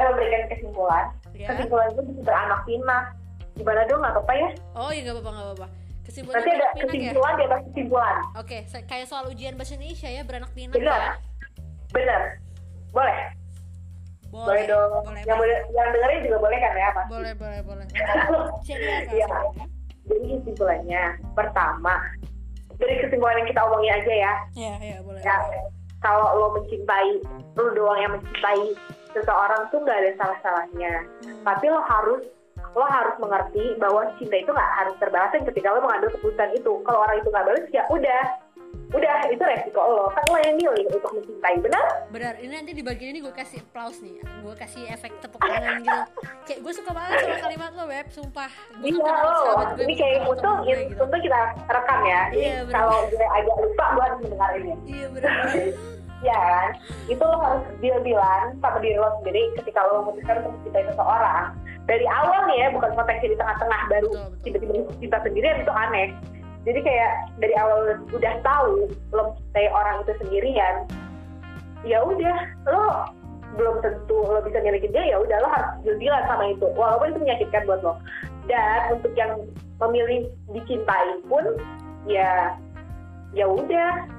[0.00, 1.12] eh memberikan kesimpulan.
[1.36, 3.12] Ya kesimpulan gue bisa beranak pinak.
[3.60, 4.48] Gimana dong nggak apa-apa ya?
[4.72, 5.68] Oh iya nggak apa-apa nggak apa-apa
[6.06, 6.90] kesimpulan nanti ada pinak ya?
[7.10, 8.16] kesimpulan di atas kesimpulan.
[8.34, 11.12] Oke se- kayak soal ujian bahasa Indonesia ya beranak pinak benar ya?
[11.90, 12.20] Benar.
[12.94, 13.18] Boleh.
[14.30, 14.62] Boleh.
[14.66, 14.90] Dong.
[15.02, 15.58] Boleh yang boleh.
[15.70, 17.04] yang dengerin juga boleh kan ya pak?
[17.08, 17.86] Boleh boleh boleh.
[18.66, 19.26] Iya.
[20.06, 21.02] jadi kesimpulannya
[21.34, 21.98] pertama
[22.78, 24.32] dari kesimpulan yang kita omongin aja ya.
[24.54, 25.18] Ya ya boleh.
[25.22, 25.36] Ya.
[25.98, 27.10] Kalau lo mencintai
[27.56, 28.62] lo doang yang mencintai
[29.10, 30.92] seseorang tuh nggak ada salah-salahnya.
[31.24, 31.42] Hmm.
[31.42, 32.22] tapi lo harus
[32.76, 36.72] lo harus mengerti bahwa cinta itu nggak harus terbalasin ketika lo mengambil keputusan itu.
[36.84, 38.24] Kalau orang itu nggak balas ya udah.
[38.86, 40.06] Udah itu resiko lo.
[40.14, 41.84] Kan lo yang milih untuk mencintai benar?
[42.12, 44.20] Benar ini nanti di bagian ini gue kasih applause nih.
[44.44, 46.00] Gue kasih efek tepuk tangan gitu.
[46.46, 48.52] Kayak gue suka banget sama kalimat lo web sumpah.
[48.78, 49.34] Gue iya lo.
[49.80, 51.02] ini kayak untuk gitu.
[51.02, 52.22] untuk kita rekam ya.
[52.30, 54.72] Iya, kalau gue agak lupa gue harus mendengar ini.
[54.84, 55.34] Iya benar
[56.24, 56.68] ya kan
[57.12, 61.44] itu lo harus deal dealan sama diri lo sendiri ketika lo memutuskan untuk mencintai seseorang
[61.86, 64.10] dari awal nih ya bukan konteksnya di tengah-tengah baru
[64.42, 66.08] tiba-tiba cinta sendirian itu aneh.
[66.66, 70.74] Jadi kayak dari awal udah tahu lo mencintai orang itu sendirian
[71.86, 73.06] ya udah lo
[73.54, 76.66] belum tentu lo bisa milikin dia ya udah lo harus deal sama itu.
[76.74, 77.94] Walaupun itu menyakitkan buat lo.
[78.50, 79.46] Dan untuk yang
[79.78, 81.54] memilih dicintai pun
[82.10, 82.58] ya
[83.30, 84.10] ya udah.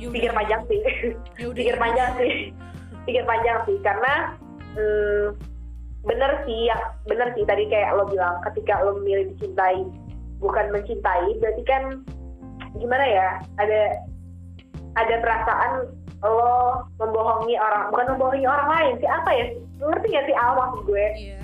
[0.00, 0.80] Ya pikir panjang sih.
[1.36, 2.32] Ya pikir panjang sih.
[3.04, 4.40] Pikir panjang sih karena
[4.72, 5.36] hmm,
[6.04, 6.76] bener sih ya
[7.08, 7.44] bener sih.
[7.44, 9.84] Tadi kayak lo bilang ketika lo memilih dicintai
[10.38, 11.82] bukan mencintai berarti kan
[12.76, 13.82] gimana ya ada
[15.00, 15.72] ada perasaan
[16.24, 19.44] lo membohongi orang bukan membohongi orang lain sih apa ya?
[19.84, 21.06] Ngerti gak sih Al maksud gue?
[21.18, 21.40] Iya.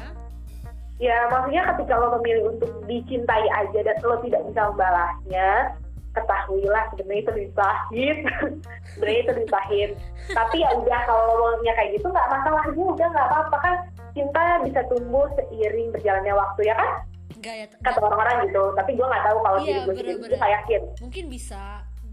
[1.01, 5.77] Ya maksudnya ketika lo memilih untuk dicintai aja dan lo tidak bisa membalasnya
[6.11, 8.17] ketahuilah sebenarnya itu disahin
[8.95, 9.91] sebenarnya itu disahin
[10.35, 13.75] tapi ya udah kalau lo maunya kayak gitu nggak masalah juga nggak apa-apa kan
[14.21, 16.91] cinta bisa tumbuh seiring berjalannya waktu ya kan?
[17.33, 20.53] Enggak ya kata orang-orang gitu tapi gue nggak tahu kalau Iya, diri gue sendiri nggak
[20.61, 20.81] yakin.
[21.01, 21.63] Mungkin bisa.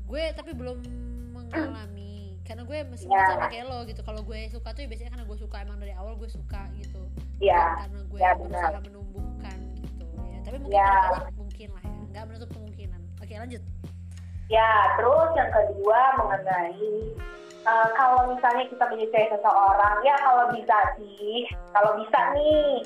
[0.08, 0.78] Gue tapi belum
[1.36, 2.39] mengalami.
[2.47, 3.28] Karena gue masih Ya.
[3.28, 4.01] sama kayak lo gitu.
[4.01, 5.55] Kalau gue suka tuh ya biasanya karena gue suka.
[5.60, 7.03] Emang dari awal gue suka gitu.
[7.38, 10.39] Iya, karena gue ya, berusaha menumbuhkan gitu ya.
[10.47, 10.88] Tapi mungkin Ya.
[10.88, 11.95] ke depannya mungkin lah ya.
[12.08, 13.01] Nggak menutup kemungkinan.
[13.20, 13.64] Oke lanjut.
[14.47, 16.88] Ya, terus yang kedua mengenai
[17.68, 22.80] eh, kalau misalnya kita menyukai seseorang, ya kalau bisa sih, kalau bisa nih,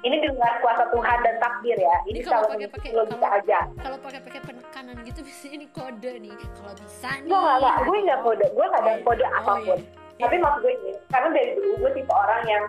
[0.00, 1.96] ini di luar kuasa Tuhan dan takdir ya.
[2.02, 3.58] Ini Ini kalau kalau pakai- pakai- lo bisa kalau- aja.
[3.78, 7.76] kalau pakai pakai penekanan gitu biasanya ini kode nih kalau bisa nih Gue nggak, nggak,
[7.80, 9.38] gue nggak kode, gue nggak ada Oh, kode iya.
[9.38, 9.60] apa pun.
[9.70, 10.20] Oh, iya.
[10.20, 12.64] Tapi maksud gue ini, karena dari dulu gue tipe orang yang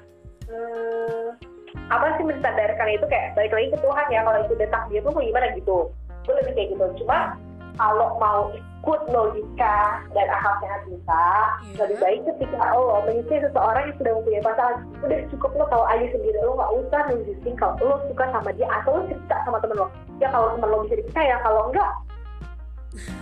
[0.48, 1.26] hmm,
[1.88, 4.20] apa sih mensadarkan itu kayak balik lagi ke Tuhan ya.
[4.22, 5.78] Kalau itu udah takdir tuh gimana gitu.
[6.22, 6.86] Gue lebih kayak gitu.
[7.00, 7.18] Cuma
[7.76, 8.52] kalau mau
[8.82, 9.78] ikut logika
[10.10, 11.26] dan akal sehat kita,
[11.62, 11.76] Iya.
[11.86, 16.06] lebih baik ketika lo menyukai seseorang yang sudah mempunyai pasangan, udah cukup lo tahu aja
[16.10, 19.78] sendiri lo nggak usah nunjukin kalau lo suka sama dia atau lo cerita sama temen
[19.78, 19.88] lo.
[20.18, 21.92] Ya kalau temen lo bisa dipercaya, kalau enggak,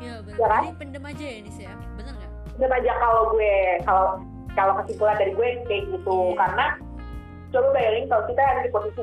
[0.00, 0.62] ya benar Ya kan?
[0.78, 3.54] pendem aja ya Nis ya bener nggak dan aja kalau gue
[3.84, 4.06] kalau
[4.54, 6.36] kalau kesimpulan dari gue kayak gitu Iya.
[6.40, 6.66] karena
[7.50, 9.02] coba bayangin kalau kita ada di posisi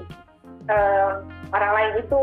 [0.66, 1.10] eh,
[1.52, 2.22] orang lain itu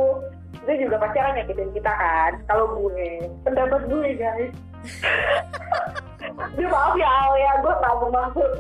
[0.65, 2.33] itu juga pasti akan nyakitin kita kan.
[2.49, 4.53] Kalau gue pendapat gue guys.
[6.57, 7.53] Dia maaf ya Al ya.
[7.65, 8.51] Gue gak bermaksud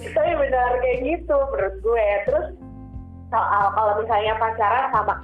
[0.00, 2.08] tapi benar kayak gitu menurut gue.
[2.28, 2.46] Terus
[3.30, 5.14] soal kalau misalnya pacaran sama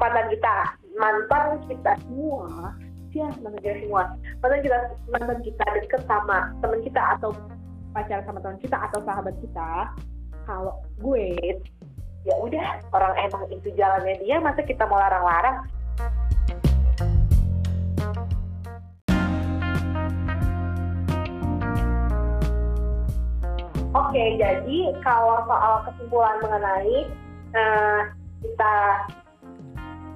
[0.00, 0.54] mantan kita
[0.98, 2.74] mantan kita semua
[3.14, 4.02] ya mantan kita semua.
[4.42, 4.78] Mantan kita
[5.10, 7.30] mantan kita deket sama teman kita atau
[7.94, 9.70] pacaran sama teman kita atau sahabat kita
[10.44, 11.56] kalau gue
[12.24, 15.68] ya udah orang emang itu jalannya dia masa kita mau larang-larang
[23.94, 27.06] Oke, jadi kalau soal kesimpulan mengenai
[27.54, 28.00] eh,
[28.42, 28.74] kita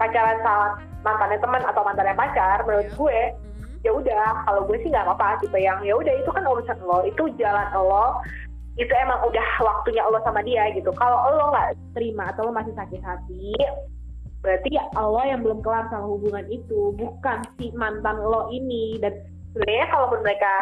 [0.02, 0.66] pacaran sama
[1.06, 2.94] mantannya teman atau mantannya pacar menurut Iya.
[2.98, 3.20] gue
[3.58, 3.78] Hmm.
[3.86, 7.06] ya udah kalau gue sih nggak apa-apa tipe yang ya udah itu kan urusan lo
[7.06, 8.18] itu jalan lo
[8.78, 10.94] itu emang udah waktunya lo sama dia gitu.
[10.94, 13.52] Kalau lo nggak terima atau lo masih sakit hati
[14.38, 19.02] berarti ya Allah yang belum kelar sama hubungan itu bukan si mantan lo ini.
[19.02, 19.18] Dan
[19.54, 20.52] sebenarnya kalau mereka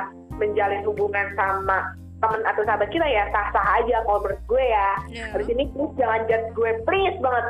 [0.40, 4.90] menjalin hubungan sama temen atau sahabat kita ya sah-sah aja kalau menurut gue ya.
[5.12, 5.24] Ya.
[5.36, 7.46] Habis ini please jangan judge gue please banget.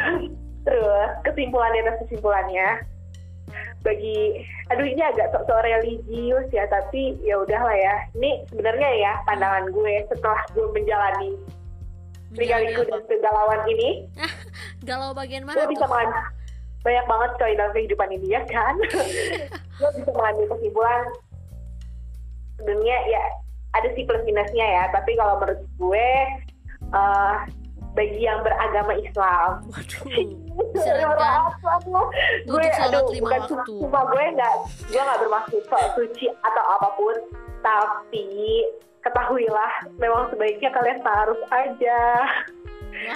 [0.66, 2.68] Terus kesimpulannya dan kesimpulannya
[3.80, 7.96] bagi aduh ini agak sok-sok religius ya tapi ya udahlah ya.
[8.16, 11.30] Ini sebenarnya ya pandangan gue setelah gue menjalani
[12.36, 12.86] apa?
[12.86, 14.04] dan kegalauan ini.
[14.88, 15.92] Galau bagian gue mana bisa tuh?
[15.92, 16.22] mengambil
[16.80, 18.72] banyak banget coy dalam kehidupan ini ya kan?
[19.80, 21.02] Gue bisa mengambil kesimpulan
[22.60, 23.22] sebenarnya ya
[23.72, 26.08] ada sih plus minusnya ya tapi kalau menurut gue
[26.92, 27.34] eh,
[27.96, 30.04] bagi yang beragama Islam waduh
[32.44, 33.74] gue untuk sholat aduh lima bukan waktu.
[33.80, 34.54] cuma gue nggak
[34.92, 37.16] gue nggak bermaksud sok suci atau apa pun
[37.60, 38.28] tapi
[39.00, 42.00] ketahuilah memang sebaiknya kalian taruh aja.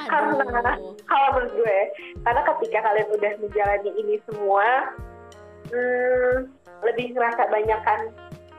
[0.09, 1.81] Karena waduh kalau menurut gue
[2.25, 4.67] karena ketika kalian udah menjalani ini semua
[5.69, 6.37] hmm,
[6.89, 8.01] lebih ngerasa banyak kan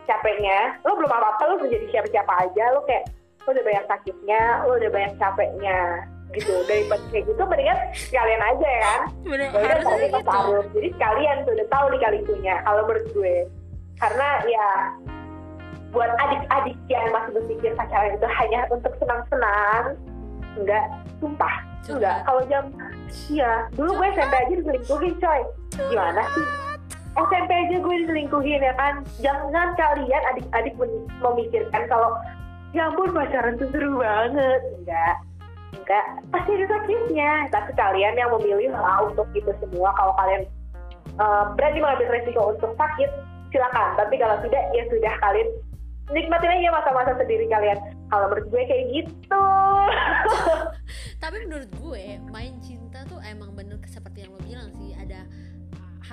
[0.05, 0.77] capeknya.
[0.85, 3.09] Lo belum apa apa lo menjadi siapa siapa aja lo kayak
[3.45, 5.79] lo udah banyak sakitnya lo udah banyak capeknya
[6.33, 6.53] gitu.
[6.65, 9.01] Daripada kayak gitu mendingan sekalian aja ya kan?
[9.21, 10.19] Bener udah harusnya taruh gitu.
[10.25, 13.35] Taruh jadi sekalian tuh udah tahu nih itunya kalau menurut gue.
[13.95, 14.67] Karena ya
[15.95, 19.95] buat adik-adik yang masih berpikir pacaran itu hanya untuk senang-senang
[20.59, 20.85] enggak
[21.23, 21.55] sumpah
[21.87, 22.17] enggak.
[22.27, 22.63] Kalau jam
[23.31, 25.41] iya dulu gue SMP aja diselingkuhin coy.
[25.91, 26.47] Gimana sih?
[27.15, 29.07] SMP aja gue diselingkuhin ya kan?
[29.23, 30.73] Jangan kalian adik-adik
[31.23, 32.11] memikirkan kalau
[32.75, 34.59] ya ampun pacaran tuh seru banget.
[34.83, 35.15] Enggak
[35.73, 37.31] enggak pasti ada sakitnya.
[37.49, 40.43] Tapi kalian yang memilih lah untuk itu semua kalau kalian
[41.17, 43.09] eh, berani mengambil resiko untuk sakit
[43.49, 43.89] silakan.
[43.97, 45.49] Tapi kalau tidak ya sudah kalian
[46.13, 47.77] nikmatin aja masa-masa sendiri kalian.
[48.13, 49.45] Kalau menurut gue kayak gitu.
[51.23, 53.44] Tapi menurut gue main cinta tuh emang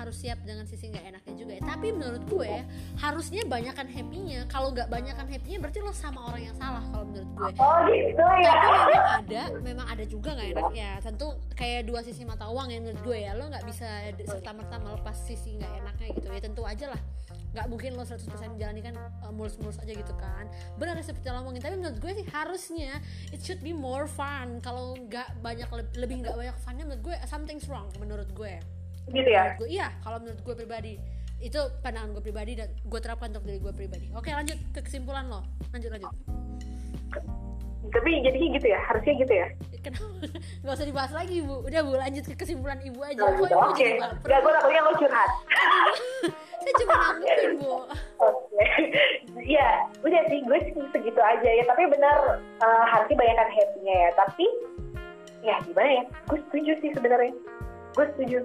[0.03, 1.63] harus siap dengan sisi nggak enaknya juga ya.
[1.63, 2.53] tapi menurut gue
[2.99, 4.43] harusnya banyakan happy-nya.
[4.51, 7.51] Kalau nggak banyakan happy-nya berarti lo sama orang yang salah kalau menurut gue.
[7.55, 8.53] Oh gitu ya?
[8.53, 10.89] Tapi memang ada memang ada juga nggak enaknya.
[10.99, 13.31] Tentu kayak dua sisi mata uang ya menurut gue ya.
[13.33, 13.87] Lo nggak bisa
[14.27, 16.27] serta merta melepas sisi nggak enaknya gitu.
[16.27, 17.01] Ya tentu aja lah.
[17.53, 20.51] Nggak mungkin lo 100% jalani kan uh, mulus-mulus aja gitu kan.
[20.75, 22.99] Benar seperti lo ngomongin tapi menurut gue sih harusnya
[23.31, 24.59] it should be more fun.
[24.59, 28.59] Kalau nggak banyak leb- lebih nggak banyak funnya menurut gue something's wrong menurut gue
[29.11, 30.93] gitu ya gue iya kalau menurut gue pribadi
[31.43, 35.27] itu pandangan gue pribadi dan gue terapkan untuk diri gue pribadi oke lanjut ke kesimpulan
[35.27, 35.43] lo
[35.75, 36.13] lanjut lanjut
[37.93, 39.47] tapi jadinya gitu ya harusnya gitu ya
[39.83, 40.07] Kenapa?
[40.63, 43.53] Gak usah dibahas lagi bu Udah bu lanjut ke kesimpulan ibu aja Oh, gitu.
[43.53, 44.27] oke jadi baper?
[44.31, 45.29] Gak gue takutnya lo curhat
[46.63, 47.73] Saya cuma nanggepin bu
[48.23, 48.63] Oke,
[49.43, 51.63] ya udah sih gue sih segitu aja ya.
[51.67, 54.09] Tapi benar eh, harusnya banyakkan happy-nya ya.
[54.15, 54.45] Tapi
[55.43, 56.03] ya gimana ya?
[56.31, 57.35] Gue setuju sih sebenarnya.
[57.91, 58.39] Gue setuju.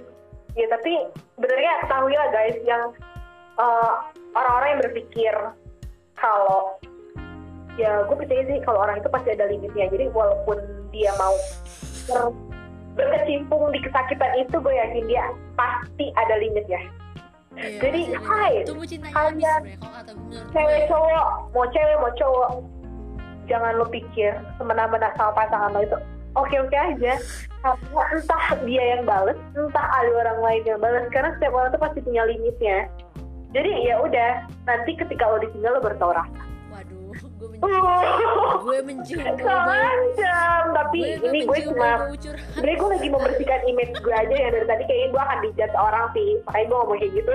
[0.56, 0.92] Ya tapi
[1.36, 2.82] sebenarnya ketahui lah guys yang
[3.60, 3.92] eh,
[4.36, 5.34] orang-orang yang berpikir
[6.18, 6.78] kalau
[7.78, 9.86] ya gue percaya sih kalau orang itu pasti ada limitnya.
[9.90, 10.58] Jadi walaupun
[10.90, 11.34] dia mau
[12.10, 12.34] ber-
[12.98, 16.82] berkecimpung di kesakitan itu, gue yakin dia pasti ada limitnya.
[17.58, 18.22] Iya, Jadi, beda.
[18.22, 18.52] hai,
[19.10, 19.62] kalian
[20.54, 22.50] cewek cowok mau cewek mau cowok
[23.50, 24.30] jangan lo pikir
[24.60, 25.98] semena-mena sama pasangan lo itu
[26.38, 27.12] oke oke aja.
[27.58, 31.82] Karena entah dia yang bales entah ada orang lain yang bales karena setiap orang tuh
[31.82, 32.86] pasti punya limitnya.
[33.50, 36.42] Jadi ya udah nanti ketika lo ditinggal lo baru tau rasa.
[36.68, 42.12] Waduh Gue mencium Gue mencium Macam, tapi ini gue cuma
[42.54, 46.06] sebenarnya gue lagi membersihkan image gue aja ya dari tadi kayaknya gue akan dijudge orang
[46.12, 46.28] sih.
[46.44, 47.32] Makanya gue ngomong kayak gitu.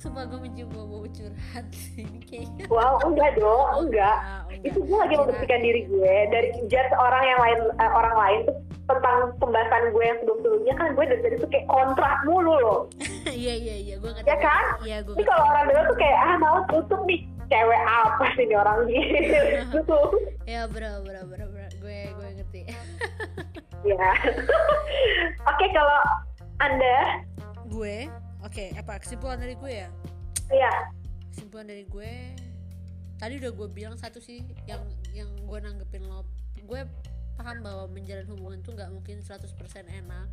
[0.00, 2.64] Sumpah gue mencium bau-bau curhat sih Ini kayaknya.
[2.72, 4.18] Wow enggak dong Oh, enggak.
[4.60, 8.56] Itu gue lagi membersihkan diri gue dari judge orang yang lain eh, orang lain tuh
[8.90, 12.80] tentang pembahasan gue yang sebelum sebelumnya kan gue dari tadi tuh kayak kontrak mulu loh.
[13.30, 14.26] Iya iya iya Gue ngerti.
[14.26, 14.64] Ya kan?
[14.82, 18.42] Iya gue ini kalau orang denger tuh kayak ah mau tutup nih cewek apa sih
[18.44, 19.98] ini orang gitu.
[20.44, 22.60] Ya bro bro bro bro Gue gue ngerti.
[23.80, 24.12] Ya
[25.48, 26.00] oke kalau
[26.60, 27.24] anda?
[27.72, 28.12] Gue?
[28.44, 29.88] Oke apa kesimpulan dari gue ya?
[30.52, 30.72] Ya
[31.32, 32.12] kesimpulan dari gue
[33.20, 34.80] tadi udah gue bilang satu sih yang
[35.12, 36.24] yang gue nanggepin lo.
[36.64, 36.88] Gue
[37.36, 39.44] paham bahwa menjalin hubungan tuh nggak mungkin 100%
[39.84, 40.28] enak.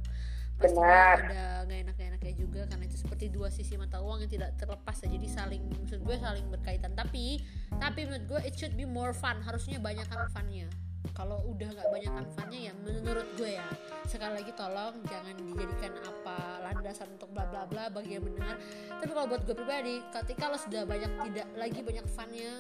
[0.57, 1.18] Pastinya Benar.
[1.22, 4.55] ada nggak enak nggak enaknya juga karena itu seperti dua sisi mata uang yang tidak
[4.55, 4.95] terlepas.
[5.03, 6.95] Ya jadi saling maksud gue saling berkaitan.
[6.95, 7.43] Tapi
[7.76, 9.43] tapi menurut gue it should be more fun.
[9.43, 10.72] Harusnya banyakkan funnya
[11.17, 13.65] kalau udah nggak banyakkan funnya ya menurut gue ya
[14.05, 18.57] sekali lagi tolong jangan dijadikan apa landasan untuk bla bla bla bagi yang mendengar
[19.01, 22.53] tapi kalau buat gue pribadi ketika lo sudah banyak tidak lagi banyak funnya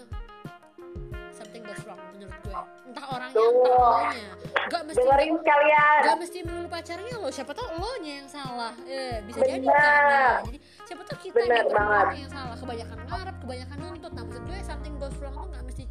[1.37, 2.55] something goes wrong menurut gue.
[2.89, 3.53] Entah orangnya Tuh.
[3.53, 4.29] entah lo nya
[4.67, 5.99] gak mesti dengerin sekalian.
[6.01, 8.73] gak mesti melulu pacarnya lo siapa tau lo nya yang salah.
[8.89, 9.77] Eh, bisa jadi Benar.
[9.77, 10.29] kan ya.
[10.49, 10.59] jadi
[10.89, 11.65] siapa tau kita Benar
[12.17, 12.55] yang yang salah.
[12.57, 14.11] Kebanyakan ngarep kebanyakan nuntut.
[14.17, 15.83] Nah maksud gue something goes wrong tuh gak mesti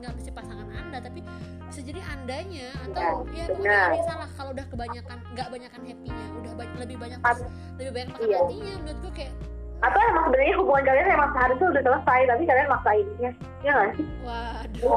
[0.00, 1.20] nggak mesti pasangan anda tapi
[1.68, 3.86] bisa jadi andanya atau ya pokoknya benar.
[3.86, 7.46] ada yang salah kalau udah kebanyakan nggak banyakan happynya udah ba- lebih banyak At-
[7.76, 8.38] lebih banyak makan iya.
[8.40, 9.34] hatinya menurut gue kayak
[9.80, 13.88] atau emang sebenarnya hubungan kalian emang seharusnya udah selesai tapi kalian maksain ya ya nggak
[13.96, 14.92] sih waduh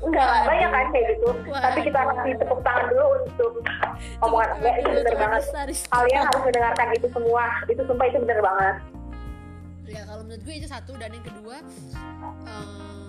[0.00, 0.46] enggak Waduh.
[0.48, 2.14] banyak kan kayak gitu tapi kita Waduh.
[2.16, 3.52] kasih tepuk tangan dulu untuk
[4.24, 5.42] omongan enggak itu bener banget
[5.86, 8.76] kalian harus mendengarkan itu semua itu sumpah itu bener banget
[9.84, 11.56] ya kalau menurut gue itu satu dan yang kedua
[12.48, 13.01] eh,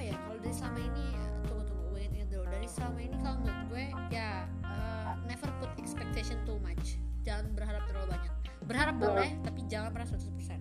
[0.00, 1.06] apa ya kalau dari selama ini
[1.44, 2.44] tunggu tunggu gue ingat dulu.
[2.48, 6.96] Dari selama ini kalau menurut gue ya eh, never put expectation too much.
[7.20, 8.32] Jangan berharap terlalu banyak.
[8.64, 9.04] Berharap Hmm.
[9.04, 10.56] boleh tapi jangan pernah 100%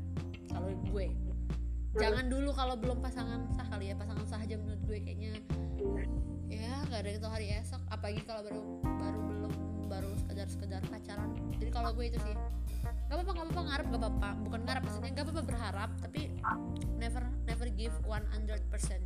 [0.51, 1.07] kalau gue.
[1.95, 3.95] Jangan dulu kalau belum pasangan sah kali ya.
[3.95, 5.39] Pasangan sah aja menurut gue kayaknya.
[6.51, 7.79] Ya nggak ada yang tahu hari esok.
[7.95, 9.53] Apalagi kalau baru baru belum
[9.87, 11.31] baru sekedar sekedar pacaran.
[11.55, 12.35] Jadi kalau gue itu sih
[12.83, 14.29] gak apa-apa gak apa-apa ngarep gak apa-apa.
[14.43, 16.27] Bukan ngarep maksudnya gak apa-apa berharap tapi
[16.99, 17.23] never
[17.79, 18.59] give 100%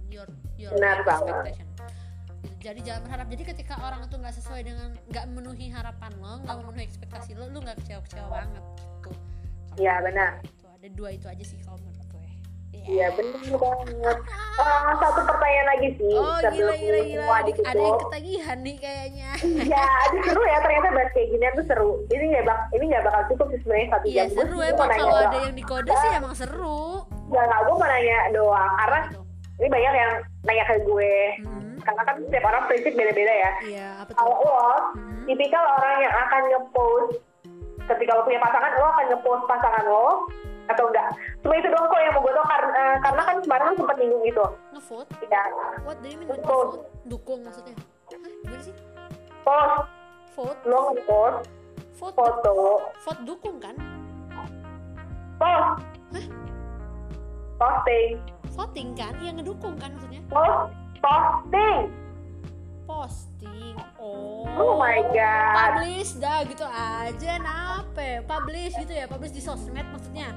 [0.10, 0.26] your
[0.58, 1.30] your Benar banget.
[1.30, 1.68] expectation.
[1.70, 1.86] Gitu.
[2.60, 3.28] jadi jangan berharap.
[3.30, 7.46] Jadi ketika orang itu nggak sesuai dengan nggak memenuhi harapan lo nggak memenuhi ekspektasi lo
[7.54, 9.10] lu nggak kecewa-kecewa banget gitu.
[9.78, 10.32] Iya, benar.
[10.42, 12.28] Itu ada dua itu aja sih kalau menurut gue.
[12.84, 14.18] Iya bener banget.
[14.60, 16.16] Ah, satu pertanyaan lagi sih.
[16.18, 17.26] Oh gila gila gila.
[17.32, 19.32] Ada, ada yang ketagihan nih kayaknya.
[19.40, 20.58] Iya, aduh seru ya.
[20.60, 21.92] Ternyata bahas kayak gini tuh seru.
[22.12, 24.28] Ini nggak bak ini nggak bakal cukup sih sebenarnya satu iya jam.
[24.28, 26.84] Gua seru nanya kalau ada yang dikode sih emang seru
[27.34, 29.22] Ya nggak, gue mau nanya doang karena Gitu.
[29.56, 30.12] ini banyak yang
[30.44, 31.16] nanya ke gue.
[31.42, 33.52] Hmm, Karena kan setiap orang prinsip beda-beda ya.
[33.64, 34.62] iya Kalau lo,
[34.94, 35.26] Hmm.
[35.26, 37.10] tipikal orang yang akan ngepost
[37.84, 40.08] ketika lo punya pasangan, lo akan ngepost pasangan lo
[40.66, 41.08] atau enggak?
[41.42, 43.96] Cuma itu doang kok yang mau gue tau karena, eh, karena kan kemarin lo sempet
[43.98, 44.46] nyinggung itu.
[44.72, 45.44] ngevote Ya,
[45.82, 46.48] what do you mean with Betul.
[46.48, 46.74] vote
[47.06, 48.76] dukung maksudnya Hah, gimana sih
[49.42, 49.76] post,
[50.34, 51.38] vote lo ngepost
[51.94, 52.54] foto,
[53.02, 53.76] vote dukung kan
[54.30, 54.54] post,
[55.40, 55.64] Hah?
[57.64, 58.12] Posting,
[58.52, 59.14] voting kan?
[59.24, 60.22] Yang ngedukung kan maksudnya?
[60.28, 60.68] Post,
[61.00, 61.88] posting.
[62.84, 63.74] posting?
[63.96, 64.44] Oh.
[64.60, 65.80] Oh my god.
[65.80, 68.28] publish dah gitu aja nape.
[68.28, 70.36] Publish gitu ya publish di sosmed maksudnya.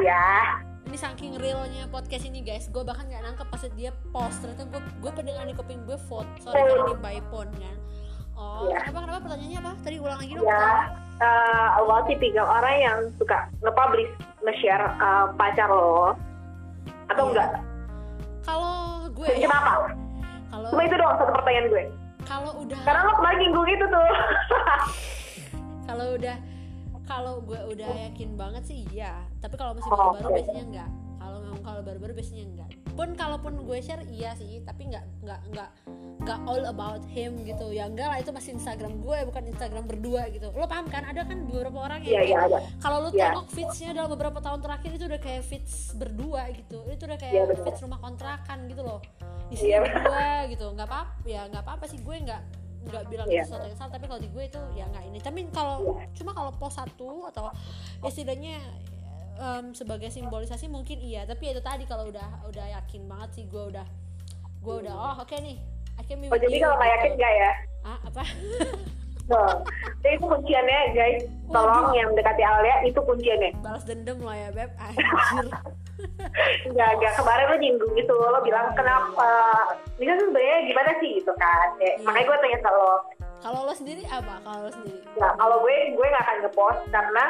[0.00, 0.56] Ya,
[0.88, 2.72] ini saking realnya podcast ini guys.
[2.72, 4.40] Gue bahkan nggak nangkep pas dia post.
[4.40, 6.28] Ternyata gue gue pendengar di kuping gue vote.
[6.40, 7.76] Sorry karena ini by phone kan.
[8.32, 8.88] Oh Iya.
[8.88, 9.72] kenapa kenapa pertanyaannya apa?
[9.84, 10.48] Tadi ulang lagi dong.
[10.48, 10.68] Ya.
[11.22, 14.10] eh lo tipikal orang yang suka nge-publish,
[14.42, 16.16] nge-share eh, pacar lo
[17.12, 17.30] atau Iya.
[17.30, 17.50] enggak?
[18.42, 18.74] kalau
[19.08, 19.72] gue Jadi ya kenapa?
[20.48, 21.84] kalau Cuma itu doang satu pertanyaan gue.
[22.22, 24.02] kalau udah Karena lo kemarin nyinggung itu tuh.
[25.84, 26.36] kalau udah
[27.02, 30.36] kalau gue udah yakin banget sih iya tapi kalau masih Oh, baru-baru oke.
[30.38, 34.86] biasanya enggak kalau memang kalau baru-baru biasanya enggak pun kalaupun gue share iya sih tapi
[34.86, 35.70] enggak enggak enggak
[36.22, 37.66] enggak all about him gitu.
[37.68, 40.54] Ya enggak lah itu masih Instagram gue bukan Instagram berdua gitu.
[40.54, 41.02] Lo paham kan?
[41.02, 42.58] Ada kan beberapa orang yang Iya, iya ada.
[42.78, 43.34] kalau lo Iya.
[43.34, 46.78] tengok feedsnya dalam beberapa tahun terakhir itu udah kayak feeds berdua gitu.
[46.86, 47.62] Itu udah kayak Iya, benar.
[47.66, 49.00] feeds rumah kontrakan gitu loh.
[49.48, 49.94] Iya, isinya benar.
[49.98, 50.66] berdua gitu.
[50.70, 51.98] Nggak apa ya nggak apa-apa sih.
[51.98, 52.42] Gue nggak
[52.82, 53.34] nggak bilang Iya.
[53.36, 55.18] itu sesuatu yang salah tapi kalau di gue itu ya nggak ini.
[55.18, 55.76] Tapi kalau
[56.12, 57.50] cuma kalau post satu atau
[57.98, 58.62] ya setidaknya
[59.34, 61.26] em, sebagai simbolisasi mungkin iya.
[61.26, 63.86] Tapi ya itu tadi kalau udah udah yakin banget sih gue udah
[64.62, 65.58] gue udah oh oke nih
[65.98, 67.52] Be Oh jadi kalau nggak yakin enggak ya?
[67.82, 68.22] ah apa
[69.22, 69.54] Nah,
[70.02, 71.22] jadi itu kunciannya guys.
[71.46, 73.54] Tolong yang mendekati Alia itu kunciannya.
[73.56, 75.46] balas dendam lo ya beb anjir
[76.64, 77.12] Enggak, enggak.
[77.14, 78.12] Kemarin lo nyinggung gitu.
[78.12, 79.30] Lo bilang kenapa?
[79.96, 81.66] Ini kan sebenarnya gimana sih gitu kan?
[81.76, 82.04] Kayak, Iya.
[82.04, 82.92] Makanya gue tanya ke lo.
[83.40, 87.24] kalau lo sendiri apa kalau lo sendiri Nah, kalau gue gue nggak akan ngepost karena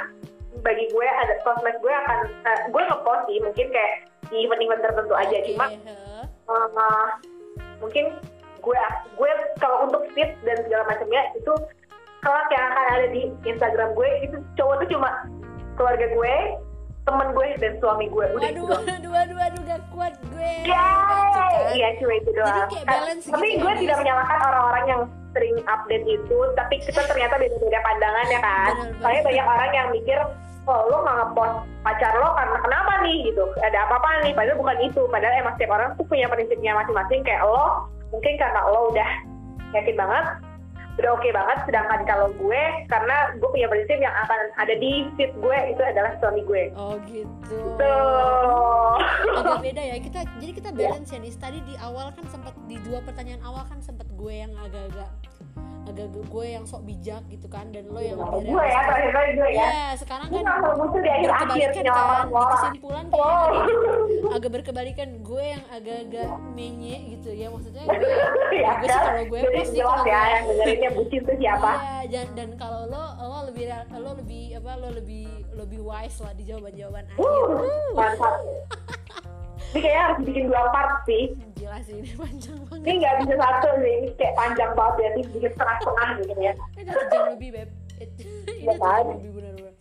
[0.60, 3.92] bagi gue ada sosmed gue akan eh, gue ngepost sih mungkin kayak
[4.26, 6.24] di event-event tertentu aja Oke, cuma heh.
[6.48, 7.08] eh,
[7.78, 8.04] mungkin
[8.62, 8.78] gue
[9.12, 11.52] gue kalau untuk feed dan segala macamnya itu
[12.18, 15.10] kelak yang akan ada di Instagram gue itu cowok tuh cuma
[15.74, 16.34] keluarga gue
[17.02, 18.84] temen gue dan suami gue udah itu waduh doang.
[18.86, 21.74] waduh waduh waduh gak kuat gue Ya, Gitu kan.
[21.74, 22.46] iya cuma itu doang.
[22.46, 24.00] Jadi kayak balance Tapi gitu gue ya, tidak guys.
[24.00, 25.02] menyalahkan orang-orang yang
[25.32, 28.72] sering update itu, tapi kita ternyata beda-beda pandangan ya kan.
[28.96, 30.18] Soalnya banyak orang yang mikir,
[30.62, 34.78] oh lo nggak ngepost pacar lo karena kenapa nih gitu, ada apa-apa nih, padahal bukan
[34.80, 35.02] itu.
[35.04, 37.20] Padahal emang setiap orang tuh punya prinsipnya masing-masing.
[37.22, 39.10] Kayak lo, mungkin karena lo udah
[39.72, 40.26] yakin banget,
[41.00, 41.58] udah oke banget.
[41.64, 42.62] Sedangkan kalau gue,
[42.92, 46.68] karena gue punya prinsip yang akan ada di feed gue itu adalah suami gue.
[46.76, 48.96] oh gitu Tuh.
[49.42, 52.76] agak beda ya kita jadi kita balance ya nih tadi di awal kan sempat di
[52.84, 55.08] dua pertanyaan awal kan sempat gue yang agak-agak
[55.82, 59.10] agak-agak gue yang sok bijak gitu kan dan lo yang Oh, lebih gue ya terakhir
[59.10, 63.22] kali gue ya ya sekarang Gue kan muncul di berkebalikan nyala kan di kesimpulan kayak
[63.22, 63.42] Oh.
[63.42, 63.66] agak,
[64.32, 67.98] agak berkebalikan gue yang agak-agak menye gitu ya maksudnya gue,
[68.62, 69.04] ya gue sih kan?
[69.04, 72.48] kalau gue Jadi pasti kalau ya gue yang dengerinnya bucin tuh siapa Iya, dan, dan
[72.54, 77.20] kalau lo lo lebih lo lebih apa lo lebih lebih wise lah di jawaban-jawaban akhir.
[77.20, 78.34] Uh, Uh, mantap
[79.70, 81.32] ini kayaknya harus bikin dua part sih
[81.72, 82.84] gila sih ini panjang banget.
[82.84, 86.52] ini nggak bisa satu sih ini kayak panjang banget ya ini bikin setengah-setengah gitu ya
[86.52, 87.68] Ini satu jam lebih beb.
[88.02, 89.04] Ini Iya satu jam kan?
[89.14, 89.74] lebih benar-benar.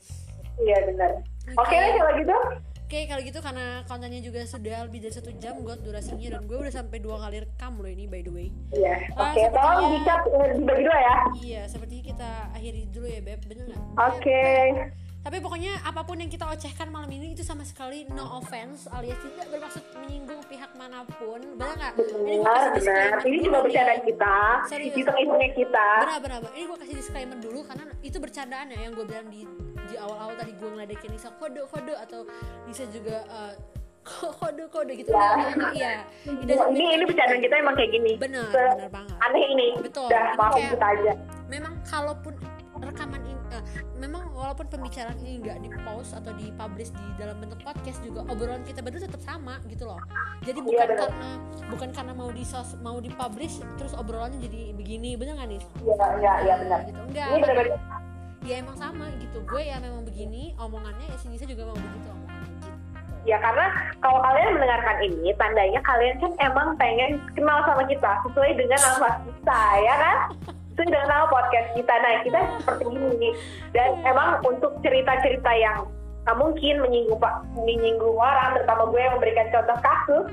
[0.57, 1.11] iya benar
[1.53, 2.37] oke deh kalau gitu
[2.83, 6.57] Oke kalau gitu karena kontennya juga sudah lebih dari satu jam got durasinya dan gue
[6.57, 8.47] udah sampai dua kali rekam loh ini by the way.
[8.69, 13.07] iya Ah, oke sepertinya- tolong dicat eh, dibagi dua ya Iya sepertinya kita akhiri dulu
[13.09, 13.83] ya beb bener nggak?
[13.97, 14.43] oke
[15.21, 19.21] Tapi pokoknya apa pun yang kita ocehkan malam ini itu sama sekali no offense alias
[19.21, 21.39] tidak bermaksud menyinggung pihak mana pun.
[21.55, 21.93] Benar nggak?
[21.95, 23.63] Ini gue benar kasih benar disclaimer ini cuma nih.
[23.63, 24.35] bercanda kita
[24.67, 24.93] Serius.
[24.93, 26.39] hitung-hitungnya kita Benar benar.
[26.51, 29.41] Ini gue kasih disclaimer dulu karena itu bercandaan ya yang gue bilang di
[29.81, 32.19] di awal-awal tadi gue ngeledekin Nisa kode kode atau
[32.65, 33.53] Nisa juga eh,
[34.33, 35.09] kode kode gitu.
[35.09, 35.31] Ya.
[35.47, 35.93] Enggak, Iya.
[36.43, 39.15] Ini mean ini bercandaan kita emang kayak gini Benar, benar banget.
[39.21, 40.05] aneh ini Betul.
[40.05, 41.13] udah Ini maafin kayak- kita aja
[41.47, 42.50] memang kalaupun ini
[44.01, 48.25] memang walaupun pembicaraan ini nggak di post atau di publish di dalam bentuk podcast juga
[48.25, 50.01] obrolan kita berdua tetap sama gitu loh.
[50.41, 50.99] Jadi bukan benar.
[51.05, 51.29] karena
[51.69, 55.61] bukan karena mau di sos- mau di publish terus obrolannya jadi begini bener nggak nih
[55.85, 56.79] iya iya iya benar.
[56.89, 56.99] gitu.
[57.05, 57.77] Enggak ini benar-benar
[58.41, 59.37] ya emang sama gitu.
[59.45, 62.69] Gue ya memang begini omongannya ya si Nisa juga mau begitu omongannya gitu.
[63.21, 63.65] Ya karena
[64.01, 69.09] kalau kalian mendengarkan ini, tandanya kalian kan emang pengen kenal sama kita sesuai dengan nama
[69.29, 70.17] kita, ya kan?
[70.75, 71.93] Dengan nama podcast kita.
[71.93, 73.29] Nah, kita seperti ini.
[73.75, 75.85] Dan emang untuk cerita-cerita yang
[76.21, 80.25] nggak mungkin menyinggung pak menyinggung orang, terutama gue yang memberikan contoh kasus,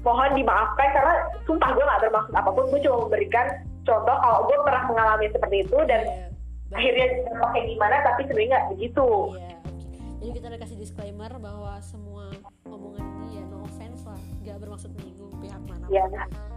[0.00, 1.14] mohon dimaafkan karena
[1.44, 2.64] sumpah gue nggak bermaksud apa pun.
[2.72, 3.46] Gue cuma memberikan
[3.84, 6.26] contoh kalau gue pernah mengalami seperti itu dan Iya,
[6.72, 6.80] bener.
[6.80, 9.08] akhirnya dampaknya gimana, tapi sebenarnya nggak begitu.
[9.36, 9.96] Iya, oke.
[10.24, 12.24] Jadi kita udah kasih disclaimer bahwa semua
[12.64, 15.86] omongan ini ya no offense lah, nggak bermaksud menyinggung pihak mana.
[15.92, 16.04] Ya.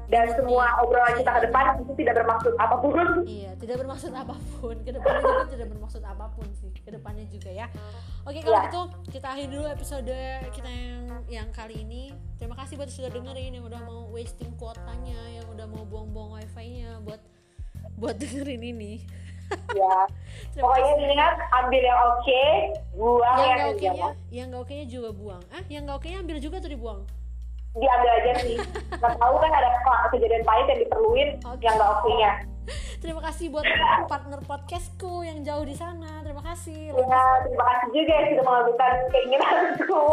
[0.07, 3.27] Dan semua obrolan kita ke depan itu tidak bermaksud apa pun.
[3.27, 4.75] Iya, tidak bermaksud apa pun.
[4.87, 6.71] Ke depannya juga tidak bermaksud apa pun sih.
[6.79, 7.67] Ke depannya juga ya.
[8.23, 8.65] Oke, kalau Iya.
[8.71, 8.81] gitu
[9.11, 10.19] kita akhiri dulu episode
[10.55, 12.15] kita yang yang kali ini.
[12.39, 17.03] Terima kasih buat sudah dengerin yang udah mau wasting kuotanya, yang udah mau buang-buang wifi-nya
[17.03, 17.19] buat
[17.99, 19.03] buat dengerin ini.
[19.79, 20.07] ya.
[20.55, 22.43] Pokoknya ingat ambil yang oke,
[22.95, 25.43] buang Yang yang gak oke-nya, yang gak oke-nya juga buang.
[25.51, 27.01] Ah, yang gak oke-nya ambil juga atau dibuang?
[27.77, 28.57] Diambil aja sih.
[28.91, 31.61] Nggak tahu kan ada ke- kejadian pahit yang diperluin Oke.
[31.61, 32.31] yang nggak oke-nya.
[32.97, 33.63] Terima kasih buat
[34.05, 36.19] partner podcastku yang jauh di sana.
[36.19, 36.89] Terima kasih.
[36.89, 40.03] Ya, terima kasih juga yang sudah mengabulkan keinginanku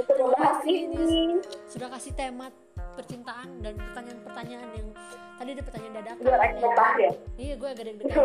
[0.00, 1.36] untuk membahas ini.
[1.68, 2.48] sudah kasih tema
[2.92, 4.88] percintaan dan pertanyaan-pertanyaan yang
[5.34, 6.46] tadi ada pertanyaan dadakan Luar ya.
[6.46, 7.10] ekspektasi ya.
[7.36, 8.24] iya gue agak deg-degan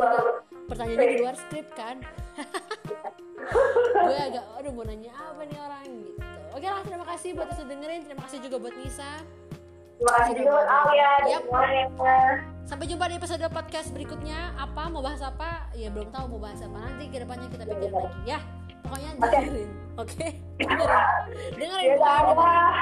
[0.67, 1.95] pertanyaannya di luar skrip kan
[4.03, 7.57] gue agak aduh mau nanya apa nih orang gitu oke lah terima kasih buat yang
[7.61, 8.01] sudah dengerin.
[8.09, 9.11] Terima kasih juga buat Nisa.
[9.97, 11.85] Terima kasih juga buat Alia semuanya.
[12.67, 14.57] sampai jumpa di episode podcast berikutnya.
[14.57, 14.89] Apa?
[14.89, 15.69] Mau bahas apa?
[15.77, 16.77] Ya belum tahu mau bahas apa.
[16.81, 18.39] Nanti ke depannya kita pikirin lagi ya.
[18.81, 19.69] Pokoknya dengerin
[20.01, 20.27] oke?
[20.57, 21.01] Dengerin
[21.57, 22.25] dengerin Dadah.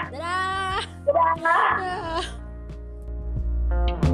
[0.07, 0.15] dengerin.
[0.15, 0.81] dadah.
[1.03, 2.23] Dadah.
[3.75, 4.04] dadah